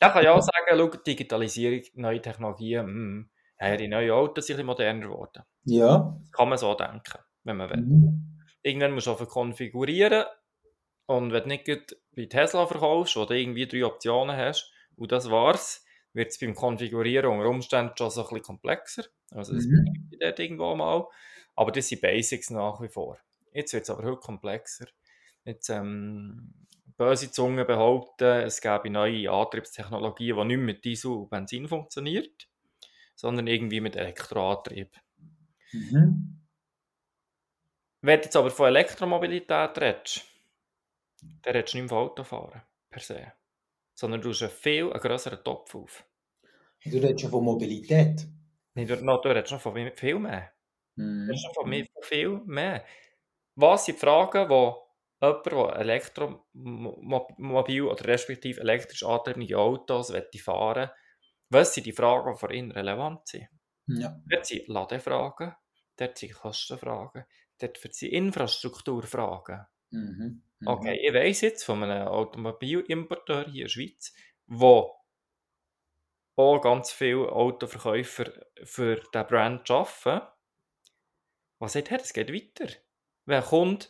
Da 0.00 0.10
kann 0.10 0.22
ich 0.22 0.28
auch 0.28 0.42
sagen, 0.42 0.66
schau, 0.68 0.88
Digitalisierung, 0.88 1.82
neue 1.94 2.20
Technologien, 2.20 2.86
mm, 2.86 3.30
ja, 3.60 3.76
die 3.76 3.88
neuen 3.88 4.10
Autos 4.10 4.46
sind 4.46 4.56
ein 4.56 4.58
bisschen 4.58 4.66
moderner 4.66 5.08
geworden. 5.08 5.42
Ja. 5.64 6.18
Kann 6.32 6.48
man 6.48 6.58
so 6.58 6.74
denken, 6.74 7.18
wenn 7.44 7.56
man 7.56 7.70
will. 7.70 7.80
Mhm. 7.80 8.40
Irgendwann 8.62 8.92
musst 8.92 9.06
du 9.06 9.12
auch 9.12 9.28
konfigurieren 9.28 10.24
und 11.06 11.32
wenn 11.32 11.42
du 11.44 11.48
nicht 11.48 11.96
bei 12.14 12.26
Tesla 12.26 12.66
verkaufst, 12.66 13.14
du 13.14 13.26
irgendwie 13.30 13.66
drei 13.66 13.84
Optionen 13.84 14.36
hast, 14.36 14.70
und 14.96 15.12
das 15.12 15.30
war's, 15.30 15.84
wird 16.12 16.30
es 16.30 16.38
beim 16.38 16.54
Konfigurieren 16.54 17.30
unter 17.30 17.48
Umständen 17.48 17.94
schon 17.96 18.10
so 18.10 18.22
ein 18.22 18.28
bisschen 18.28 18.42
komplexer. 18.42 19.04
Also 19.30 19.54
das 19.54 19.66
mhm. 19.66 20.10
dort 20.20 20.38
irgendwo 20.38 20.74
mal. 20.74 21.06
Aber 21.56 21.72
das 21.72 21.88
sind 21.88 22.00
Basics 22.00 22.50
nach 22.50 22.80
wie 22.80 22.88
vor. 22.88 23.18
Jetzt 23.54 23.72
wird 23.72 23.84
es 23.84 23.90
aber 23.90 24.02
heute 24.02 24.20
komplexer. 24.20 24.86
Jetzt, 25.44 25.70
ähm, 25.70 26.52
böse 26.96 27.30
Zungen 27.30 27.66
behaupten, 27.66 28.42
es 28.42 28.60
gäbe 28.60 28.90
neue 28.90 29.30
Antriebstechnologien, 29.30 30.36
die 30.36 30.44
nicht 30.44 30.58
mit 30.58 30.84
Diesel 30.84 31.12
und 31.12 31.30
Benzin 31.30 31.68
funktioniert, 31.68 32.48
sondern 33.14 33.46
irgendwie 33.46 33.80
mit 33.80 33.96
Elektroantrieb. 33.96 34.90
Mhm. 35.72 36.40
Wenn 38.00 38.20
du 38.20 38.24
jetzt 38.24 38.36
aber 38.36 38.50
von 38.50 38.66
Elektromobilität 38.66 39.78
redest, 39.78 40.24
dann 41.42 41.54
redest 41.54 41.74
du 41.74 41.78
nicht 41.78 41.84
mehr 41.84 41.88
von 41.88 42.10
Autofahren 42.10 42.62
per 42.90 43.00
se, 43.00 43.32
sondern 43.94 44.20
du 44.20 44.30
hast 44.30 44.42
einen 44.42 44.50
viel 44.50 44.90
größeren 44.90 45.42
Topf 45.42 45.74
auf. 45.74 46.04
Du 46.84 46.98
redest 46.98 47.22
schon 47.22 47.30
von 47.30 47.44
Mobilität? 47.44 48.26
Nicht, 48.74 48.90
du, 48.90 48.96
du 48.96 49.28
redest 49.28 49.48
schon 49.48 49.60
von 49.60 49.90
viel 49.94 50.18
mehr. 50.18 50.52
Mhm. 50.96 51.28
Das 51.28 51.36
ist 51.38 51.54
von 51.54 51.68
mir 51.68 51.86
viel 52.02 52.40
mehr. 52.44 52.84
Was 53.56 53.86
sind 53.86 53.96
die 53.96 54.00
Fragen, 54.00 54.48
die 54.48 54.72
jemand, 55.20 55.46
der 55.46 55.76
Elektromobil 55.76 57.82
oder 57.82 58.04
respektive 58.06 58.60
elektrisch 58.60 59.04
angetriebene 59.04 59.58
Autos 59.58 60.12
fahren 60.42 60.90
was 61.50 61.74
sind 61.74 61.86
die 61.86 61.92
Fragen, 61.92 62.32
die 62.32 62.38
für 62.38 62.52
ihn 62.52 62.72
relevant 62.72 63.28
sind? 63.28 63.48
Ja. 63.86 64.18
Dort 64.28 64.46
sind 64.46 64.66
Ladefragen, 64.66 65.54
dort 65.96 66.18
sind 66.18 66.34
Kostenfragen, 66.34 67.24
dort 67.58 67.78
sind 67.78 68.12
Infrastrukturfragen. 68.12 69.66
Mhm. 69.90 70.42
Mhm. 70.58 70.66
Okay, 70.66 70.98
ich 71.06 71.14
weiss 71.14 71.42
jetzt 71.42 71.64
von 71.64 71.82
einem 71.82 72.08
Automobilimporteur 72.08 73.44
hier 73.44 73.52
in 73.52 73.60
der 73.62 73.68
Schweiz, 73.68 74.14
wo 74.46 74.96
auch 76.36 76.60
ganz 76.60 76.90
viele 76.90 77.30
Autoverkäufer 77.30 78.32
für 78.64 78.96
diesen 78.96 79.26
Brand 79.26 79.70
arbeiten. 79.70 80.26
Was 81.58 81.74
sagt 81.74 81.90
er? 81.90 82.00
Es 82.00 82.12
geht 82.12 82.32
weiter. 82.32 82.72
Ein 83.26 83.42
Kunde 83.42 83.86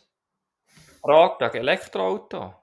fragt 1.01 1.41
wegen 1.41 1.57
Elektroauto, 1.57 2.53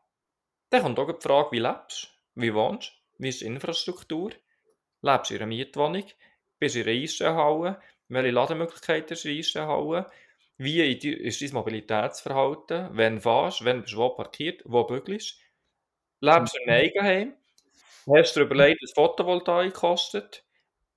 dann 0.70 0.82
kommt 0.82 0.98
auch 0.98 1.12
die 1.12 1.22
Frage, 1.28 1.52
wie 1.52 1.60
lebst 1.60 2.04
du? 2.34 2.42
Wie 2.42 2.54
wohnst 2.54 2.90
du? 2.90 3.22
Wie 3.24 3.28
ist 3.30 3.42
die 3.42 3.46
Infrastruktur? 3.46 4.32
Lebst 5.02 5.30
du 5.30 5.34
in 5.36 5.40
einer 5.42 5.48
Mietwohnung? 5.48 6.04
Bist 6.58 6.76
du 6.76 6.80
in 6.80 6.88
einer 6.88 7.02
Eisenhalle? 7.02 7.80
Welche 8.08 8.30
Lademöglichkeiten 8.32 9.16
hast 9.16 9.24
du 9.24 9.30
in? 9.30 10.06
Wie 10.58 10.82
ist 10.92 11.42
dein 11.42 11.52
Mobilitätsverhalten? 11.54 12.90
Wenn 12.96 13.20
fährst 13.20 13.60
du? 13.60 13.64
Wenn 13.66 13.82
bist 13.82 13.94
du 13.94 13.98
wo 13.98 14.10
parkiert? 14.10 14.62
Wo 14.66 14.84
bügelst 14.84 15.38
Lebst 16.20 16.54
du 16.56 16.60
in 16.64 16.70
einem 16.70 16.84
Eigenheim? 16.84 17.36
Hast 18.16 18.36
du 18.36 18.40
dir 18.40 18.46
überlegt, 18.46 18.82
was 18.82 18.92
Photovoltaik 18.94 19.74
kostet? 19.74 20.44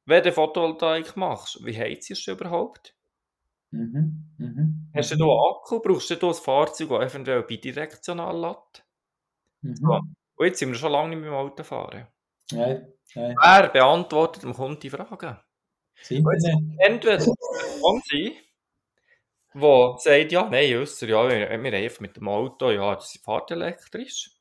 Wenn 0.06 0.24
du 0.24 0.32
Photovoltaik 0.34 1.18
machst, 1.18 1.66
wie 1.66 1.78
heizt 1.78 2.10
du 2.28 2.32
überhaupt? 2.32 2.96
Mhm. 3.72 4.24
Mhm. 4.40 4.75
Hast 4.96 5.12
du 5.12 5.16
einen 5.16 5.30
Akku? 5.30 5.80
Brauchst 5.82 6.10
du 6.10 6.16
da 6.16 6.28
ein 6.28 6.34
Fahrzeug, 6.34 6.90
das 6.90 7.12
eventuell 7.12 7.44
bidirektional 7.44 8.40
lädt? 8.40 8.86
Mhm. 9.62 9.76
So. 9.76 10.00
Und 10.38 10.46
jetzt 10.46 10.60
sind 10.60 10.70
wir 10.70 10.76
schon 10.76 10.92
lange 10.92 11.10
nicht 11.10 11.20
mehr 11.20 11.30
im 11.30 11.36
Autofahren. 11.36 12.08
Nein, 12.52 12.94
nein. 13.16 13.36
Wer 13.42 13.70
beantwortet 13.70 14.44
dem 14.44 14.54
Kunden 14.54 14.80
die 14.80 14.90
Fragen? 14.90 15.40
Internet. 16.10 16.62
Entweder 16.78 17.18
Person 17.18 18.02
sein, 18.10 18.32
die 19.54 20.02
sagt, 20.02 20.32
ja, 20.32 20.50
nein, 20.50 20.76
äusser, 20.76 21.08
ja, 21.08 21.30
wir, 21.30 21.64
wir 21.64 21.74
einfach 21.74 22.02
mit 22.02 22.18
dem 22.18 22.28
Auto, 22.28 22.72
ja, 22.72 22.96
das 22.96 23.20
fährt 23.24 23.52
elektrisch. 23.52 24.32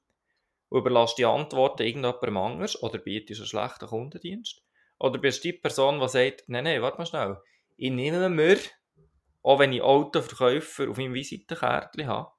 Und 0.69 0.81
überlässt 0.81 1.19
die 1.19 1.25
Antworten 1.25 1.83
irgendjemandem 1.83 2.37
anders 2.37 2.83
oder 2.83 2.99
bietest 2.99 3.41
einen 3.41 3.47
schlechten 3.47 3.87
Kundendienst. 3.87 4.63
Oder 4.99 5.19
bist 5.19 5.45
du 5.45 5.53
die 5.53 5.59
Person, 5.59 6.01
die 6.01 6.09
sagt, 6.09 6.45
nein, 6.49 6.65
nein, 6.65 6.83
warte 6.83 6.99
mal 6.99 7.07
schnell, 7.07 7.41
ich 7.77 7.91
nehme 7.91 8.29
mir, 8.29 8.57
auch 9.45 9.59
wenn 9.59 9.73
ich 9.75 9.83
Autoverkäufer 9.83 10.89
auf 10.89 10.97
meinem 10.97 11.15
Visitenkärtchen 11.15 12.07
habe, 12.07 12.33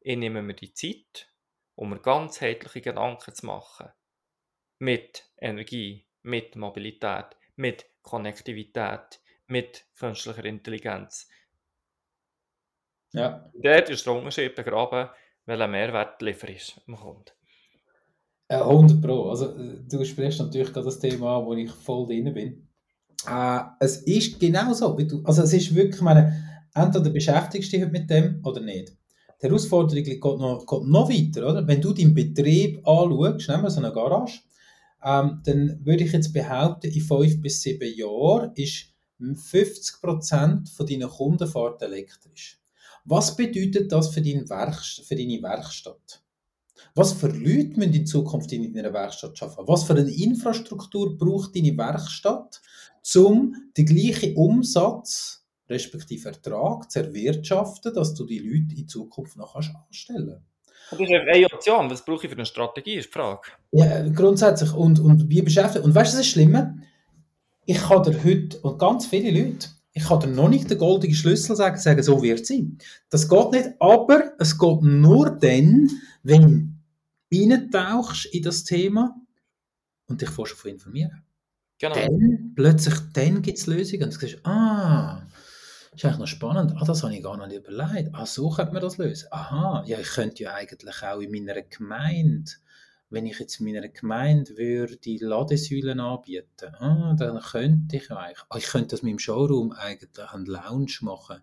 ich 0.00 0.16
nehme 0.16 0.42
mir 0.42 0.54
die 0.54 0.74
Zeit, 0.74 1.32
um 1.76 1.90
mir 1.90 2.00
ganzheitliche 2.00 2.80
Gedanken 2.80 3.32
zu 3.34 3.46
machen. 3.46 3.88
Mit 4.78 5.30
Energie, 5.38 6.06
mit 6.22 6.56
Mobilität, 6.56 7.36
mit 7.54 7.86
Konnektivität, 8.02 9.20
mit 9.46 9.86
künstlicher 9.96 10.44
Intelligenz. 10.44 11.28
Ja. 13.12 13.48
Dort 13.54 13.88
ist 13.88 14.04
der 14.04 14.12
Unterschied 14.12 14.54
begraben, 14.56 15.08
welcher 15.44 15.68
Mehrwert 15.68 16.20
lieferst 16.20 16.82
dem 16.88 16.96
Kunden. 16.96 17.30
Äh, 18.48 18.56
100 18.56 19.00
Pro. 19.00 19.30
Also, 19.30 19.56
äh, 19.56 19.78
du 19.88 20.04
sprichst 20.04 20.40
natürlich 20.40 20.72
gerade 20.72 20.86
das 20.86 20.98
Thema 20.98 21.38
an, 21.38 21.46
wo 21.46 21.54
ich 21.54 21.70
voll 21.70 22.06
drin 22.06 22.34
bin. 22.34 22.65
Äh, 23.28 23.60
es 23.80 23.98
ist 23.98 24.38
genau 24.40 24.72
so. 24.72 24.96
Wie 24.96 25.06
du, 25.06 25.22
also, 25.24 25.42
es 25.42 25.52
ist 25.52 25.74
wirklich, 25.74 26.00
meine, 26.00 26.66
entweder 26.74 27.10
beschäftigst 27.10 27.72
du 27.72 27.78
dich 27.78 27.90
mit 27.90 28.08
dem 28.10 28.40
oder 28.44 28.60
nicht. 28.60 28.96
Die 29.40 29.46
Herausforderung 29.46 30.04
geht 30.04 30.22
noch, 30.22 30.66
geht 30.66 30.84
noch 30.84 31.10
weiter, 31.10 31.48
oder? 31.48 31.66
Wenn 31.66 31.80
du 31.80 31.92
deinen 31.92 32.14
Betrieb 32.14 32.78
anschaust, 32.86 33.48
nehmen 33.48 33.62
wir 33.64 33.70
so 33.70 33.80
eine 33.80 33.92
Garage, 33.92 34.40
ähm, 35.04 35.40
dann 35.44 35.80
würde 35.84 36.04
ich 36.04 36.12
jetzt 36.12 36.32
behaupten, 36.32 36.90
in 36.90 37.00
fünf 37.02 37.40
bis 37.42 37.60
sieben 37.60 37.94
Jahren 37.94 38.52
ist 38.54 38.86
50% 39.20 40.70
von 40.74 40.86
deinen 40.86 41.08
Kunden 41.08 41.48
fährt 41.48 41.82
elektrisch. 41.82 42.60
Was 43.04 43.36
bedeutet 43.36 43.92
das 43.92 44.08
für 44.08 44.20
deine 44.20 44.48
Werkstatt? 44.48 46.22
Was 46.94 47.12
für 47.12 47.28
Leute 47.28 47.78
müssen 47.78 47.94
in 47.94 48.06
Zukunft 48.06 48.52
in 48.52 48.74
deiner 48.74 48.92
Werkstatt 48.92 49.40
arbeiten? 49.42 49.68
Was 49.68 49.84
für 49.84 49.94
eine 49.94 50.10
Infrastruktur 50.10 51.16
braucht 51.16 51.54
deine 51.54 51.76
Werkstatt, 51.76 52.60
um 53.14 53.54
den 53.76 53.86
gleichen 53.86 54.34
Umsatz 54.34 55.44
respektive 55.68 56.28
Ertrag 56.28 56.90
zu 56.90 57.00
erwirtschaften, 57.00 57.92
dass 57.94 58.14
du 58.14 58.24
die 58.24 58.38
Leute 58.38 58.80
in 58.80 58.88
Zukunft 58.88 59.36
noch 59.36 59.52
kannst 59.52 59.70
anstellen 59.74 60.44
Das 60.90 61.00
ist 61.00 61.10
eine 61.10 61.46
Option. 61.46 61.90
Was 61.90 62.04
brauche 62.04 62.24
ich 62.26 62.30
für 62.30 62.36
eine 62.36 62.46
Strategie, 62.46 62.94
ist 62.94 63.08
die 63.08 63.12
Frage. 63.12 63.42
Ja, 63.72 64.08
grundsätzlich. 64.08 64.72
Und, 64.72 65.00
und 65.00 65.28
wie 65.28 65.42
beschäftigt. 65.42 65.84
Und 65.84 65.94
weißt 65.94 66.12
du, 66.12 66.18
das 66.18 66.26
ist 66.26 66.32
Schlimme? 66.32 66.82
Ich 67.64 67.78
kann 67.78 68.02
dir 68.04 68.24
heute, 68.24 68.58
und 68.60 68.78
ganz 68.78 69.06
viele 69.06 69.30
Leute, 69.30 69.68
ich 69.92 70.04
kann 70.04 70.20
dir 70.20 70.28
noch 70.28 70.48
nicht 70.48 70.70
den 70.70 70.78
goldenen 70.78 71.14
Schlüssel 71.14 71.56
sagen, 71.56 71.78
sagen, 71.78 72.02
so 72.02 72.22
wird 72.22 72.40
es 72.40 72.48
sein. 72.48 72.78
Das 73.10 73.28
geht 73.28 73.50
nicht, 73.50 73.70
aber 73.80 74.32
es 74.38 74.58
geht 74.58 74.82
nur 74.82 75.30
dann, 75.30 75.90
wenn 76.22 76.78
du 77.30 77.36
eintauchst 77.36 78.26
in 78.26 78.42
das 78.42 78.62
Thema 78.62 79.16
und 80.06 80.20
dich 80.20 80.28
vorher 80.28 80.54
davon 80.54 80.70
informieren. 80.72 81.25
Genau. 81.78 81.94
Dann, 81.94 82.52
plötzlich, 82.54 82.94
dann 83.12 83.42
gibt 83.42 83.58
es 83.58 83.66
Lösungen. 83.66 84.04
Und 84.04 84.14
du 84.14 84.18
siehst, 84.18 84.46
ah, 84.46 85.22
ist 85.94 86.04
eigentlich 86.04 86.18
noch 86.18 86.26
spannend. 86.26 86.74
Ah, 86.76 86.84
das 86.84 87.02
habe 87.02 87.14
ich 87.14 87.22
gar 87.22 87.46
nicht 87.46 87.56
überlegt. 87.56 88.10
Ah, 88.12 88.26
so 88.26 88.50
könnte 88.50 88.72
man 88.72 88.82
das 88.82 88.98
lösen. 88.98 89.28
Aha, 89.30 89.84
ja, 89.86 89.98
ich 89.98 90.08
könnte 90.08 90.42
ja 90.42 90.54
eigentlich 90.54 91.02
auch 91.02 91.20
in 91.20 91.30
meiner 91.30 91.62
Gemeinde, 91.62 92.50
wenn 93.08 93.26
ich 93.26 93.38
jetzt 93.38 93.60
in 93.60 93.66
meiner 93.66 93.88
Gemeinde 93.88 94.56
würde 94.56 94.96
die 94.96 95.18
Ladesäulen 95.18 96.00
anbieten, 96.00 96.74
ah, 96.78 97.14
dann 97.18 97.40
könnte 97.40 97.96
ich 97.96 98.10
eigentlich, 98.10 98.44
ah, 98.48 98.56
ich 98.58 98.66
könnte 98.66 98.88
das 98.88 99.02
mit 99.02 99.12
dem 99.12 99.18
Showroom 99.18 99.72
eigentlich 99.72 100.32
einen 100.32 100.46
Lounge 100.46 100.98
machen. 101.02 101.40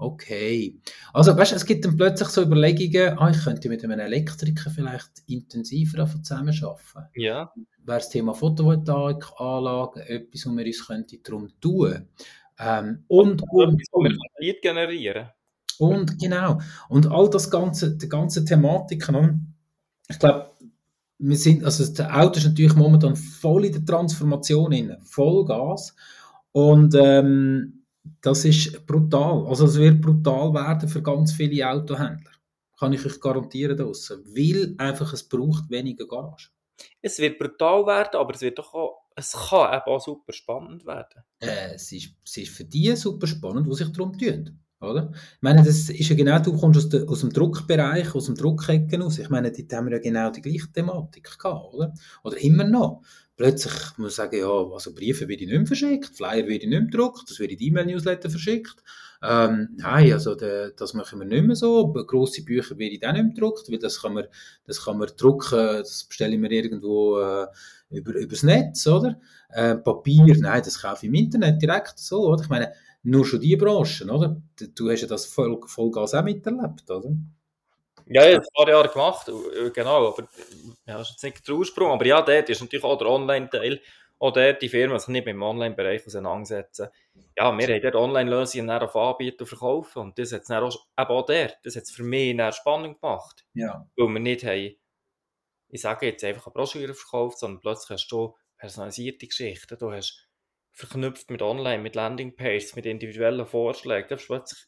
Okay. 0.00 0.78
Also, 1.12 1.36
weißt 1.36 1.52
du, 1.52 1.56
es 1.56 1.66
gibt 1.66 1.84
dann 1.84 1.96
plötzlich 1.96 2.28
so 2.28 2.42
Überlegungen, 2.42 3.18
ah, 3.18 3.30
ich 3.30 3.42
könnte 3.42 3.68
mit 3.68 3.82
einem 3.82 3.98
Elektriker 3.98 4.70
vielleicht 4.70 5.10
intensiver 5.26 6.06
zusammenarbeiten. 6.06 7.08
Ja. 7.16 7.52
Wäre 7.84 7.98
das 7.98 8.08
Thema 8.08 8.32
Photovoltaikanlagen 8.32 10.02
etwas, 10.02 10.46
was 10.46 10.56
wir 10.56 10.66
uns 10.66 10.86
könnte 10.86 11.18
darum 11.18 11.50
tun 11.60 12.08
ähm, 12.60 13.04
und, 13.08 13.42
und, 13.50 13.82
und, 13.90 14.18
Lead 14.38 14.62
generieren. 14.62 15.30
Und 15.78 16.18
genau. 16.20 16.60
Und 16.88 17.10
all 17.10 17.28
das 17.30 17.50
ganze, 17.50 17.96
die 17.96 18.08
ganze 18.08 18.44
Thematik, 18.44 19.08
ich 20.08 20.18
glaube, 20.18 20.50
wir 21.18 21.36
sind, 21.36 21.64
also 21.64 21.84
das 21.84 22.08
Auto 22.08 22.38
ist 22.38 22.46
natürlich 22.46 22.76
momentan 22.76 23.16
voll 23.16 23.64
in 23.64 23.72
der 23.72 23.84
Transformation 23.84 24.70
in 24.70 24.96
Vollgas. 25.02 25.94
Und 26.52 26.94
ähm, 26.96 27.77
das 28.20 28.44
ist 28.44 28.86
brutal. 28.86 29.46
Also 29.46 29.66
es 29.66 29.78
wird 29.78 30.00
brutal 30.00 30.52
werden 30.54 30.88
für 30.88 31.02
ganz 31.02 31.32
viele 31.32 31.68
Autohändler. 31.68 32.32
Kann 32.78 32.92
ich 32.92 33.04
euch 33.04 33.20
garantieren 33.20 33.76
draussen. 33.76 34.24
Weil 34.26 34.74
einfach 34.78 35.12
es 35.12 35.28
braucht 35.28 35.70
weniger 35.70 36.06
Garage. 36.06 36.50
Es 37.02 37.18
wird 37.18 37.38
brutal 37.38 37.86
werden, 37.86 38.20
aber 38.20 38.34
es 38.34 38.40
wird 38.40 38.58
doch 38.58 38.72
auch, 38.72 39.02
es 39.16 39.32
kann 39.32 39.74
eben 39.74 39.86
auch 39.86 40.00
super 40.00 40.32
spannend 40.32 40.86
werden. 40.86 41.24
Äh, 41.40 41.74
es, 41.74 41.90
ist, 41.90 42.14
es 42.24 42.36
ist 42.36 42.56
für 42.56 42.64
die 42.64 42.94
super 42.94 43.26
spannend, 43.26 43.66
die 43.66 43.74
sich 43.74 43.90
darum 43.92 44.16
tun. 44.16 44.60
Oder? 44.80 45.10
Ich 45.12 45.42
meine, 45.42 45.64
das 45.64 45.90
ist 45.90 46.08
ja 46.08 46.14
genau, 46.14 46.38
du 46.38 46.56
kommst 46.56 46.78
aus, 46.78 46.88
de, 46.88 47.06
aus 47.06 47.20
dem 47.20 47.30
Druckbereich, 47.30 48.14
aus 48.14 48.26
dem 48.26 48.36
Druckecken 48.36 49.02
aus. 49.02 49.18
Ich 49.18 49.28
meine, 49.28 49.50
dort 49.50 49.72
haben 49.72 49.86
wir 49.86 49.96
ja 49.96 50.02
genau 50.02 50.30
die 50.30 50.40
gleiche 50.40 50.70
Thematik 50.72 51.36
gehabt, 51.38 51.74
oder? 51.74 51.92
Oder 52.22 52.38
immer 52.38 52.64
noch. 52.64 53.02
Plötzlich 53.36 53.72
muss 53.72 53.98
man 53.98 54.10
sagen, 54.10 54.38
ja, 54.38 54.48
also 54.48 54.94
Briefe 54.94 55.28
werden 55.28 55.48
nicht 55.48 55.58
mehr 55.58 55.66
verschickt, 55.66 56.16
Flyer 56.16 56.46
werden 56.46 56.70
nicht 56.70 56.70
mehr 56.70 56.80
gedruckt, 56.82 57.28
das 57.28 57.38
wird 57.38 57.52
in 57.52 57.60
E-Mail-Newsletter 57.60 58.30
verschickt. 58.30 58.82
Ähm, 59.20 59.70
nein, 59.76 60.12
also 60.12 60.36
de, 60.36 60.72
das 60.76 60.94
machen 60.94 61.18
wir 61.18 61.26
nicht 61.26 61.44
mehr 61.44 61.56
so. 61.56 61.92
Grosse 61.92 62.44
Bücher 62.44 62.78
werden 62.78 62.98
auch 63.04 63.12
nicht 63.12 63.22
mehr 63.24 63.34
gedruckt, 63.34 63.70
weil 63.70 63.78
das 63.78 64.00
kann 64.00 64.14
man, 64.14 64.26
das 64.64 64.84
kann 64.84 64.98
man 64.98 65.08
drucken, 65.16 65.58
das 65.58 66.04
bestellen 66.04 66.40
wir 66.40 66.50
irgendwo 66.50 67.18
äh, 67.18 67.46
über, 67.90 68.14
übers 68.14 68.44
Netz, 68.44 68.86
oder? 68.86 69.20
Äh, 69.50 69.76
Papier, 69.76 70.36
nein, 70.38 70.62
das 70.64 70.80
kaufe 70.80 71.06
ich 71.06 71.08
im 71.08 71.14
Internet 71.14 71.60
direkt 71.60 71.98
so, 71.98 72.28
oder? 72.28 72.42
Ich 72.42 72.48
meine, 72.48 72.72
nur 73.08 73.24
schon 73.24 73.40
die 73.40 73.56
Branchen, 73.56 74.10
oder? 74.10 74.40
Du 74.74 74.90
hast 74.90 75.02
ja 75.02 75.08
das 75.08 75.26
voll, 75.26 75.60
Vollgas 75.66 76.14
auch 76.14 76.22
miterlebt, 76.22 76.90
oder? 76.90 77.10
Ja, 78.06 78.26
ich 78.26 78.36
habe 78.36 78.44
ein 78.46 78.54
paar 78.54 78.68
Jahre 78.68 78.88
gemacht, 78.88 79.30
genau, 79.74 80.08
aber 80.08 80.28
ja, 80.86 80.98
das 80.98 81.08
ist 81.08 81.14
jetzt 81.14 81.22
nicht 81.24 81.46
der 81.48 81.54
Ursprung, 81.54 81.90
aber 81.90 82.06
ja, 82.06 82.22
dort 82.22 82.48
ist 82.48 82.60
natürlich 82.60 82.84
auch 82.84 82.96
der 82.96 83.08
Online-Teil, 83.08 83.80
auch 84.18 84.32
dort 84.32 84.62
die 84.62 84.68
Firmen 84.68 84.98
sich 84.98 85.08
nicht 85.08 85.26
mit 85.26 85.34
dem 85.34 85.42
Online-Bereich 85.42 86.06
auseinandersetzen. 86.06 86.88
Ja, 87.36 87.56
wir 87.56 87.68
haben 87.68 87.82
dort 87.82 87.94
Online-Lösungen 87.94 88.70
auf 88.70 88.96
Anbieten 88.96 89.42
und 89.42 89.46
verkaufen 89.46 90.02
und 90.02 90.18
das 90.18 90.32
hat 90.32 90.42
es 90.42 90.50
auch, 90.50 90.86
eben 90.98 91.10
auch 91.10 91.26
dort, 91.26 91.58
das 91.62 91.76
hat 91.76 91.82
es 91.84 91.90
für 91.90 92.02
mich 92.02 92.36
dann 92.36 92.52
spannend 92.52 93.00
gemacht. 93.00 93.44
Ja. 93.54 93.86
Weil 93.96 94.08
wir 94.08 94.20
nicht 94.20 94.44
haben, 94.44 94.74
ich 95.68 95.80
sage 95.80 96.06
jetzt 96.06 96.24
einfach 96.24 96.46
eine 96.46 96.54
Broschüre 96.54 96.94
verkauft, 96.94 97.38
sondern 97.38 97.60
plötzlich 97.60 97.90
hast 97.90 98.08
du 98.08 98.34
personalisierte 98.56 99.26
Geschichten, 99.26 99.78
du 99.78 99.92
hast 99.92 100.27
verknüpft 100.78 101.30
mit 101.30 101.42
Online, 101.42 101.82
mit 101.82 101.96
Landingpages, 101.96 102.76
mit 102.76 102.86
individuellen 102.86 103.46
Vorschlägen, 103.46 104.08
dann 104.08 104.18
plötzlich 104.18 104.66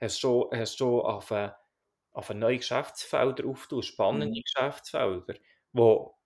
hast 0.00 0.22
du, 0.24 0.50
hast 0.52 0.80
du 0.80 1.00
auf 1.00 1.30
eine 1.32 1.56
auf 2.12 2.30
neue 2.30 2.58
Geschäftsfelder 2.58 3.44
auftun, 3.46 3.82
spannende 3.82 4.38
mhm. 4.38 4.42
Geschäftsfelder, 4.44 5.34
wo 5.72 6.16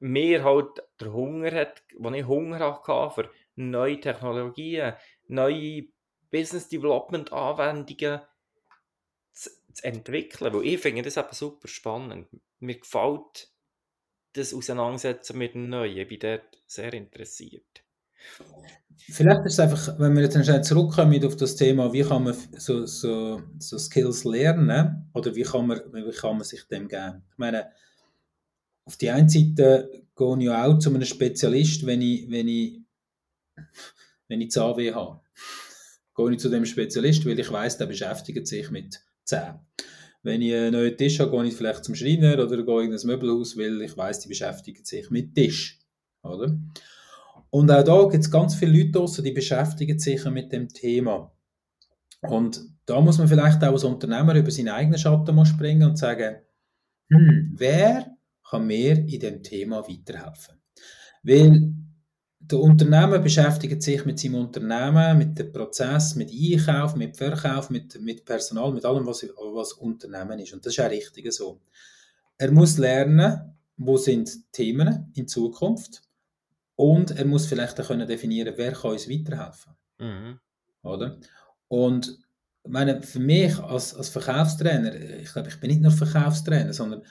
mir 0.00 0.44
halt 0.44 0.82
der 1.00 1.12
Hunger 1.12 1.50
hat, 1.52 1.82
wo 1.98 2.10
ich 2.10 2.26
Hunger 2.26 2.58
hatte 2.60 3.14
für 3.14 3.30
neue 3.56 4.00
Technologien, 4.00 4.94
neue 5.28 5.84
Business 6.30 6.68
Development 6.68 7.32
Anwendungen 7.32 8.20
zu, 9.32 9.50
zu 9.72 9.84
entwickeln, 9.84 10.52
weil 10.54 10.66
ich 10.66 10.80
finde 10.80 11.02
das 11.02 11.16
eben 11.16 11.32
super 11.32 11.68
spannend. 11.68 12.28
Mir 12.60 12.78
gefällt 12.78 13.50
das 14.34 14.54
Auseinandersetzen 14.54 15.38
mit 15.38 15.54
dem 15.54 15.68
Neuen, 15.68 15.96
ich 15.96 16.08
bin 16.08 16.20
dort 16.20 16.62
sehr 16.66 16.92
interessiert. 16.94 17.79
Vielleicht 19.12 19.44
ist 19.44 19.54
es 19.54 19.60
einfach, 19.60 19.98
wenn 19.98 20.14
wir 20.14 20.22
jetzt 20.22 20.44
schnell 20.44 20.62
zurückkommen 20.62 21.24
auf 21.24 21.36
das 21.36 21.56
Thema, 21.56 21.92
wie 21.92 22.02
kann 22.02 22.22
man 22.22 22.36
so, 22.56 22.86
so, 22.86 23.42
so 23.58 23.78
Skills 23.78 24.24
lernen 24.24 25.10
oder 25.14 25.34
wie 25.34 25.42
kann, 25.42 25.66
man, 25.66 25.80
wie 25.92 26.10
kann 26.12 26.36
man 26.36 26.44
sich 26.44 26.64
dem 26.68 26.86
geben? 26.86 27.22
Ich 27.32 27.38
meine, 27.38 27.70
auf 28.84 28.96
die 28.96 29.10
einen 29.10 29.28
Seite 29.28 30.04
gehe 30.16 30.36
ich 30.38 30.44
ja 30.44 30.64
auch 30.64 30.78
zu 30.78 30.90
einem 30.90 31.04
Spezialist, 31.04 31.86
wenn 31.86 32.02
ich, 32.02 32.30
wenn 32.30 32.46
ich, 32.46 32.80
wenn 34.28 34.40
ich 34.40 34.50
Zahnweh 34.50 34.92
habe. 34.92 35.20
Gehe 36.14 36.32
ich 36.32 36.38
zu 36.38 36.48
dem 36.48 36.64
Spezialist, 36.64 37.26
weil 37.26 37.38
ich 37.38 37.50
weiß, 37.50 37.78
der 37.78 37.86
beschäftigt 37.86 38.46
sich 38.46 38.70
mit 38.70 39.00
Zähnen. 39.24 39.60
Wenn 40.22 40.42
ich 40.42 40.54
einen 40.54 40.72
neuen 40.72 40.96
Tisch 40.96 41.18
habe, 41.18 41.30
gehe 41.30 41.46
ich 41.46 41.54
vielleicht 41.54 41.84
zum 41.84 41.94
Schreiner 41.94 42.34
oder 42.34 42.62
gehe 42.62 42.84
in 42.84 42.92
ein 42.92 43.06
Möbelhaus, 43.06 43.56
weil 43.56 43.80
ich 43.82 43.96
weiß, 43.96 44.20
die 44.20 44.28
beschäftigen 44.28 44.84
sich 44.84 45.10
mit 45.10 45.34
Tisch. 45.34 45.78
Oder? 46.22 46.58
Und 47.50 47.70
auch 47.70 47.82
da 47.82 48.02
gibt 48.08 48.24
es 48.24 48.30
ganz 48.30 48.54
viele 48.54 48.78
Leute 48.78 48.92
draussen, 48.92 49.24
die 49.24 49.32
beschäftigen 49.32 49.98
sich 49.98 50.24
mit 50.26 50.52
dem 50.52 50.68
Thema. 50.68 51.32
Und 52.22 52.60
da 52.86 53.00
muss 53.00 53.18
man 53.18 53.28
vielleicht 53.28 53.62
auch 53.64 53.72
als 53.72 53.84
Unternehmer 53.84 54.34
über 54.34 54.50
seinen 54.50 54.68
eigenen 54.68 54.98
Schatten 54.98 55.34
mal 55.34 55.46
springen 55.46 55.88
und 55.88 55.98
sagen, 55.98 56.36
hm, 57.08 57.54
wer 57.56 58.16
kann 58.48 58.66
mir 58.66 58.98
in 58.98 59.20
dem 59.20 59.42
Thema 59.42 59.88
weiterhelfen? 59.88 60.60
Weil 61.22 61.74
der 62.38 62.58
Unternehmer 62.58 63.18
beschäftigt 63.18 63.82
sich 63.82 64.04
mit 64.04 64.18
seinem 64.18 64.36
Unternehmen, 64.36 65.18
mit 65.18 65.38
dem 65.38 65.52
Prozess, 65.52 66.14
mit 66.14 66.30
Einkauf, 66.30 66.96
mit 66.96 67.16
Verkauf, 67.16 67.70
mit, 67.70 68.00
mit 68.00 68.24
Personal, 68.24 68.72
mit 68.72 68.84
allem, 68.84 69.06
was, 69.06 69.22
was 69.22 69.72
Unternehmen 69.74 70.38
ist. 70.38 70.52
Und 70.52 70.64
das 70.64 70.72
ist 70.72 70.80
auch 70.80 70.90
richtig 70.90 71.32
so. 71.32 71.60
Er 72.38 72.50
muss 72.50 72.78
lernen, 72.78 73.56
wo 73.76 73.96
sind 73.96 74.52
Themen 74.52 75.12
in 75.14 75.28
Zukunft 75.28 76.02
und 76.80 77.10
er 77.10 77.26
muss 77.26 77.44
vielleicht 77.44 77.78
auch 77.78 77.88
können 77.88 78.08
definieren, 78.08 78.54
wer 78.56 78.72
kann 78.72 78.92
uns 78.92 79.06
weiterhelfen. 79.06 79.74
Mhm. 79.98 80.40
Oder? 80.82 81.18
Und 81.68 82.18
ich 82.64 82.70
meine, 82.70 83.02
für 83.02 83.20
mich 83.20 83.58
als, 83.58 83.94
als 83.94 84.08
Verkaufstrainer, 84.08 84.94
ich 84.94 85.30
glaube, 85.30 85.50
ich 85.50 85.60
bin 85.60 85.68
nicht 85.68 85.82
nur 85.82 85.92
Verkaufstrainer, 85.92 86.72
sondern 86.72 87.02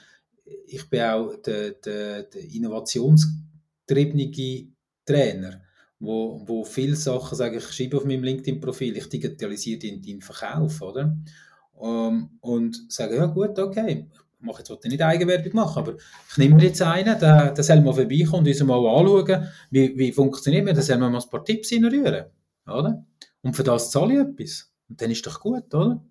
ich 0.66 0.90
bin 0.90 1.02
auch 1.02 1.36
der, 1.36 1.70
der, 1.70 2.24
der 2.24 2.52
innovationstriebene 2.52 4.72
Trainer, 5.06 5.62
wo, 6.00 6.42
wo 6.48 6.64
viele 6.64 6.96
Sachen 6.96 7.38
sage 7.38 7.58
ich 7.58 7.70
schreibe 7.70 7.98
auf 7.98 8.04
meinem 8.04 8.24
LinkedIn-Profil, 8.24 8.96
ich 8.96 9.08
digitalisiere 9.08 9.78
den, 9.78 10.02
den 10.02 10.20
Verkauf, 10.20 10.82
oder? 10.82 11.16
Um, 11.74 12.38
und 12.40 12.92
sage, 12.92 13.14
ja 13.14 13.26
gut, 13.26 13.56
okay, 13.56 14.08
mache 14.40 14.62
jetzt 14.66 14.84
nicht 14.84 15.02
Eigenwerbung 15.02 15.54
machen, 15.54 15.78
aber 15.78 15.96
ich 16.30 16.38
nehme 16.38 16.56
mir 16.56 16.64
jetzt 16.64 16.82
einen, 16.82 17.18
der, 17.18 17.52
der 17.52 17.64
soll 17.64 17.80
mal 17.80 17.92
vorbeikommen 17.92 18.46
und 18.46 18.48
uns 18.48 18.62
mal 18.62 18.76
anschauen, 18.76 19.48
wie, 19.70 19.96
wie 19.96 20.12
funktioniert 20.12 20.64
mir, 20.64 20.72
der 20.72 20.82
soll 20.82 20.98
mal 20.98 21.14
ein 21.14 21.30
paar 21.30 21.44
Tipps 21.44 21.72
reinrühren, 21.72 22.26
oder? 22.66 23.04
Und 23.42 23.56
für 23.56 23.64
das 23.64 23.90
zahle 23.90 24.14
ich 24.14 24.20
etwas. 24.20 24.72
Und 24.88 25.00
dann 25.00 25.10
ist 25.10 25.26
doch 25.26 25.40
gut, 25.40 25.72
oder? 25.74 26.04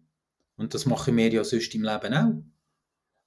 Und 0.58 0.74
das 0.74 0.86
mache 0.86 1.12
ich 1.12 1.16
mir 1.16 1.32
ja 1.32 1.44
sonst 1.44 1.74
im 1.76 1.84
Leben 1.84 2.14
auch. 2.14 2.34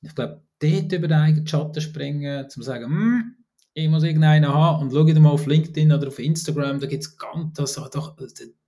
Ich 0.03 0.15
glaube, 0.15 0.43
dort 0.59 0.93
über 0.93 1.09
den 1.09 1.19
eigenen 1.19 1.47
Schatten 1.47 1.81
springen, 1.81 2.49
zu 2.51 2.63
sagen, 2.63 2.87
hm, 2.87 3.37
ich 3.75 3.89
muss 3.89 4.03
irgendeinen 4.03 4.53
haben 4.53 4.83
und 4.83 4.93
schau 4.93 5.05
dir 5.05 5.19
mal 5.19 5.31
auf 5.31 5.47
LinkedIn 5.47 5.93
oder 5.93 6.09
auf 6.09 6.19
Instagram, 6.19 6.81
da 6.81 6.87
gibt 6.87 7.05
es 7.05 7.17
ganz, 7.17 7.55
das, 7.55 7.75
doch, 7.91 8.17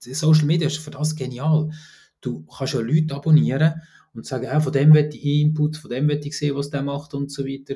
Social 0.01 0.47
Media 0.47 0.67
ist 0.67 0.79
für 0.79 0.91
das 0.91 1.15
genial. 1.15 1.71
Du 2.21 2.47
kannst 2.47 2.73
ja 2.73 2.81
Leute 2.81 3.15
abonnieren 3.15 3.83
und 4.15 4.27
sagen, 4.27 4.45
ja, 4.45 4.61
von 4.61 4.73
dem 4.73 4.95
will 4.95 5.11
ich 5.13 5.25
Input, 5.25 5.77
von 5.77 5.91
dem 5.91 6.09
will 6.09 6.21
ich 6.25 6.37
sehen, 6.39 6.57
was 6.57 6.71
der 6.71 6.83
macht 6.83 7.15
und 7.15 7.31
so 7.31 7.45
weiter. 7.45 7.75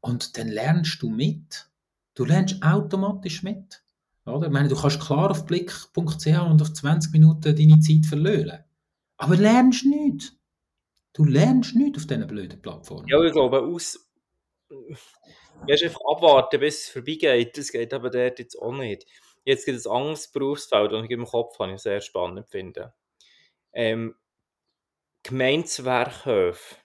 Und 0.00 0.36
dann 0.38 0.48
lernst 0.48 1.02
du 1.02 1.10
mit. 1.10 1.68
Du 2.14 2.24
lernst 2.24 2.62
automatisch 2.62 3.42
mit. 3.42 3.82
Oder? 4.26 4.46
Ich 4.46 4.52
meine, 4.52 4.68
du 4.68 4.76
kannst 4.76 5.00
klar 5.00 5.30
auf 5.30 5.46
blick.ch 5.46 6.26
und 6.26 6.62
auf 6.62 6.72
20 6.72 7.12
Minuten 7.12 7.56
deine 7.56 7.80
Zeit 7.80 8.06
verlieren. 8.06 8.64
Aber 9.16 9.36
lernst 9.36 9.84
nicht. 9.84 10.36
Du 11.12 11.24
lernst 11.24 11.74
nicht 11.74 11.96
auf 11.96 12.06
diesen 12.06 12.26
blöden 12.26 12.60
Plattformen. 12.60 13.06
Ja, 13.08 13.22
ich 13.22 13.32
glaube, 13.32 13.62
aus. 13.62 14.08
Du 14.68 14.86
einfach 15.68 16.00
abwarten, 16.10 16.60
bis 16.60 16.84
es 16.84 16.88
vorbeigeht. 16.88 17.58
Das 17.58 17.70
geht 17.70 17.92
aber 17.92 18.10
dort 18.10 18.38
jetzt 18.38 18.56
auch 18.56 18.72
nicht. 18.72 19.06
Jetzt 19.44 19.66
gibt 19.66 19.78
es 19.78 19.86
ein 19.86 19.92
anderes 19.92 20.28
Berufsfeld, 20.28 20.92
das 20.92 21.04
ich 21.04 21.10
im 21.10 21.26
Kopf 21.26 21.58
habe, 21.58 21.72
ich 21.72 21.80
sehr 21.80 22.00
spannend 22.00 22.48
finde. 22.48 22.94
Ähm, 23.72 24.14
Gemeindewerkhöfe. 25.22 26.76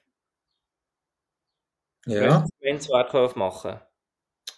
Ja. 2.06 2.46
Gemeindewerkhöfe 2.60 3.38
machen. 3.38 3.80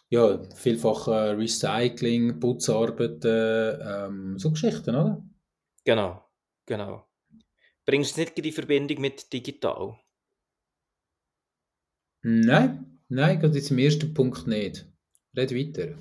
Ja, 0.10 0.44
vielfach 0.56 1.08
äh, 1.08 1.32
Recycling, 1.32 2.40
Putzarbeiten, 2.40 3.80
ähm, 3.84 4.40
so 4.40 4.52
Geschichten, 4.52 4.96
oder? 4.96 5.24
Genau, 5.86 6.24
genau. 6.66 7.08
Bringst 7.86 8.18
du 8.18 8.22
nicht 8.22 8.38
die 8.38 8.52
Verbindung 8.52 9.02
mit 9.02 9.32
digital? 9.32 10.00
Nein, 12.22 13.00
nein, 13.08 13.40
gerade 13.40 13.62
zum 13.62 13.78
ersten 13.78 14.14
Punkt 14.14 14.48
nicht. 14.48 14.86
Red 15.36 15.54
weiter. 15.54 15.96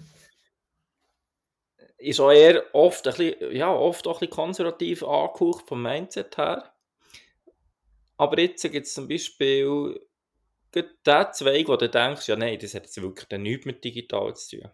Ist 1.98 2.20
auch 2.20 2.30
eher 2.30 2.64
oft 2.74 3.06
ein 3.06 3.14
bisschen, 3.14 3.54
ja, 3.54 3.72
oft 3.72 4.06
auch 4.06 4.16
ein 4.16 4.20
bisschen 4.20 4.34
konservativ 4.34 5.02
angehaucht 5.02 5.66
vom 5.68 5.82
Mindset 5.82 6.36
her. 6.38 6.74
Aber 8.18 8.38
jetzt 8.40 8.62
gibt 8.62 8.86
es 8.86 8.94
zum 8.94 9.08
Beispiel 9.08 9.98
der 10.74 11.32
Zweig, 11.32 11.68
wo 11.68 11.76
du 11.76 11.88
denkst, 11.88 12.28
ja 12.28 12.36
nein, 12.36 12.58
das 12.58 12.74
hat 12.74 12.82
jetzt 12.84 13.00
wirklich 13.00 13.40
nichts 13.40 13.64
mit 13.64 13.82
digital 13.82 14.34
zu 14.34 14.58
tun. 14.58 14.70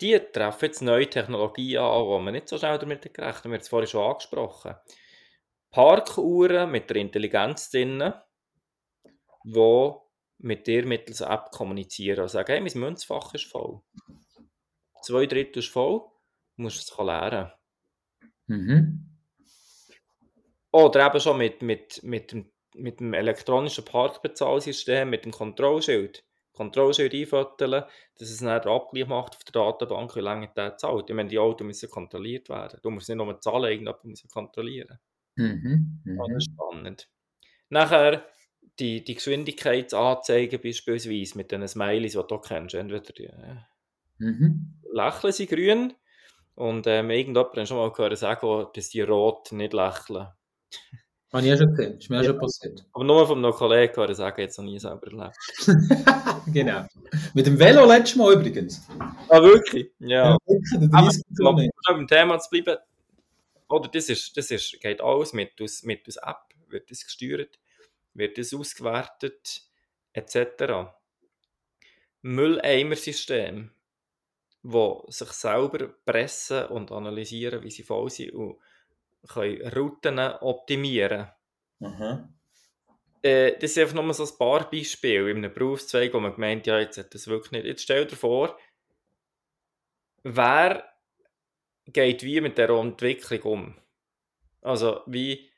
Die 0.00 0.18
treffen 0.18 0.64
jetzt 0.66 0.82
neue 0.82 1.08
Technologien 1.08 1.80
an, 1.80 2.04
die 2.04 2.24
man 2.24 2.34
nicht 2.34 2.48
so 2.48 2.58
schnell 2.58 2.78
damit 2.78 3.02
gerechnet 3.02 3.44
haben. 3.44 3.50
Wir 3.50 3.56
haben 3.56 3.62
es 3.62 3.68
vorhin 3.68 3.88
schon 3.88 4.10
angesprochen. 4.10 4.74
Parkuhren 5.70 6.70
mit 6.70 6.90
der 6.90 6.98
Intelligenz 6.98 7.70
drin, 7.70 8.12
die 9.44 9.92
mit 10.38 10.66
dir 10.66 10.86
mittels 10.86 11.20
App 11.20 11.50
kommunizieren 11.50 12.22
und 12.22 12.28
sagen, 12.28 12.52
hey, 12.52 12.60
mein 12.60 12.80
Münzfach 12.80 13.34
ist 13.34 13.46
voll. 13.46 13.80
Zwei 15.02 15.26
Drittel 15.26 15.60
ist 15.60 15.68
voll, 15.68 16.00
du 16.56 16.62
musst 16.62 16.90
es 16.90 16.98
lernen. 16.98 17.52
Mhm. 18.46 19.07
Oder 20.72 21.06
eben 21.06 21.20
schon 21.20 21.38
mit, 21.38 21.62
mit, 21.62 22.02
mit, 22.02 22.32
dem, 22.32 22.50
mit 22.74 23.00
dem 23.00 23.14
elektronischen 23.14 23.84
Parkbezahlsystem, 23.84 25.08
mit 25.08 25.24
dem 25.24 25.32
Kontrollschild. 25.32 26.24
Kontrollschild 26.52 27.14
einfüttern, 27.14 27.84
dass 28.18 28.30
es 28.30 28.38
dann 28.38 28.48
Abgleich 28.48 29.06
macht 29.06 29.36
auf 29.36 29.44
der 29.44 29.52
Datenbank, 29.52 30.16
wie 30.16 30.20
lange 30.20 30.50
der 30.56 30.76
zahlt. 30.76 31.08
Ich 31.08 31.14
meine, 31.14 31.28
die 31.28 31.38
Autos 31.38 31.66
müssen 31.66 31.88
kontrolliert 31.88 32.48
werden. 32.48 32.80
Du 32.82 32.90
musst 32.90 33.08
nicht 33.08 33.16
nur 33.16 33.40
zahlen, 33.40 33.70
irgendjemand 33.70 34.04
muss 34.04 34.26
kontrollieren. 34.28 34.98
Mhm, 35.36 36.00
mh. 36.04 36.26
Das 36.26 36.36
ist 36.36 36.52
spannend. 36.52 37.08
Nachher 37.70 38.26
die, 38.78 39.04
die 39.04 39.14
Geschwindigkeitsanzeigen 39.14 40.60
beispielsweise 40.60 41.38
mit 41.38 41.52
den 41.52 41.66
Smileys, 41.66 42.12
die 42.12 42.26
du 42.26 42.38
kennst. 42.38 42.74
Entweder 42.74 43.12
die 43.12 43.24
äh, 43.26 43.56
mhm. 44.18 44.80
lächeln 44.92 45.32
sie 45.32 45.46
grün 45.46 45.94
und 46.54 46.86
ähm, 46.86 47.10
irgendjemand 47.10 47.56
hat 47.56 47.68
schon 47.68 47.76
mal 47.76 47.92
gehört 47.92 48.18
sagen, 48.18 48.66
dass 48.74 48.88
die 48.88 49.02
rot 49.02 49.52
nicht 49.52 49.72
lächeln. 49.72 50.28
Habe 51.30 51.42
ich 51.42 51.48
ja 51.48 51.56
schon 51.58 51.74
gesehen, 51.74 51.98
ist 51.98 52.08
mir 52.08 52.16
ja 52.16 52.24
schon 52.24 52.38
passiert. 52.38 52.86
Aber 52.92 53.04
nur 53.04 53.26
von 53.26 53.44
einem 53.44 53.52
Kollegen 53.52 53.94
hören 53.94 54.14
sagen, 54.14 54.40
jetzt 54.40 54.56
noch 54.56 54.64
nie 54.64 54.78
selber 54.78 55.06
erlebt. 55.08 55.36
genau. 56.46 56.86
Mit 57.34 57.46
dem 57.46 57.58
Velo 57.58 57.84
letztes 57.84 58.16
Mal 58.16 58.32
übrigens. 58.32 58.80
Ah, 59.28 59.42
wirklich? 59.42 59.90
Ja. 59.98 60.30
ja 60.30 60.38
wirklich, 60.46 60.90
Aber, 60.94 61.50
um 61.50 61.70
beim 61.86 62.06
Thema 62.06 62.38
zu 62.38 62.48
bleiben, 62.48 62.78
oder 63.68 63.88
das, 63.88 64.08
ist, 64.08 64.34
das 64.38 64.50
ist, 64.50 64.80
geht 64.80 65.02
alles 65.02 65.34
mit 65.34 65.60
aus, 65.60 65.82
mit 65.82 66.08
aus 66.08 66.16
App, 66.16 66.48
wird 66.68 66.90
das 66.90 67.04
gesteuert, 67.04 67.58
wird 68.14 68.38
das 68.38 68.54
ausgewertet, 68.54 69.62
etc. 70.14 70.88
Mülleimer-System, 72.22 73.70
wo 74.62 75.04
sich 75.08 75.28
selber 75.32 75.88
pressen 76.06 76.64
und 76.66 76.90
analysieren, 76.90 77.62
wie 77.62 77.70
sie 77.70 77.82
voll 77.82 78.08
sind 78.08 78.32
und 78.32 78.58
können 79.26 79.66
Routen 79.72 80.18
optimieren 80.18 81.28
mhm. 81.78 82.34
äh, 83.22 83.52
Das 83.58 83.70
ist 83.70 83.78
einfach 83.78 83.94
nur 83.94 84.14
so 84.14 84.24
ein 84.24 84.38
paar 84.38 84.70
Beispiele 84.70 85.30
in 85.30 85.38
einem 85.38 85.52
Berufszweig, 85.52 86.12
wo 86.14 86.20
man 86.20 86.34
gemeint 86.34 86.66
ja, 86.66 86.78
jetzt 86.78 86.98
hat 86.98 87.14
das 87.14 87.26
wirklich 87.26 87.52
nicht. 87.52 87.66
Jetzt 87.66 87.82
stell 87.82 88.06
dir 88.06 88.16
vor, 88.16 88.58
wer 90.22 90.84
geht 91.86 92.22
wie 92.22 92.40
mit 92.40 92.58
der 92.58 92.70
Entwicklung 92.70 93.42
um? 93.42 93.74
Also, 94.60 95.02
wie 95.06 95.50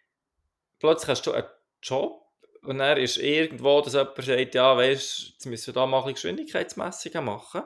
plötzlich 0.79 1.09
hast 1.09 1.27
du 1.27 1.33
einen 1.33 1.47
Job 1.83 2.27
Und 2.63 2.79
dann 2.79 2.99
ist 2.99 3.17
irgendwo, 3.17 3.81
dass 3.81 3.95
jemand 3.95 4.23
sagt, 4.23 4.55
ja, 4.55 4.77
weißt 4.77 5.31
jetzt 5.31 5.47
müssen 5.47 5.67
wir 5.69 5.75
da 5.75 5.87
mal 5.87 6.05
ein 6.05 6.15
Geschwindigkeitsmessungen 6.15 7.25
machen. 7.25 7.63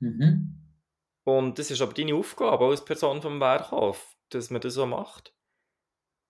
Mhm. 0.00 0.66
Und 1.24 1.58
das 1.58 1.70
ist 1.70 1.80
aber 1.80 1.92
deine 1.92 2.14
Aufgabe 2.14 2.66
als 2.66 2.84
Person 2.84 3.22
vom 3.22 3.40
Werkhof, 3.40 4.15
dass 4.30 4.50
man 4.50 4.60
das 4.60 4.74
so 4.74 4.86
macht. 4.86 5.34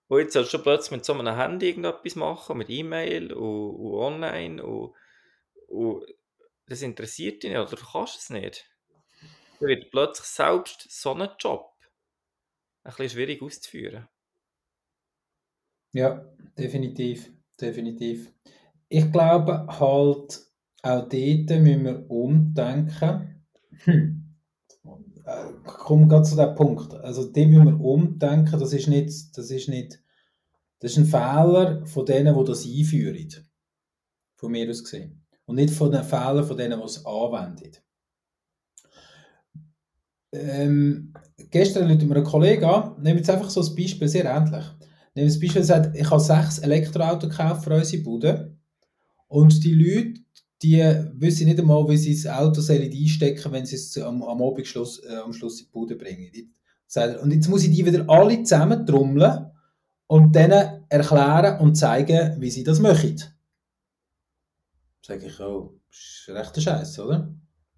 Und 0.07 0.19
jetzt 0.19 0.33
sollst 0.33 0.53
du 0.53 0.59
plötzlich 0.59 0.91
mit 0.91 1.05
so 1.05 1.13
einem 1.13 1.35
Handy 1.35 1.67
irgendetwas 1.67 2.15
machen, 2.15 2.57
mit 2.57 2.69
E-Mail 2.69 3.33
und, 3.33 3.75
und 3.75 3.93
online 3.93 4.63
und, 4.63 4.93
und 5.67 6.05
das 6.67 6.81
interessiert 6.81 7.43
dich 7.43 7.51
nicht 7.51 7.59
oder 7.59 7.69
du 7.69 7.85
kannst 7.91 8.17
es 8.19 8.29
nicht. 8.29 8.69
Dann 9.59 9.69
wird 9.69 9.91
plötzlich 9.91 10.27
selbst 10.27 10.89
so 10.89 11.13
ein 11.13 11.29
Job 11.39 11.73
ein 12.83 12.91
bisschen 12.91 13.09
schwierig 13.09 13.41
auszuführen. 13.41 14.07
Ja, 15.93 16.25
definitiv, 16.57 17.31
definitiv. 17.59 18.31
Ich 18.87 19.11
glaube 19.11 19.67
halt, 19.67 20.47
auch 20.83 21.09
dort 21.09 21.11
müssen 21.11 21.83
wir 21.83 22.09
umdenken. 22.09 23.45
Hm. 23.83 24.26
Komme 25.65 26.07
gerade 26.07 26.23
zu 26.23 26.35
dem 26.35 26.55
Punkt. 26.55 26.93
Also, 26.93 27.25
dem 27.25 27.49
müssen 27.49 27.65
wir 27.65 27.85
umdenken. 27.85 28.59
Das 28.59 28.73
ist 28.73 28.87
nicht, 28.87 29.37
das 29.37 29.51
ist 29.51 29.67
nicht, 29.67 29.99
das 30.79 30.91
ist 30.91 30.97
ein 30.97 31.05
Fehler 31.05 31.85
von 31.85 32.05
denen, 32.05 32.37
die 32.37 32.43
das 32.45 32.65
einführen. 32.65 33.49
Von 34.35 34.51
mir 34.51 34.69
aus 34.69 34.83
gesehen. 34.83 35.25
Und 35.45 35.55
nicht 35.55 35.73
von 35.73 35.91
den 35.91 36.03
Fehlern 36.03 36.45
von 36.45 36.57
denen, 36.57 36.79
die 36.79 36.85
es 36.85 37.05
anwenden. 37.05 37.77
Ähm, 40.33 41.13
gestern 41.49 41.89
ruft 41.89 42.03
mir 42.03 42.17
ein 42.17 42.23
Kollege 42.23 42.67
an, 42.67 43.01
nehmen 43.01 43.17
jetzt 43.17 43.29
einfach 43.29 43.49
so 43.49 43.61
ein 43.61 43.75
Beispiel, 43.75 44.07
sehr 44.07 44.25
ähnlich. 44.25 44.65
Nehmen 45.15 45.29
das 45.29 45.39
Beispiel, 45.39 45.61
er 45.61 45.65
sagt, 45.65 45.97
ich 45.97 46.09
habe 46.09 46.21
sechs 46.21 46.59
Elektroautos 46.59 47.29
gekauft 47.29 47.63
für 47.63 47.75
unsere 47.75 48.03
Bude 48.03 48.57
und 49.27 49.63
die 49.63 49.73
Leute, 49.73 50.21
die 50.61 50.81
wissen 51.13 51.47
nicht 51.47 51.59
einmal, 51.59 51.87
wie 51.87 51.97
sie 51.97 52.15
das 52.15 52.31
Auto 52.31 52.61
sollen 52.61 52.91
einstecken 52.91 53.51
wenn 53.51 53.65
sie 53.65 53.75
es 53.75 53.97
am, 53.97 54.23
am 54.23 54.41
Abend 54.41 54.65
Schluss, 54.65 55.03
äh, 55.03 55.15
am 55.15 55.33
Schluss 55.33 55.59
in 55.59 55.67
die 55.67 55.71
Bude 55.71 55.95
bringen. 55.95 56.31
Und 57.21 57.31
jetzt 57.31 57.47
muss 57.49 57.63
ich 57.63 57.71
die 57.71 57.85
wieder 57.85 58.09
alle 58.09 58.41
zusammen 58.43 58.85
trommeln 58.85 59.51
und 60.07 60.35
denen 60.35 60.85
erklären 60.89 61.59
und 61.59 61.75
zeigen, 61.75 62.39
wie 62.41 62.49
sie 62.49 62.63
das 62.63 62.79
machen. 62.79 63.21
Sage 65.05 65.27
ich, 65.27 65.39
oh, 65.39 65.79
das 65.89 65.97
ist 65.99 66.29
recht 66.29 66.55
ein 66.55 66.61
Scheiß, 66.61 66.99
oder? 66.99 67.33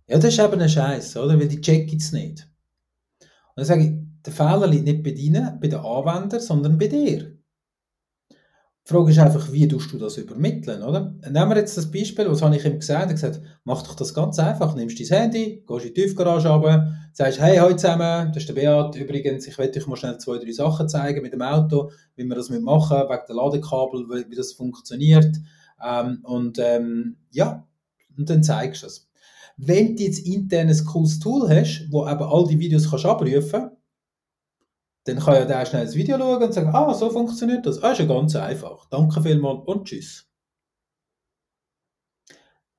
Ja, 0.07 0.17
das 0.17 0.33
ist 0.33 0.39
eben 0.39 0.61
ein 0.61 0.69
Scheiß, 0.69 1.17
oder? 1.17 1.39
Weil 1.39 1.47
die 1.47 1.61
checken 1.61 1.97
es 1.97 2.11
nicht. 2.11 2.49
Und 3.19 3.57
dann 3.57 3.65
sage 3.65 3.83
ich, 3.83 3.91
der 4.25 4.33
Fehler 4.33 4.67
liegt 4.67 4.85
nicht 4.85 5.03
bei 5.03 5.11
ihnen, 5.11 5.59
bei 5.59 5.67
den 5.67 5.79
Anwendern, 5.79 6.39
sondern 6.39 6.77
bei 6.77 6.87
dir. 6.87 7.38
Die 8.89 8.95
Frage 8.95 9.11
ist 9.11 9.19
einfach, 9.19 9.51
wie 9.51 9.67
tust 9.67 9.93
du 9.93 9.99
das 9.99 10.17
übermitteln, 10.17 10.81
oder? 10.81 11.13
Nehmen 11.29 11.49
wir 11.51 11.57
jetzt 11.57 11.77
das 11.77 11.91
Beispiel, 11.91 12.27
was 12.27 12.41
habe 12.41 12.55
ich 12.55 12.65
ihm 12.65 12.79
gesagt? 12.79 13.03
Er 13.03 13.09
hat 13.09 13.11
gesagt, 13.11 13.41
mach 13.63 13.83
doch 13.83 13.93
das 13.93 14.15
ganz 14.15 14.39
einfach, 14.39 14.75
nimmst 14.75 14.99
dein 14.99 15.19
Handy, 15.19 15.63
gehst 15.67 15.85
in 15.85 15.93
die 15.93 16.01
Tiefgarage 16.01 16.49
runter, 16.49 16.91
sagst, 17.13 17.39
hey, 17.39 17.57
heute 17.57 17.75
zusammen, 17.75 18.31
das 18.33 18.37
ist 18.37 18.49
der 18.49 18.55
Beat, 18.55 18.95
übrigens, 18.95 19.45
ich 19.45 19.59
werde 19.59 19.77
euch 19.77 19.85
mal 19.85 19.95
schnell 19.95 20.17
zwei, 20.17 20.39
drei 20.39 20.51
Sachen 20.53 20.89
zeigen 20.89 21.21
mit 21.21 21.33
dem 21.33 21.43
Auto, 21.43 21.91
wie 22.15 22.23
wir 22.23 22.33
das 22.33 22.49
machen, 22.49 22.97
wegen 22.97 23.21
der 23.27 23.35
Ladekabel, 23.35 24.07
wie, 24.27 24.35
das 24.35 24.53
funktioniert, 24.53 25.37
ähm, 25.87 26.21
und 26.23 26.57
ähm, 26.57 27.17
ja, 27.29 27.67
und 28.17 28.27
dann 28.27 28.41
zeigst 28.41 28.81
du 28.81 28.87
es. 28.87 29.07
Wenn 29.55 29.97
du 29.97 30.01
jetzt 30.01 30.25
intern 30.25 30.67
ein 30.67 30.85
cooles 30.85 31.19
Tool 31.19 31.47
hast, 31.47 31.85
wo 31.91 32.09
eben 32.09 32.23
all 32.23 32.47
die 32.47 32.57
Videos 32.57 32.89
kannst 32.89 33.05
abrufen 33.05 33.69
dann 35.05 35.19
kann 35.19 35.35
ja 35.35 35.45
der 35.45 35.65
schnell 35.65 35.85
das 35.85 35.95
Video 35.95 36.17
schauen 36.17 36.43
und 36.43 36.53
sagen, 36.53 36.69
ah, 36.73 36.93
so 36.93 37.09
funktioniert 37.09 37.65
das. 37.65 37.81
Ah, 37.81 37.91
ist 37.91 37.99
ja 37.99 38.05
ganz 38.05 38.35
einfach. 38.35 38.85
Danke 38.89 39.21
vielmals 39.21 39.65
und 39.65 39.85
tschüss. 39.85 40.27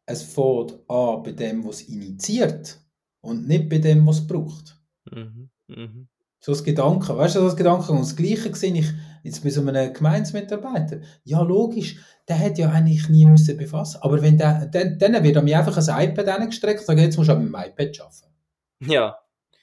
Es 0.07 0.23
fängt 0.23 0.79
an 0.89 1.23
bei 1.23 1.33
dem, 1.33 1.65
was 1.65 1.83
initiiert 1.83 2.81
und 3.21 3.47
nicht 3.47 3.69
bei 3.69 3.79
dem, 3.79 4.07
was 4.07 4.27
braucht. 4.27 4.81
Mhm. 5.11 5.51
Mhm. 5.69 6.09
So 6.41 6.53
das 6.53 6.65
Gedanken, 6.65 7.17
weißt 7.17 7.37
du, 7.37 7.41
das 7.41 7.57
Gedanken 7.57 7.93
und 7.93 8.01
das 8.01 8.17
Gleiche 8.17 8.55
sehe 8.55 8.75
ich 8.75 8.91
jetzt 9.23 9.45
bei 9.45 9.51
so 9.51 9.61
einem 9.61 9.93
Gemeinsmitarbeiter. 9.93 11.01
Ja, 11.23 11.43
logisch, 11.43 11.99
der 12.29 12.39
hat 12.39 12.59
ja 12.59 12.71
eigentlich 12.71 13.09
nie 13.09 13.27
müssen 13.27 13.59
befassen. 13.59 13.99
Aber 14.01 14.23
wenn 14.23 14.39
der, 14.39 14.67
dann, 14.67 14.99
dann 14.99 15.23
wird 15.23 15.43
mir 15.45 15.59
einfach 15.59 15.77
ein 15.77 16.11
iPad 16.11 16.29
angestreckt 16.29 16.81
und 16.81 16.87
sagt, 16.87 16.99
jetzt 16.99 17.19
musst 17.19 17.29
du 17.29 17.35
mit 17.35 17.49
dem 17.49 17.55
iPad 17.55 18.01
arbeiten. 18.01 18.35
Ja, 18.81 19.19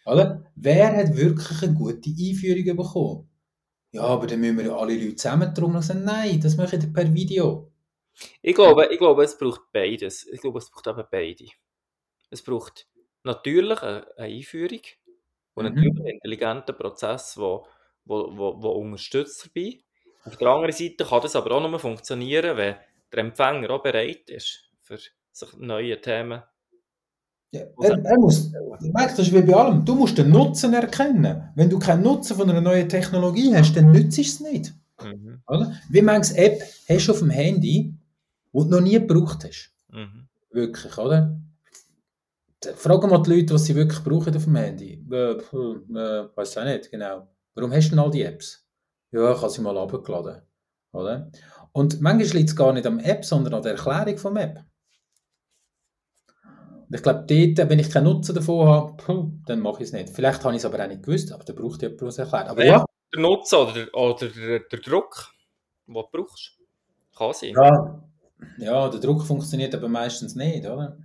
Oder? 0.08 0.46
Wer 0.56 0.96
hat 0.98 1.16
wirklich 1.16 1.62
eine 1.64 1.74
gute 1.74 2.10
Einführung 2.10 2.78
bekommen? 2.78 3.30
Ja, 3.92 4.04
aber 4.04 4.28
dann 4.28 4.42
müssen 4.42 4.58
wir 4.60 4.76
alle 4.76 4.96
Leute 4.96 5.16
zusammentrommeln 5.16 5.78
und 5.78 5.82
sagen, 5.84 6.04
nein, 6.04 6.40
das 6.42 6.58
mache 6.58 6.78
ich 6.78 6.94
per 6.94 7.14
Video. 7.14 7.72
ich 8.42 8.56
glaube, 8.56 8.88
ich 8.92 8.98
glaube, 9.00 9.24
es 9.24 9.38
braucht 9.38 9.72
beides. 9.72 10.26
Ich 10.28 10.42
glaube, 10.42 10.60
es 10.60 10.70
braucht 10.70 10.88
eben 10.88 11.04
beide. 11.12 11.46
Es 12.30 12.44
braucht 12.44 12.88
natürlich 13.24 13.82
eine, 13.82 14.08
eine 14.18 14.28
Einführung 14.36 14.82
und 15.56 15.66
Mhm. 15.66 15.76
natürlich 15.76 15.98
einen 16.00 16.08
intelligenten 16.08 16.76
Prozess, 16.78 17.36
der 17.36 17.44
wo, 17.44 17.68
wo, 18.06 18.38
wo, 18.38 18.62
wo 18.64 18.70
unterstützt 18.72 19.46
dabei. 19.48 19.80
Auf 20.26 20.38
der 20.38 20.48
anderen 20.50 20.74
Seite 20.74 21.06
kann 21.06 21.22
das 21.22 21.36
aber 21.36 21.52
auch 21.52 21.70
nur 21.70 21.80
funktionieren, 21.80 22.58
wenn 22.58 22.76
der 23.12 23.20
Empfänger 23.20 23.70
auch 23.72 23.84
bereit 23.84 24.30
ist, 24.30 24.70
für 24.82 24.98
sich 24.98 25.54
neue 25.58 26.00
Themen 26.02 26.44
Ja, 27.52 27.62
er, 27.82 28.04
er 28.04 28.20
muss, 28.20 28.52
du 28.52 28.92
merkst, 28.92 29.18
das 29.18 29.28
ist 29.28 29.34
wie 29.34 29.42
bei 29.42 29.54
allem, 29.54 29.86
du 29.86 29.96
musst 29.96 30.18
den 30.18 30.30
Nutzen 30.30 30.74
erkennen. 30.74 31.50
Wenn 31.56 31.70
du 31.70 31.80
keinen 31.80 32.04
Nutzen 32.04 32.36
von 32.36 32.50
einer 32.50 32.62
neuen 32.62 32.90
Technologie 32.90 33.56
hast, 33.56 33.74
dann 33.76 33.92
nützt 33.92 34.20
es 34.20 34.40
nicht. 34.42 34.74
Mhm. 35.02 35.42
Oder? 35.48 35.74
Wie 35.90 36.02
manches 36.02 36.32
App 36.32 36.62
hast 36.90 37.08
du 37.08 37.12
auf 37.12 37.20
dem 37.20 37.30
Handy, 37.30 37.94
die 38.54 38.60
du 38.60 38.66
noch 38.66 38.82
nie 38.82 39.00
gebraucht 39.00 39.46
hast? 39.46 39.72
Mhm. 39.92 40.28
Wirklich, 40.52 40.98
oder? 40.98 41.40
Fragen 42.76 43.10
mal 43.10 43.22
die 43.22 43.30
Leute, 43.30 43.54
was 43.54 43.66
sie 43.66 43.76
wirklich 43.76 44.04
brauchen 44.04 44.36
auf 44.36 44.44
dem 44.44 44.56
Handy. 44.56 45.06
Äh, 45.10 45.32
äh, 45.34 46.28
weiß 46.36 46.58
auch 46.58 46.66
nicht, 46.66 46.92
genau. 46.92 47.28
Warum 47.56 47.72
hast 47.72 47.88
du 47.88 47.90
denn 47.92 48.00
all 48.00 48.12
die 48.12 48.24
Apps? 48.24 48.68
Ja, 49.12 49.32
ich 49.32 49.42
habe 49.42 49.50
sie 49.50 49.62
mal 49.62 49.78
abgeladen. 49.78 50.42
Oder? 50.92 51.32
Und 51.72 52.02
manchmal 52.02 52.38
liegt 52.38 52.50
es 52.50 52.56
gar 52.56 52.74
nicht 52.74 52.88
am 52.88 53.00
App, 53.00 53.24
sondern 53.24 53.54
an 53.54 53.62
der 53.62 53.74
Erklärung 53.74 54.18
vom 54.18 54.38
App. 54.38 54.64
Ich 56.90 57.04
glaube, 57.04 57.26
dort, 57.28 57.70
wenn 57.70 57.80
ich 57.80 57.92
keinen 57.92 58.06
Nutzen 58.06 58.34
davon 58.36 58.68
habe, 58.68 59.32
dann 59.46 59.60
mache 59.60 59.84
ich 59.84 59.90
es 59.90 59.94
nicht. 59.94 60.10
Vielleicht 60.10 60.44
habe 60.44 60.54
ich 60.56 60.60
es 60.60 60.66
aber 60.66 60.82
auch 60.84 60.88
nicht 60.88 61.04
gewusst, 61.04 61.32
aber 61.34 61.44
dann 61.44 61.56
braucht 61.56 61.82
jemand, 61.82 62.00
der 62.02 62.08
es 62.08 62.18
erklärt. 62.18 62.48
Aber 62.48 62.66
ja, 62.66 62.86
Der 63.14 63.22
Nutzen 63.22 63.56
oder, 63.56 63.74
der- 63.74 63.94
oder 63.94 64.30
der, 64.30 64.60
der 64.60 64.80
Druck, 64.80 65.30
den 65.86 65.94
du 65.96 66.04
brauchst, 66.12 66.58
kann 67.16 67.34
sein. 67.34 67.54
ja, 67.56 68.04
ja, 68.58 68.90
der 68.90 69.00
Druck 69.00 69.24
funktioniert 69.24 69.74
aber 69.76 69.90
meistens 69.90 70.36
nicht, 70.36 70.66
oder? 70.66 70.98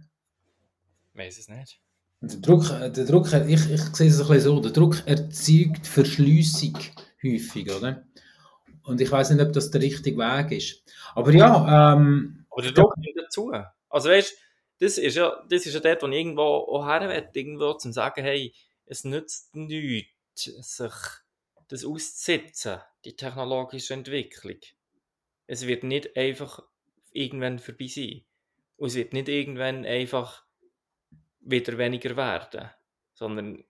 Ich 1.15 1.19
weiß 1.21 1.39
es 1.39 1.49
nicht. 1.49 1.81
Der 2.21 2.39
Druck, 2.39 2.71
äh, 2.71 2.91
der 2.91 3.05
Druck 3.05 3.33
ich, 3.33 3.71
ich 3.71 3.81
sehe 3.97 4.09
es 4.09 4.21
ein 4.21 4.27
bisschen 4.29 4.41
so, 4.41 4.61
der 4.61 4.71
Druck 4.71 5.03
erzeugt 5.07 5.87
Verschliessung 5.87 6.79
häufig, 7.25 7.69
oder? 7.75 8.05
Und 8.85 9.01
ich 9.01 9.11
weiß 9.11 9.31
nicht, 9.31 9.43
ob 9.45 9.53
das 9.53 9.71
der 9.71 9.81
richtige 9.83 10.19
Weg 10.19 10.53
ist. 10.53 10.83
Aber 11.15 11.33
ja, 11.33 11.93
ähm, 11.95 12.45
Aber 12.51 12.63
der 12.63 12.73
Druck 12.73 12.97
nimmt 12.99 13.17
dazu. 13.19 13.53
Also 13.89 14.09
weißt 14.11 14.37
das 14.83 14.99
ist 14.99 15.15
ja, 15.15 15.45
das 15.49 15.65
ist 15.65 15.75
ja 15.75 15.81
dort, 15.81 16.03
wo 16.03 16.09
ich 16.09 16.17
irgendwo 16.17 16.43
auch 16.43 16.85
her 16.85 17.09
will, 17.09 17.29
irgendwo 17.35 17.75
zum 17.75 17.93
sagen, 17.93 18.25
hey, 18.25 18.53
es 18.85 19.05
nützt 19.05 19.55
nichts, 19.55 20.43
sich 20.45 20.93
das 21.69 21.85
auszusetzen, 21.85 22.81
die 23.05 23.15
technologische 23.15 23.95
Entwicklung. 23.95 24.59
Es 25.47 25.69
wird 25.69 25.85
nicht 25.85 26.17
einfach 26.17 26.65
irgendwann 27.13 27.61
vorbei 27.61 27.87
sein. 27.87 28.25
Und 28.77 28.89
es 28.89 28.97
wird 28.97 29.13
nicht 29.13 29.29
irgendwann 29.29 29.87
einfach 29.87 30.45
wieder 31.39 31.79
weniger 31.79 32.17
werden. 32.17 32.69
Sondern 33.15 33.65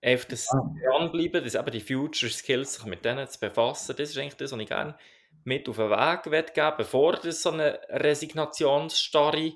einfach 0.00 0.28
das 0.28 0.48
Ah. 0.48 0.72
dranbleiben, 0.80 1.42
das 1.42 1.56
eben 1.56 1.70
die 1.72 1.80
Future 1.80 2.30
Skills, 2.30 2.74
sich 2.74 2.84
mit 2.84 3.04
denen 3.04 3.26
zu 3.26 3.40
befassen, 3.40 3.96
das 3.96 4.10
ist 4.10 4.18
eigentlich 4.18 4.34
das, 4.36 4.52
was 4.52 4.60
ich 4.60 4.68
gerne 4.68 4.96
mit 5.42 5.68
auf 5.68 5.76
den 5.76 5.90
Weg 5.90 6.54
geben 6.54 6.74
bevor 6.76 7.14
das 7.14 7.42
so 7.42 7.50
eine 7.50 7.80
Resignationsstarre 7.88 9.54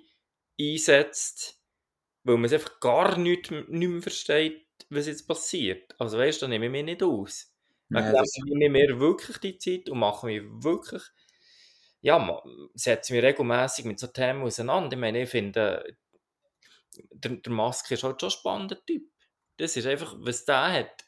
einsetzt, 0.61 1.61
weil 2.25 2.37
man 2.37 2.47
es 2.47 2.53
einfach 2.53 2.81
gar 2.81 3.19
nicht, 3.19 3.51
nicht 3.51 3.69
mehr 3.71 4.03
versteht, 4.03 4.67
was 4.91 5.07
jetzt 5.07 5.27
passiert. 5.29 5.95
Also 6.01 6.19
weißt 6.19 6.43
du, 6.43 6.47
da 6.47 6.51
nehme 6.51 6.67
ich 6.67 6.73
mich 6.73 6.85
nicht 6.85 7.03
aus. 7.03 7.55
das, 7.93 8.41
dem 8.47 8.59
nehme 8.59 8.81
ich 8.83 8.89
mir 8.91 9.01
wirklich 9.01 9.39
die 9.39 9.59
Zeit 9.59 9.89
und 9.91 9.99
mache 9.99 10.27
mich 10.27 10.43
wirklich, 10.45 11.03
ja, 12.01 12.19
ma- 12.19 12.43
setze 12.75 13.13
mich 13.15 13.23
regelmäßig 13.23 13.85
mit 13.85 13.99
so 14.01 14.07
Themen 14.09 14.43
auseinander. 14.43 14.93
Ich 14.97 15.01
meine, 15.01 15.23
ich 15.23 15.31
finde, 15.31 15.85
der, 17.13 17.37
der 17.37 17.53
Musk 17.53 17.91
ist 17.91 18.03
halt 18.05 18.21
schon 18.21 18.29
ein 18.29 18.33
spannender 18.33 18.85
Typ. 18.87 19.11
Das 19.57 19.77
ist 19.77 19.87
einfach, 19.87 20.15
was 20.19 20.45
der 20.45 20.73
hat, 20.73 21.05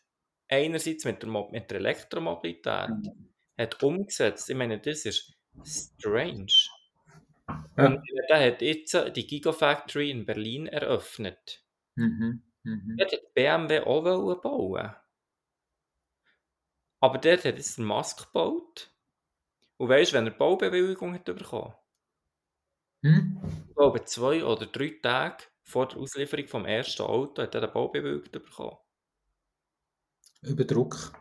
einerseits 0.49 1.05
mit 1.05 1.23
der, 1.23 1.29
Mo- 1.29 1.51
mit 1.51 1.71
der 1.71 1.79
Elektromobilität 1.79 2.91
hat 3.59 3.83
umgesetzt. 3.83 4.51
Ich 4.51 4.57
meine, 4.57 4.81
das 4.81 5.05
ist 5.07 5.37
strange. 5.99 6.47
Ja. 7.77 7.87
Und 7.87 8.03
der 8.29 8.47
hat 8.47 8.63
jetzt 8.63 8.97
die 9.17 9.27
Gigafactory 9.27 10.11
in 10.11 10.27
Berlin 10.27 10.67
eröffnet. 10.67 11.65
mhm, 11.95 12.43
mhm. 12.63 12.97
Dort 12.99 13.13
hat 13.13 13.35
BMW 13.35 13.81
auch 13.81 14.41
bauen. 14.41 14.95
Aber 17.01 17.19
dort 17.19 17.45
hat 17.45 17.57
jetzt 17.57 17.79
der 17.79 17.85
Musk 17.85 18.27
gebaut. 18.27 18.91
Und 19.79 19.89
weißt 19.89 20.13
du, 20.13 20.17
wenn 20.17 20.27
er 20.27 20.33
Baubewilligung 20.33 21.15
hat 21.15 21.25
bekommen? 21.25 21.75
Hm? 23.03 23.41
Ich 23.69 23.75
glaube, 23.75 24.05
zwei 24.05 24.45
oder 24.45 24.67
drei 24.67 24.99
Tage 25.03 25.45
vor 25.63 25.89
der 25.89 25.99
Auslieferung 25.99 26.47
vom 26.49 26.67
ersten 26.67 27.03
Auto 27.03 27.43
hat 27.43 27.55
er 27.55 27.63
eine 27.63 27.73
Baubewilligung 27.73 28.31
bekommen. 28.31 28.77
Über 30.43 30.65
Druck. 30.65 31.13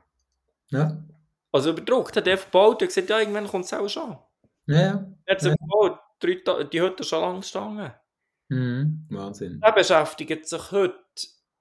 Ja. 0.71 1.03
Also 1.51 1.71
überdruckt, 1.71 2.15
hat 2.15 2.27
er 2.27 2.37
gebaut 2.37 2.81
und 2.81 2.87
gesagt, 2.87 3.09
ja, 3.09 3.19
irgendwann 3.19 3.47
kommt 3.47 3.65
es 3.65 3.73
auch 3.73 3.87
schon. 3.87 4.17
Ja, 4.67 4.81
ja. 4.81 5.15
Er 5.25 5.35
hat 5.35 5.41
sie 5.41 5.49
gebaut, 5.49 5.98
drei 6.19 6.63
die 6.63 6.81
Hütte 6.81 7.03
schon 7.03 7.21
lange 7.21 7.39
gestanden. 7.39 7.93
Mhm. 8.49 9.05
Wahnsinn. 9.09 9.59
Er 9.61 9.71
beschäftigt 9.71 10.47
sich 10.47 10.71
heute, 10.71 10.99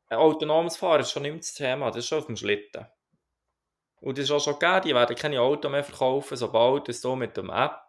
ein 0.08 0.18
autonomes 0.18 0.76
Fahren 0.76 1.00
ist 1.00 1.10
schon 1.10 1.22
nicht 1.22 1.32
mehr 1.32 1.38
das 1.40 1.54
Thema, 1.54 1.86
das 1.88 1.98
ist 1.98 2.08
schon 2.08 2.18
auf 2.18 2.26
dem 2.26 2.36
Schlitten. 2.36 2.86
Und 4.00 4.16
das 4.16 4.24
ist 4.26 4.30
auch 4.30 4.40
schon 4.40 4.58
gegeben, 4.58 4.82
die 4.84 4.94
werden 4.94 5.16
keine 5.16 5.40
Auto 5.40 5.68
mehr 5.68 5.84
verkaufen, 5.84 6.36
sobald 6.36 6.88
es 6.88 7.00
so 7.00 7.16
mit 7.16 7.36
dem 7.36 7.50
App 7.50 7.80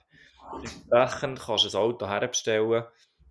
entsprechend 0.52 1.40
kannst 1.40 1.66
du 1.66 1.78
ein 1.78 1.84
Auto 1.84 2.08
herbestellen 2.08 2.86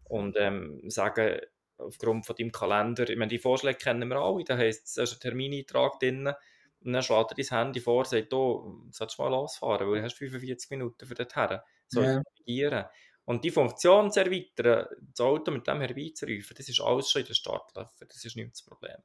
und 0.05 0.37
ähm, 0.39 0.81
sagen, 0.89 1.41
aufgrund 1.77 2.27
von 2.27 2.37
deinem 2.37 2.53
Kalender, 2.53 3.09
ich 3.09 3.17
meine, 3.17 3.29
die 3.29 3.39
Vorschläge 3.39 3.79
kennen 3.79 4.09
wir 4.09 4.17
alle, 4.17 4.45
da 4.45 4.57
heisst, 4.57 4.87
es 4.87 4.97
ist 4.97 5.15
ein 5.15 5.21
Termineintrag 5.21 5.99
drin 5.99 6.33
und 6.81 6.93
dann 6.93 7.03
schlägt 7.03 7.33
er 7.33 7.37
dein 7.37 7.59
Handy 7.59 7.81
vor 7.81 7.99
und 7.99 8.07
sagt, 8.09 8.33
du 8.33 8.87
sollst 8.91 9.19
mal 9.19 9.29
losfahren, 9.29 9.89
weil 9.89 9.99
du 10.01 10.05
hast 10.05 10.15
45 10.17 10.71
Minuten 10.71 11.07
für 11.07 11.15
her. 11.17 11.65
So 11.89 12.03
Ja. 12.03 12.23
navigieren. 12.23 12.87
Und 13.29 13.45
die 13.45 13.51
Funktion 13.51 14.11
zu 14.11 14.21
erweitern, 14.21 14.87
das 14.99 15.21
Auto 15.21 15.51
mit 15.51 15.67
dem 15.67 15.83
herbeizurufen, 15.83 16.57
das 16.57 16.67
ist 16.67 16.81
alles 16.81 17.11
schon 17.11 17.21
in 17.21 17.27
der 17.27 17.35
Startlöcher, 17.35 18.07
das 18.07 18.25
ist 18.25 18.37
nicht 18.37 18.53
das 18.53 18.63
Problem. 18.63 18.97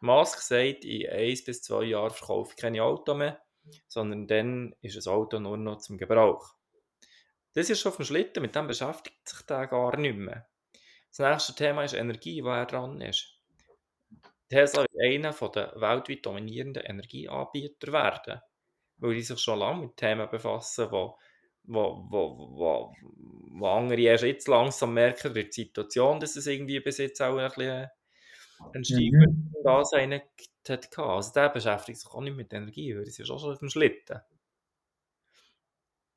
Musk 0.00 0.38
sagt, 0.40 0.82
in 0.86 1.10
eins 1.10 1.44
bis 1.44 1.60
zwei 1.60 1.84
Jahren 1.84 2.10
verkaufe 2.10 2.52
ich 2.52 2.56
keine 2.56 2.82
Auto 2.82 3.12
mehr, 3.12 3.38
sondern 3.86 4.26
dann 4.26 4.74
ist 4.80 5.06
ein 5.06 5.12
Auto 5.12 5.38
nur 5.40 5.58
noch 5.58 5.76
zum 5.76 5.98
Gebrauch. 5.98 6.54
Das 7.52 7.68
ist 7.68 7.80
schon 7.80 7.90
auf 7.90 7.96
dem 7.96 8.06
Schlitten, 8.06 8.40
mit 8.40 8.56
dem 8.56 8.66
beschäftigt 8.66 9.28
sich 9.28 9.42
der 9.42 9.66
gar 9.66 9.94
nicht 9.98 10.16
mehr. 10.16 10.48
Das 11.10 11.18
nächste 11.18 11.54
Thema 11.54 11.84
ist 11.84 11.92
Energie, 11.92 12.42
wo 12.42 12.48
er 12.48 12.64
dran 12.64 13.02
ist. 13.02 13.38
Tesla 14.48 14.86
wird 14.90 15.02
einer 15.04 15.32
der 15.50 15.74
weltweit 15.76 16.24
dominierenden 16.24 16.82
Energieanbieter 16.82 17.92
werden, 17.92 18.40
weil 18.96 19.16
die 19.16 19.22
sich 19.22 19.38
schon 19.38 19.58
lange 19.58 19.82
mit 19.82 19.98
Themen 19.98 20.30
befassen, 20.30 20.90
wo, 20.90 21.18
wo, 21.66 22.04
wo, 22.08 22.50
wo, 22.56 22.94
wo 23.50 23.66
andere 23.66 24.00
erst 24.00 24.24
jetzt 24.24 24.48
langsam 24.48 24.94
merken 24.94 25.32
durch 25.34 25.50
die 25.50 25.62
Situation, 25.62 26.20
dass 26.20 26.36
es 26.36 26.46
irgendwie 26.46 26.80
bis 26.80 26.98
jetzt 26.98 27.20
auch 27.22 27.36
ein 27.36 27.48
bisschen 27.48 27.88
ein 28.72 28.84
Steiger 28.84 29.26
Mhm. 29.28 29.52
da 29.64 29.84
sein 29.84 30.14
hat. 30.14 30.98
Also 30.98 31.32
der 31.32 31.48
beschäftigt 31.50 32.00
sich 32.00 32.10
auch 32.10 32.20
nicht 32.20 32.36
mit 32.36 32.52
Energie, 32.52 32.96
weil 32.96 33.04
das 33.04 33.18
ist 33.18 33.30
auch 33.30 33.38
schon 33.38 33.52
auf 33.52 33.58
dem 33.58 33.70
Schlitten. 33.70 34.20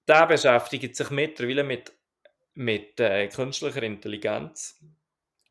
Der 0.08 0.26
beschäftigt 0.26 0.96
sich 0.96 1.10
mittlerweile 1.12 1.64
mit, 1.64 1.94
mit 2.56 3.00
äh, 3.00 3.28
künstlicher 3.28 3.84
Intelligenz 3.84 4.84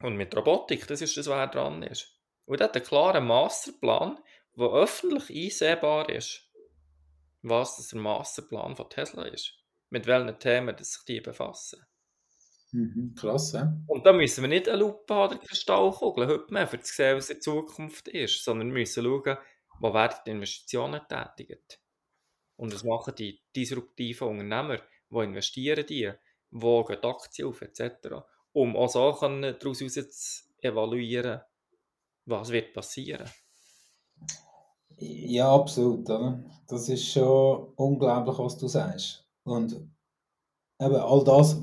und 0.00 0.16
mit 0.16 0.36
Robotik. 0.36 0.86
Das 0.88 1.00
ist 1.00 1.16
das, 1.16 1.28
was 1.28 1.36
er 1.36 1.46
dran 1.48 1.82
ist. 1.82 2.18
Und 2.44 2.60
er 2.60 2.64
hat 2.64 2.76
einen 2.76 2.84
klaren 2.84 3.26
Masterplan, 3.26 4.18
der 4.56 4.68
öffentlich 4.68 5.30
einsehbar 5.30 6.08
ist, 6.08 6.50
was 7.42 7.76
das 7.76 7.88
der 7.88 8.00
Masterplan 8.00 8.74
von 8.74 8.90
Tesla 8.90 9.26
ist. 9.26 9.54
Mit 9.90 10.06
welchen 10.06 10.38
Themen 10.38 10.76
das 10.76 10.92
sich 10.92 11.04
die 11.04 11.20
befassen. 11.20 11.84
Mhm. 12.72 13.14
Krass, 13.14 13.52
ja. 13.52 13.72
Und 13.86 14.04
da 14.04 14.12
müssen 14.12 14.42
wir 14.42 14.48
nicht 14.48 14.68
eine 14.68 14.78
Lupe 14.78 15.14
oder 15.14 15.38
Kristallkugel 15.38 16.26
heute 16.26 16.52
mehr, 16.52 16.70
um 16.70 16.82
zu 16.82 16.94
sehen, 16.94 17.16
was 17.16 17.30
in 17.30 17.40
Zukunft 17.40 18.08
ist, 18.08 18.44
sondern 18.44 18.68
wir 18.68 18.80
müssen 18.80 19.04
schauen, 19.04 19.38
wo 19.80 19.94
werden 19.94 20.18
die 20.26 20.30
Investitionen 20.32 21.00
tätigt. 21.08 21.80
Und 22.56 22.74
was 22.74 22.84
machen 22.84 23.14
die 23.16 23.40
disruptiven 23.54 24.28
Unternehmer, 24.28 24.80
wo 25.08 25.22
investieren 25.22 25.86
die, 25.86 26.12
wo 26.50 26.84
gehen 26.84 26.98
die 27.02 27.08
Aktien 27.08 27.48
auf, 27.48 27.62
etc. 27.62 28.08
Um 28.52 28.76
auch 28.76 28.88
so 28.88 29.12
können 29.12 29.56
daraus 29.58 29.80
heraus 29.80 29.94
zu 29.94 30.44
evaluieren, 30.60 31.40
was 32.26 32.50
wird 32.50 32.74
passieren. 32.74 33.30
Ja, 34.98 35.54
absolut. 35.54 36.10
Oder? 36.10 36.44
Das 36.66 36.88
ist 36.88 37.06
schon 37.06 37.72
unglaublich, 37.76 38.38
was 38.38 38.58
du 38.58 38.66
sagst. 38.66 39.27
Und 39.50 39.72
eben 40.80 40.94
all 40.96 41.24
das, 41.24 41.56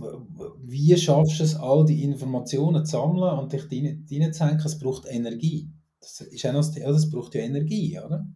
wie 0.64 0.98
schaffst 0.98 1.40
du 1.40 1.44
es, 1.44 1.56
all 1.56 1.86
die 1.86 2.04
Informationen 2.04 2.86
zu 2.86 2.92
sammeln 2.92 3.40
und 3.40 3.54
dich 3.54 3.72
rein- 3.72 4.06
reinzuhängen? 4.12 4.62
Es 4.66 4.80
braucht 4.80 5.06
Energie. 5.08 5.70
Das 6.00 6.22
ist 6.22 6.46
auch 6.46 6.54
noch 6.54 6.60
das 6.60 6.72
Thema, 6.72 6.92
das 6.92 7.10
braucht 7.10 7.34
ja 7.36 7.42
Energie, 7.42 8.00
oder? 8.00 8.28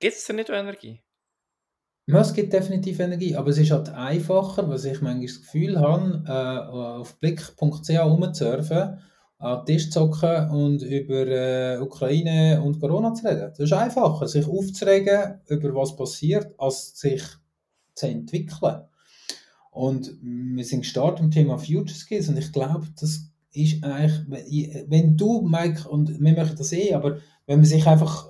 Gibt 0.00 0.16
es 0.16 0.26
da 0.26 0.32
nicht 0.32 0.50
Energie? 0.50 1.00
Ja, 2.06 2.20
es 2.20 2.34
gibt 2.34 2.52
definitiv 2.52 2.98
Energie, 2.98 3.36
aber 3.36 3.50
es 3.50 3.58
ist 3.58 3.70
halt 3.70 3.88
einfacher, 3.90 4.68
was 4.68 4.84
ich 4.84 5.00
manchmal 5.00 5.24
das 5.26 5.40
Gefühl 5.40 5.78
habe, 5.78 6.24
äh, 6.26 6.72
auf 6.72 7.18
blick.ch 7.20 7.90
rumzusurfen, 7.90 8.98
an 9.38 9.58
den 9.58 9.66
Tisch 9.66 9.90
zu 9.90 10.00
hocken 10.00 10.50
und 10.50 10.82
über 10.82 11.26
äh, 11.28 11.78
Ukraine 11.78 12.60
und 12.60 12.80
Corona 12.80 13.14
zu 13.14 13.26
reden. 13.26 13.50
Das 13.50 13.60
ist 13.60 13.72
einfacher, 13.72 14.26
sich 14.26 14.46
aufzuregen 14.46 15.40
über 15.46 15.74
was 15.76 15.94
passiert, 15.94 16.52
als 16.58 16.98
sich 16.98 17.22
zu 17.94 18.06
entwickeln. 18.08 18.82
Und 19.70 20.12
wir 20.22 20.64
sind 20.64 20.80
gestartet 20.80 21.20
im 21.20 21.30
Thema 21.30 21.58
Future 21.58 21.88
Skills 21.88 22.28
und 22.28 22.38
ich 22.38 22.52
glaube, 22.52 22.86
das 23.00 23.30
ist 23.52 23.82
eigentlich, 23.84 24.84
wenn 24.88 25.16
du, 25.16 25.42
Mike, 25.42 25.88
und 25.88 26.20
wir 26.20 26.32
machen 26.34 26.56
das 26.56 26.72
eh, 26.72 26.94
aber 26.94 27.18
wenn 27.46 27.58
man 27.58 27.64
sich 27.64 27.86
einfach 27.86 28.28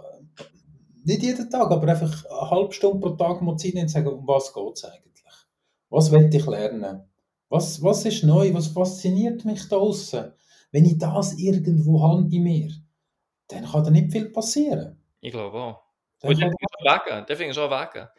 nicht 1.05 1.23
jeden 1.23 1.51
Tag, 1.51 1.71
aber 1.71 1.89
einfach 1.89 2.25
eine 2.27 2.51
halbe 2.51 2.73
Stunde 2.73 3.01
pro 3.01 3.17
Tag 3.17 3.43
mal 3.43 3.57
Zeit 3.57 3.75
nehmen 3.75 3.87
und 3.87 3.91
sagen, 3.91 4.09
um 4.09 4.27
was 4.27 4.53
geht 4.53 4.73
es 4.75 4.85
eigentlich? 4.85 5.13
Was 5.91 6.11
will 6.11 6.31
ich 6.33 6.47
lernen? 6.47 7.03
Was, 7.49 7.83
was 7.83 8.05
ist 8.05 8.25
neu? 8.25 8.55
Was 8.55 8.69
fasziniert 8.69 9.45
mich 9.45 9.69
da 9.69 9.77
draussen? 9.77 10.33
Wenn 10.71 10.87
ich 10.87 10.99
das 10.99 11.39
irgendwo 11.39 12.03
habe 12.03 12.29
in 12.35 12.43
mir, 12.43 12.71
dann 13.49 13.65
kann 13.65 13.85
da 13.85 13.91
nicht 13.91 14.11
viel 14.11 14.31
passieren. 14.31 14.99
Ich 15.21 15.33
glaube 15.33 15.59
auch. 15.59 15.83
Dann 16.21 16.31
Und 16.31 16.41
kann, 16.41 17.27
der 17.27 17.37
findest 17.37 17.59
du 17.59 17.63
auch 17.63 17.71
Wege. 17.71 18.01
ja, 18.01 18.11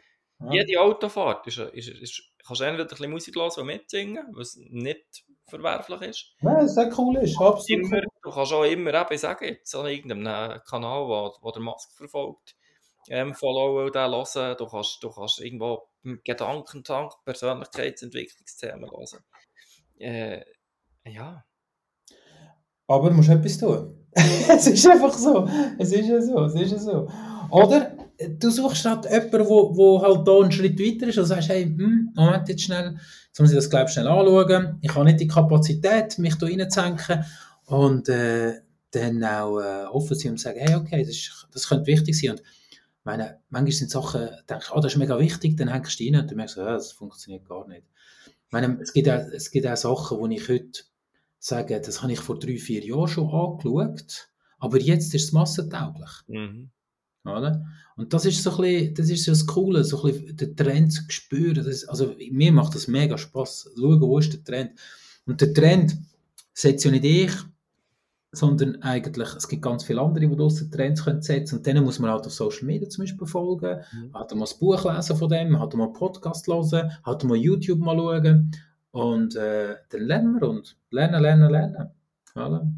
Jede 0.50 0.80
Autofahrt 0.80 1.46
ist, 1.46 1.58
ist, 1.58 1.88
ist, 1.88 2.22
kannst 2.46 2.60
du 2.60 2.64
entweder 2.64 2.84
ein 2.84 2.88
bisschen 2.88 3.10
Musik 3.10 3.36
hören 3.36 3.50
und 3.56 3.66
mitsingen, 3.66 4.26
was 4.32 4.56
nicht 4.56 5.24
verwerflich 5.46 6.00
ist. 6.02 6.34
das 6.40 6.76
ist 6.76 6.98
cool 6.98 7.16
ist, 7.18 7.40
absolut 7.40 7.84
Immer, 7.84 8.00
du 8.00 8.30
kannst 8.30 8.52
auch 8.52 8.64
immer 8.64 8.94
eben 8.94 9.18
sagen, 9.18 9.44
jetzt 9.44 9.74
an 9.74 9.86
irgendeinem 9.86 10.60
Kanal, 10.68 11.06
wo, 11.06 11.34
wo 11.40 11.50
der 11.50 11.62
Mask 11.62 11.92
verfolgt, 11.96 12.56
ähm, 13.08 13.34
followen 13.34 13.86
und 13.86 13.94
den 13.94 14.10
hören. 14.10 14.56
Du 14.58 14.66
kannst, 14.66 15.02
du 15.02 15.10
kannst 15.10 15.40
irgendwo 15.40 15.88
Gedankentank, 16.24 17.12
Persönlichkeitsentwicklungsthemen 17.24 18.90
hören. 18.90 19.24
Äh, 19.98 20.44
ja. 21.06 21.44
Aber 22.86 23.10
du 23.10 23.16
musst 23.16 23.30
etwas 23.30 23.58
tun. 23.58 24.06
es 24.14 24.66
ist 24.66 24.86
einfach 24.86 25.12
so. 25.12 25.48
Es 25.78 25.92
ist 25.92 26.06
ja 26.06 26.20
so. 26.20 26.44
Es 26.44 26.54
ist 26.54 26.72
ja 26.72 26.78
so. 26.78 27.08
Oder 27.50 27.93
du 28.18 28.50
suchst 28.50 28.84
halt 28.84 29.04
jemanden, 29.04 29.48
wo, 29.48 29.76
wo 29.76 30.02
halt 30.02 30.26
da 30.26 30.40
einen 30.40 30.52
Schritt 30.52 30.78
weiter 30.78 31.08
ist 31.08 31.18
und 31.18 31.26
sagst, 31.26 31.48
hey, 31.48 31.64
hm, 31.64 32.12
Moment 32.14 32.48
jetzt 32.48 32.62
schnell, 32.62 32.96
jetzt 33.26 33.40
muss 33.40 33.50
ich 33.50 33.56
das 33.56 33.70
glaub, 33.70 33.88
schnell 33.90 34.08
anschauen. 34.08 34.78
Ich 34.82 34.94
habe 34.94 35.04
nicht 35.04 35.20
die 35.20 35.28
Kapazität, 35.28 36.18
mich 36.18 36.36
da 36.36 36.46
reinzuhängen. 36.46 37.24
Und 37.66 38.08
äh, 38.08 38.60
dann 38.90 39.24
auch 39.24 39.58
äh, 39.58 39.84
offen 39.86 40.16
sein 40.16 40.32
und 40.32 40.40
sagen, 40.40 40.60
hey, 40.60 40.74
okay, 40.76 41.02
das, 41.02 41.14
ist, 41.14 41.48
das 41.52 41.68
könnte 41.68 41.86
wichtig 41.86 42.18
sein. 42.18 42.32
Und 42.32 42.42
meine, 43.04 43.40
manchmal 43.50 43.72
sind 43.72 43.90
Sachen, 43.90 44.28
denke 44.48 44.64
ich, 44.64 44.72
oh, 44.72 44.80
das 44.80 44.92
ist 44.92 44.98
mega 44.98 45.18
wichtig, 45.18 45.56
dann 45.56 45.68
hängst 45.68 45.98
du 45.98 46.04
rein 46.04 46.20
und 46.20 46.30
dann 46.30 46.36
merkst 46.36 46.56
du, 46.56 46.60
ja, 46.60 46.72
das 46.72 46.92
funktioniert 46.92 47.46
gar 47.46 47.66
nicht. 47.68 47.84
Ich 48.26 48.52
meine, 48.52 48.78
es 48.80 48.92
gibt 48.92 49.08
auch, 49.08 49.20
es 49.32 49.50
gibt 49.50 49.66
auch 49.66 49.76
Sachen, 49.76 50.18
wo 50.18 50.26
ich 50.26 50.48
heute 50.48 50.82
sage, 51.38 51.80
das 51.80 52.02
habe 52.02 52.12
ich 52.12 52.20
vor 52.20 52.38
drei, 52.38 52.56
vier 52.56 52.84
Jahren 52.84 53.08
schon 53.08 53.28
angeschaut, 53.28 54.28
aber 54.58 54.78
jetzt 54.78 55.14
ist 55.14 55.24
es 55.24 55.32
massentauglich. 55.32 56.10
Mhm. 56.28 56.70
Oder? 57.24 57.64
Und 57.96 58.12
das 58.12 58.24
ist 58.24 58.42
so 58.42 58.50
ein 58.50 58.56
bisschen, 58.62 58.94
das 58.94 59.10
ist 59.10 59.24
so 59.24 59.32
das 59.32 59.46
Coole, 59.46 59.84
so 59.84 60.02
ein 60.02 60.12
bisschen 60.12 60.36
den 60.36 60.56
Trend 60.56 60.92
zu 60.92 61.02
spüren. 61.08 61.64
Das, 61.64 61.84
also 61.86 62.14
mir 62.30 62.52
macht 62.52 62.74
das 62.74 62.88
mega 62.88 63.16
Spaß, 63.16 63.70
schauen, 63.76 64.00
wo 64.00 64.18
ist 64.18 64.32
der 64.32 64.42
Trend. 64.44 64.72
Und 65.26 65.40
der 65.40 65.54
Trend 65.54 65.96
setzt 66.52 66.84
ja 66.84 66.90
nicht 66.90 67.04
ich, 67.04 67.32
sondern 68.32 68.82
eigentlich, 68.82 69.28
es 69.36 69.46
gibt 69.48 69.62
ganz 69.62 69.84
viele 69.84 70.00
andere, 70.00 70.26
die 70.28 70.36
draussen 70.36 70.70
Trends 70.70 71.04
können 71.04 71.22
setzen 71.22 71.58
und 71.58 71.66
denen 71.66 71.84
muss 71.84 72.00
man 72.00 72.10
halt 72.10 72.26
auf 72.26 72.32
Social 72.32 72.64
Media 72.64 72.88
zum 72.88 73.04
Beispiel 73.04 73.26
folgen, 73.26 73.80
Mhm. 73.92 74.12
halt 74.12 74.34
mal 74.34 74.40
das 74.40 74.58
Buch 74.58 74.84
lesen 74.92 75.16
von 75.16 75.28
dem, 75.28 75.58
halt 75.58 75.74
mal 75.74 75.84
einen 75.84 75.92
Podcast 75.92 76.46
hören, 76.48 76.90
halt 77.04 77.24
mal 77.24 77.36
YouTube 77.36 77.78
mal 77.78 77.96
schauen 77.96 78.50
und 78.90 79.36
äh, 79.36 79.76
dann 79.88 80.00
lernen 80.00 80.40
wir 80.40 80.48
und 80.48 80.76
lernen, 80.90 81.22
lernen, 81.22 81.50
lernen. 81.50 81.88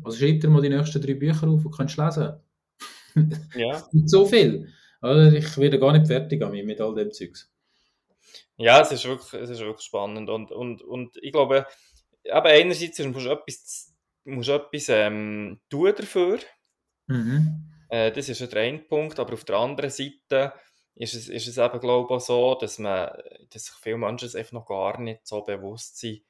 Also 0.04 0.18
schreib 0.18 0.40
dir 0.42 0.50
mal 0.50 0.60
die 0.60 0.68
nächsten 0.68 1.00
drei 1.00 1.14
Bücher 1.14 1.48
auf 1.48 1.64
und 1.64 1.74
kannst 1.74 1.96
lesen. 1.96 2.34
Ja. 3.56 3.82
Nicht 3.92 4.10
so 4.10 4.26
viel. 4.26 4.68
Oder? 5.10 5.32
Ich 5.32 5.56
werde 5.56 5.78
gar 5.78 5.92
nicht 5.92 6.06
fertig 6.06 6.42
an 6.42 6.50
mir 6.50 6.64
mit 6.64 6.80
all 6.80 6.94
dem 6.94 7.12
Zeugs. 7.12 7.50
Ja, 8.56 8.80
es 8.80 8.92
ist 8.92 9.04
wirklich, 9.04 9.42
es 9.42 9.50
ist 9.50 9.60
wirklich 9.60 9.86
spannend. 9.86 10.28
Und, 10.30 10.50
und, 10.50 10.82
und 10.82 11.16
ich 11.22 11.32
glaube, 11.32 11.66
aber 12.30 12.48
einerseits 12.48 12.98
musst 12.98 13.26
du 13.26 13.30
etwas, 13.30 13.94
musst 14.24 14.48
du 14.48 14.52
etwas 14.52 14.88
ähm, 14.88 15.60
tun 15.68 15.92
dafür. 15.96 16.38
Mhm. 17.06 17.72
Äh, 17.88 18.12
das 18.12 18.28
ist 18.28 18.40
der 18.52 18.62
eine 18.62 18.78
Punkt. 18.78 19.18
Aber 19.18 19.34
auf 19.34 19.44
der 19.44 19.56
anderen 19.56 19.90
Seite 19.90 20.52
ist 20.94 21.14
es, 21.14 21.28
ist 21.28 21.46
es 21.46 21.58
eben, 21.58 21.80
glaube 21.80 22.06
ich, 22.06 22.16
auch 22.16 22.20
so, 22.20 22.54
dass, 22.54 22.78
man, 22.78 23.10
dass 23.50 23.66
sich 23.66 23.74
viele 23.76 23.98
Menschen 23.98 24.34
einfach 24.34 24.52
noch 24.52 24.66
gar 24.66 24.98
nicht 25.00 25.26
so 25.26 25.42
bewusst 25.42 25.98
sind, 25.98 26.22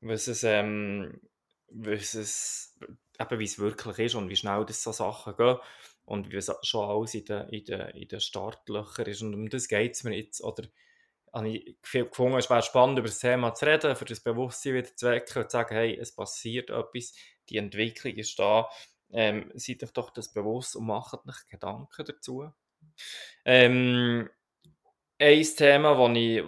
was 0.00 0.26
es, 0.26 0.42
ähm, 0.42 1.20
was 1.68 2.14
es, 2.14 2.76
eben 3.20 3.38
wie 3.38 3.44
es 3.44 3.58
wirklich 3.58 3.98
ist 3.98 4.14
und 4.16 4.28
wie 4.28 4.36
schnell 4.36 4.64
das 4.66 4.82
so 4.82 4.92
Sachen 4.92 5.36
gehen 5.36 5.58
und 6.08 6.32
wie 6.32 6.36
es 6.36 6.50
schon 6.62 6.88
alles 6.88 7.14
in 7.14 7.24
den, 7.26 7.48
in 7.50 7.64
den, 7.64 7.80
in 7.90 8.08
den 8.08 8.20
Startlöchern 8.20 9.06
ist. 9.06 9.22
Und 9.22 9.34
um 9.34 9.48
das 9.50 9.68
geht 9.68 9.94
es 9.94 10.04
mir 10.04 10.16
jetzt. 10.16 10.42
Oder 10.42 10.64
habe 11.34 11.50
ich 11.50 11.76
gefunden, 11.92 12.38
es 12.38 12.48
wäre 12.48 12.62
spannend, 12.62 12.98
über 12.98 13.08
das 13.08 13.18
Thema 13.18 13.54
zu 13.54 13.66
reden, 13.66 13.94
für 13.94 14.06
das 14.06 14.20
Bewusstsein 14.20 14.74
wieder 14.74 14.96
zu 14.96 15.06
wecken 15.06 15.42
und 15.42 15.50
zu 15.50 15.56
sagen, 15.56 15.74
hey, 15.74 15.98
es 15.98 16.14
passiert 16.14 16.70
etwas, 16.70 17.14
die 17.50 17.58
Entwicklung 17.58 18.14
ist 18.14 18.38
da. 18.38 18.68
Ähm, 19.10 19.50
seid 19.54 19.82
euch 19.82 19.92
doch 19.92 20.10
das 20.10 20.32
bewusst 20.32 20.76
und 20.76 20.86
macht 20.86 21.26
euch 21.26 21.46
Gedanken 21.50 22.04
dazu. 22.06 22.50
Ähm, 23.44 24.30
ein 25.18 25.42
Thema, 25.42 25.98
wo 25.98 26.08
ich, 26.08 26.38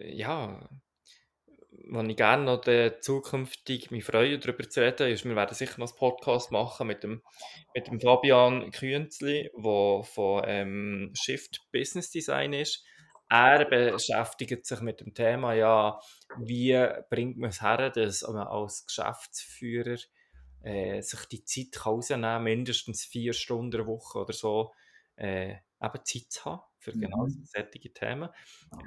ich, 0.00 0.18
ja, 0.18 0.68
wo 1.90 2.02
ich 2.02 2.16
gerne 2.16 2.44
noch 2.44 3.00
zukünftig 3.00 3.90
mich 3.90 4.04
freue, 4.04 4.38
darüber 4.38 4.68
zu 4.68 4.80
reden, 4.80 5.10
ist, 5.10 5.24
wir 5.24 5.34
werden 5.34 5.54
sicher 5.54 5.78
noch 5.78 5.88
einen 5.88 5.98
Podcast 5.98 6.52
machen 6.52 6.86
mit 6.86 7.02
dem, 7.02 7.22
mit 7.74 7.88
dem 7.88 8.00
Fabian 8.00 8.70
Künzli, 8.70 9.50
der 9.54 10.02
von 10.04 10.42
ähm, 10.46 11.12
Shift 11.14 11.60
Business 11.72 12.10
Design 12.10 12.52
ist. 12.52 12.84
Er 13.28 13.64
beschäftigt 13.64 14.66
sich 14.66 14.80
mit 14.80 15.00
dem 15.00 15.14
Thema, 15.14 15.54
ja, 15.54 16.00
wie 16.38 16.86
bringt 17.10 17.38
man 17.38 17.50
es 17.50 17.62
her, 17.62 17.90
dass 17.90 18.22
man 18.22 18.46
als 18.46 18.86
Geschäftsführer 18.86 19.98
äh, 20.62 21.00
sich 21.00 21.24
die 21.26 21.44
Zeit 21.44 21.86
rausnehmen 21.86 22.22
kann, 22.22 22.44
mindestens 22.44 23.04
vier 23.04 23.32
Stunden 23.32 23.84
pro 23.84 23.92
Woche 23.92 24.18
oder 24.18 24.32
so, 24.32 24.72
äh, 25.16 25.56
eben 25.82 26.04
Zeit 26.04 26.44
haben 26.44 26.60
für 26.78 26.92
genau 26.92 27.26
mhm. 27.26 27.44
solche 27.44 27.92
Themen. 27.92 28.28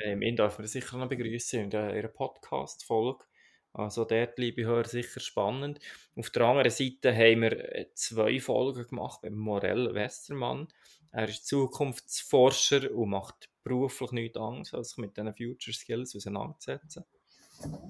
Ähm, 0.03 0.21
ihn 0.21 0.35
dürfen 0.35 0.63
wir 0.63 0.67
sicher 0.67 0.97
noch 0.97 1.09
begrüßen 1.09 1.59
in 1.59 1.71
ihrer 1.71 2.07
Podcast-Folge. 2.07 3.25
Also 3.73 4.05
dort, 4.05 4.37
liebe 4.37 4.65
Hörer, 4.65 4.85
sicher 4.85 5.19
spannend. 5.19 5.79
Auf 6.15 6.29
der 6.29 6.43
anderen 6.43 6.69
Seite 6.69 7.13
haben 7.13 7.41
wir 7.41 7.75
äh, 7.75 7.87
zwei 7.95 8.39
Folgen 8.39 8.87
gemacht 8.87 9.23
mit 9.23 9.33
Morell 9.33 9.93
Westermann. 9.95 10.67
Er 11.11 11.27
ist 11.27 11.47
Zukunftsforscher 11.47 12.91
und 12.93 13.09
macht 13.09 13.49
beruflich 13.63 14.11
nichts 14.11 14.37
Angst, 14.37 14.73
als 14.75 14.89
sich 14.89 14.97
mit 14.97 15.17
diesen 15.17 15.35
Future 15.35 15.73
Skills 15.73 16.15
auseinanderzusetzen. 16.15 17.05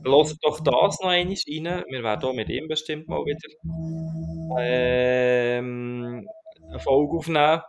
Lasst 0.03 0.37
doch 0.41 0.59
das 0.59 0.99
noch 0.99 1.09
einmal 1.09 1.35
rein. 1.35 1.85
Wir 1.89 2.03
werden 2.03 2.23
auch 2.23 2.33
mit 2.33 2.49
ihm 2.49 2.67
bestimmt 2.67 3.07
mal 3.07 3.25
wieder 3.25 3.39
ähm, 4.59 6.27
eine 6.69 6.79
Folge 6.79 7.17
aufnehmen. 7.17 7.61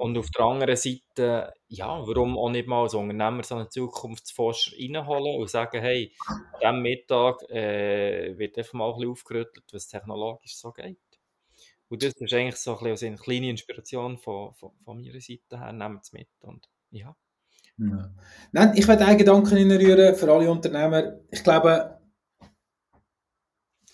Und 0.00 0.16
auf 0.16 0.30
der 0.30 0.46
anderen 0.46 0.76
Seite, 0.76 1.52
ja, 1.68 2.06
warum 2.06 2.38
auch 2.38 2.48
nicht 2.48 2.66
mal 2.66 2.82
als 2.82 2.94
Unternehmer 2.94 3.42
so 3.42 3.56
einen 3.56 3.70
Zukunftsforscher 3.70 4.72
reinholen 4.78 5.38
und 5.38 5.50
sagen, 5.50 5.80
hey, 5.82 6.14
diesem 6.58 6.80
Mittag 6.80 7.42
äh, 7.50 8.36
wird 8.38 8.56
einfach 8.56 8.72
mal 8.72 8.88
ein 8.88 8.94
bisschen 8.94 9.10
aufgerüttelt, 9.10 9.64
was 9.72 9.88
technologisch 9.88 10.56
so 10.56 10.72
geht. 10.72 10.96
Und 11.88 12.02
das 12.02 12.14
ist 12.14 12.32
eigentlich 12.32 12.56
so 12.56 12.78
ein 12.78 12.84
bisschen 12.84 13.08
eine 13.08 13.16
kleine 13.18 13.50
Inspiration 13.50 14.16
von, 14.16 14.54
von, 14.54 14.70
von 14.82 15.02
meiner 15.02 15.20
Seite 15.20 15.58
her, 15.58 15.72
nehmt 15.72 16.02
es 16.02 16.12
mit 16.12 16.28
und 16.40 16.66
ja. 16.90 17.14
Nein, 18.52 18.72
ich 18.76 18.88
werde 18.88 19.04
einen 19.04 19.18
Gedanken 19.18 19.54
reinrühren 19.54 20.14
für 20.14 20.32
alle 20.32 20.50
Unternehmer. 20.50 21.18
Ich 21.30 21.42
glaube, 21.42 22.00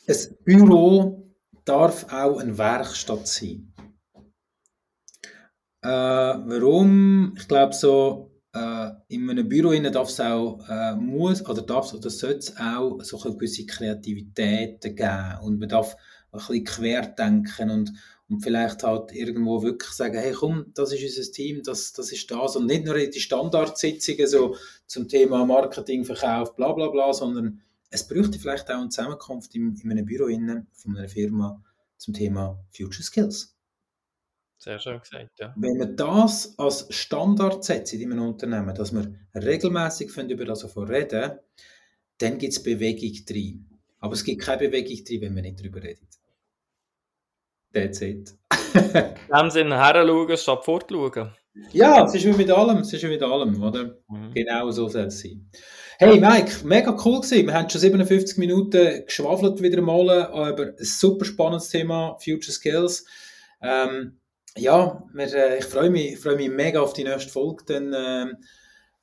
ein 0.07 0.17
Büro 0.45 1.35
darf 1.65 2.05
auch 2.13 2.39
eine 2.39 2.57
Werkstatt 2.59 3.27
sein. 3.27 3.73
Äh, 5.87 5.89
warum? 5.89 7.35
Ich 7.39 7.47
glaube, 7.47 7.73
so 7.73 8.33
äh, 8.53 8.91
in 9.07 9.31
einem 9.31 9.49
Büro 9.49 9.73
darf 9.89 10.09
es 10.09 10.19
auch, 10.19 10.59
äh, 10.69 10.97
muss 10.97 11.49
oder 11.49 11.63
darf 11.63 11.95
oder 11.95 12.11
sollte 12.11 12.39
es 12.39 12.57
auch 12.57 13.01
so 13.05 13.23
eine 13.23 13.35
gewisse 13.35 13.67
Kreativität 13.67 14.81
geben 14.81 15.39
und 15.43 15.61
man 15.61 15.69
darf 15.69 15.95
ein 16.33 16.39
bisschen 16.39 16.65
querdenken 16.65 17.71
und, 17.71 17.93
und 18.29 18.41
vielleicht 18.41 18.83
halt 18.83 19.13
irgendwo 19.13 19.63
wirklich 19.63 19.93
sagen, 19.93 20.19
hey 20.19 20.33
komm, 20.33 20.73
das 20.75 20.93
ist 20.93 21.05
unser 21.05 21.31
Team, 21.31 21.63
das, 21.63 21.93
das 21.93 22.11
ist 22.11 22.29
das 22.33 22.57
und 22.57 22.67
nicht 22.67 22.85
nur 22.85 22.97
die 22.97 23.21
Standardsitzungen 23.21 24.27
so 24.27 24.57
zum 24.89 25.07
Thema 25.07 25.47
Marketing, 25.47 26.05
Verkauf, 26.05 26.57
bla 26.57 26.73
bla 26.73 26.89
bla, 26.89 27.13
sondern 27.13 27.61
es 27.91 28.09
bräuchte 28.09 28.41
vielleicht 28.41 28.69
auch 28.73 28.81
eine 28.81 28.89
Zusammenkunft 28.89 29.55
in, 29.55 29.77
in 29.77 29.93
einem 29.93 30.05
Büro 30.05 30.27
von 30.73 30.97
einer 30.97 31.09
Firma 31.09 31.63
zum 31.97 32.13
Thema 32.13 32.59
Future 32.73 33.05
Skills. 33.05 33.56
Sehr 34.59 34.79
schön 34.79 35.01
gesagt, 35.01 35.39
ja. 35.39 35.55
Wenn 35.57 35.79
wir 35.79 35.87
das 35.87 36.59
als 36.59 36.87
Standard 36.91 37.63
setzen 37.65 38.01
in 38.01 38.13
einem 38.13 38.27
Unternehmen, 38.27 38.75
dass 38.75 38.93
wir 38.93 39.15
regelmäßig 39.35 40.17
über 40.17 40.45
das 40.45 40.77
reden, 40.77 41.39
dann 42.19 42.39
gibt 42.39 42.53
es 42.53 42.63
Bewegung 42.63 43.13
drin. 43.27 43.67
Aber 44.01 44.15
es 44.15 44.25
gibt 44.25 44.43
keine 44.43 44.69
Bewegung 44.69 45.05
drin, 45.05 45.21
wenn 45.21 45.37
wir 45.37 45.43
nicht 45.43 45.61
darüber 45.61 45.83
reden. 45.83 46.07
That's 47.73 48.01
it. 48.01 48.35
in 48.75 49.37
dem 49.37 49.51
Sinne 49.51 49.77
heranschauen 49.77 50.37
statt 50.37 50.65
fortschauen. 50.65 51.33
Ja, 51.73 52.05
es 52.05 52.15
ist 52.15 52.25
wie 52.25 52.33
mit 52.33 52.51
allem, 52.51 52.79
es 52.79 52.93
ist 52.93 53.03
wie 53.03 53.09
mit 53.09 53.23
allem, 53.23 53.63
oder? 53.63 53.99
Mhm. 54.09 54.33
Genau 54.35 54.71
so 54.71 54.89
soll 54.89 55.07
es 55.07 55.21
sein. 55.21 55.49
Hey 55.99 56.21
Mike, 56.21 56.65
mega 56.65 56.95
cool 57.05 57.21
gewesen. 57.21 57.47
Wir 57.47 57.55
haben 57.55 57.71
schon 57.71 57.81
57 57.81 58.37
Minuten 58.37 59.05
geschwafelt 59.07 59.63
wieder 59.63 59.81
mal 59.81 60.29
über 60.53 60.65
ein 60.65 60.75
super 60.79 61.25
spannendes 61.25 61.71
Thema, 61.71 62.19
Future 62.23 62.53
Skills. 62.53 63.07
Ähm, 63.63 64.19
ja, 64.57 65.03
wir, 65.13 65.35
äh, 65.35 65.59
ich 65.59 65.65
freue 65.65 65.91
mich, 65.91 66.19
freue 66.19 66.37
mich 66.37 66.51
mega 66.51 66.81
auf 66.81 66.93
die 66.93 67.05
nächste 67.05 67.31
Folge, 67.31 67.65
dann, 67.67 67.95
ähm, 67.95 68.37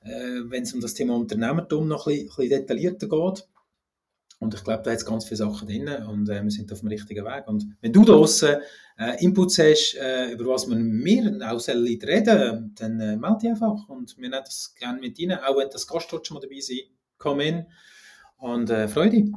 äh, 0.01 0.49
wenn 0.49 0.63
es 0.63 0.73
um 0.73 0.81
das 0.81 0.93
Thema 0.93 1.15
Unternehmertum 1.15 1.87
noch 1.87 2.07
ein 2.07 2.13
bisschen, 2.13 2.29
ein 2.29 2.35
bisschen 2.35 2.49
detaillierter 2.49 3.07
geht. 3.07 3.47
Und 4.39 4.53
ich 4.53 4.63
glaube, 4.63 4.83
da 4.83 4.91
hat 4.91 4.97
es 4.97 5.05
ganz 5.05 5.23
viele 5.23 5.37
Sachen 5.37 5.67
drin 5.67 5.87
und 5.87 6.27
äh, 6.27 6.43
wir 6.43 6.51
sind 6.51 6.71
auf 6.73 6.81
dem 6.81 6.89
richtigen 6.89 7.23
Weg. 7.23 7.47
Und 7.47 7.65
wenn 7.79 7.93
du 7.93 8.03
da 8.03 8.13
draußen 8.13 8.57
äh, 8.99 9.23
Inputs 9.23 9.57
hast, 9.57 9.95
äh, 9.95 10.31
über 10.31 10.47
was 10.47 10.67
wir 10.67 10.75
mehr 10.75 11.31
auch 11.49 11.65
reden 11.67 12.73
dann 12.77 12.99
äh, 12.99 13.15
melde 13.15 13.37
dich 13.41 13.49
einfach 13.51 13.87
und 13.87 14.17
wir 14.17 14.29
nehmen 14.29 14.43
das 14.43 14.75
gerne 14.75 14.99
mit 14.99 15.17
rein. 15.17 15.39
Auch 15.39 15.57
wenn 15.57 15.69
das 15.69 15.87
Gast 15.87 16.09
schon 16.09 16.35
mal 16.35 16.41
dabei 16.41 16.59
sein 16.59 16.79
komm 17.17 17.39
in 17.39 17.65
und 18.37 18.69
äh, 18.69 18.89
freue 18.89 19.09
dich. 19.09 19.31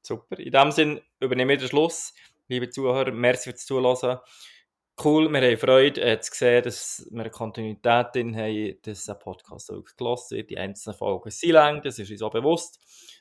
Super. 0.00 0.38
In 0.38 0.50
dem 0.50 0.70
Sinne 0.70 1.02
übernehme 1.20 1.52
ich 1.52 1.58
den 1.60 1.68
Schluss. 1.68 2.14
Liebe 2.48 2.70
Zuhörer, 2.70 3.12
merci 3.12 3.50
fürs 3.50 3.66
Zuhören 3.66 4.18
cool, 5.02 5.32
wir 5.32 5.40
haben 5.40 5.56
Freude 5.56 6.00
äh, 6.00 6.20
zu 6.20 6.32
sehen, 6.34 6.62
dass 6.62 7.06
wir 7.10 7.20
eine 7.20 7.30
Kontinuität 7.30 8.14
drin 8.14 8.36
haben, 8.36 8.78
dass 8.82 9.08
ein 9.08 9.18
Podcast 9.18 9.70
auch 9.72 9.84
gelassen 9.96 10.36
wird. 10.36 10.50
Die 10.50 10.58
einzelnen 10.58 10.96
Folgen 10.96 11.30
sind 11.30 11.52
lang, 11.52 11.82
das 11.82 11.98
ist 11.98 12.10
uns 12.10 12.22
auch 12.22 12.30
bewusst. 12.30 12.80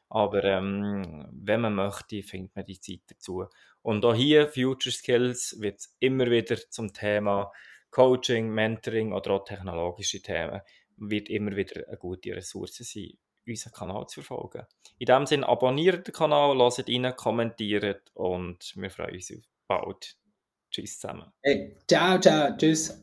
Aber 0.09 0.43
ähm, 0.43 1.27
wenn 1.31 1.61
man 1.61 1.73
möchte, 1.73 2.21
findet 2.21 2.55
man 2.55 2.65
die 2.65 2.79
Zeit 2.79 3.01
dazu. 3.07 3.45
Und 3.81 4.05
auch 4.05 4.13
hier, 4.13 4.47
Future 4.47 4.93
Skills, 4.93 5.57
wird 5.59 5.81
immer 5.99 6.29
wieder 6.29 6.57
zum 6.69 6.93
Thema 6.93 7.51
Coaching, 7.89 8.49
Mentoring 8.49 9.13
oder 9.13 9.31
auch 9.31 9.43
technologische 9.43 10.21
Themen, 10.21 10.61
wird 10.97 11.29
immer 11.29 11.55
wieder 11.55 11.87
eine 11.87 11.97
gute 11.97 12.35
Ressource 12.35 12.77
sein, 12.77 13.17
unseren 13.47 13.73
Kanal 13.73 14.07
zu 14.07 14.21
verfolgen. 14.21 14.65
In 14.99 15.05
dem 15.05 15.25
Sinne, 15.25 15.47
abonniert 15.47 16.07
den 16.07 16.13
Kanal, 16.13 16.55
lasst 16.57 16.87
rein, 16.87 17.15
kommentiert 17.15 18.11
und 18.13 18.73
wir 18.75 18.89
freuen 18.89 19.15
uns 19.15 19.33
bald. 19.67 20.17
Tschüss 20.73 20.99
zusammen. 20.99 21.31
Hey, 21.43 21.77
ciao, 21.87 22.19
ciao, 22.19 22.57
tschüss. 22.57 23.02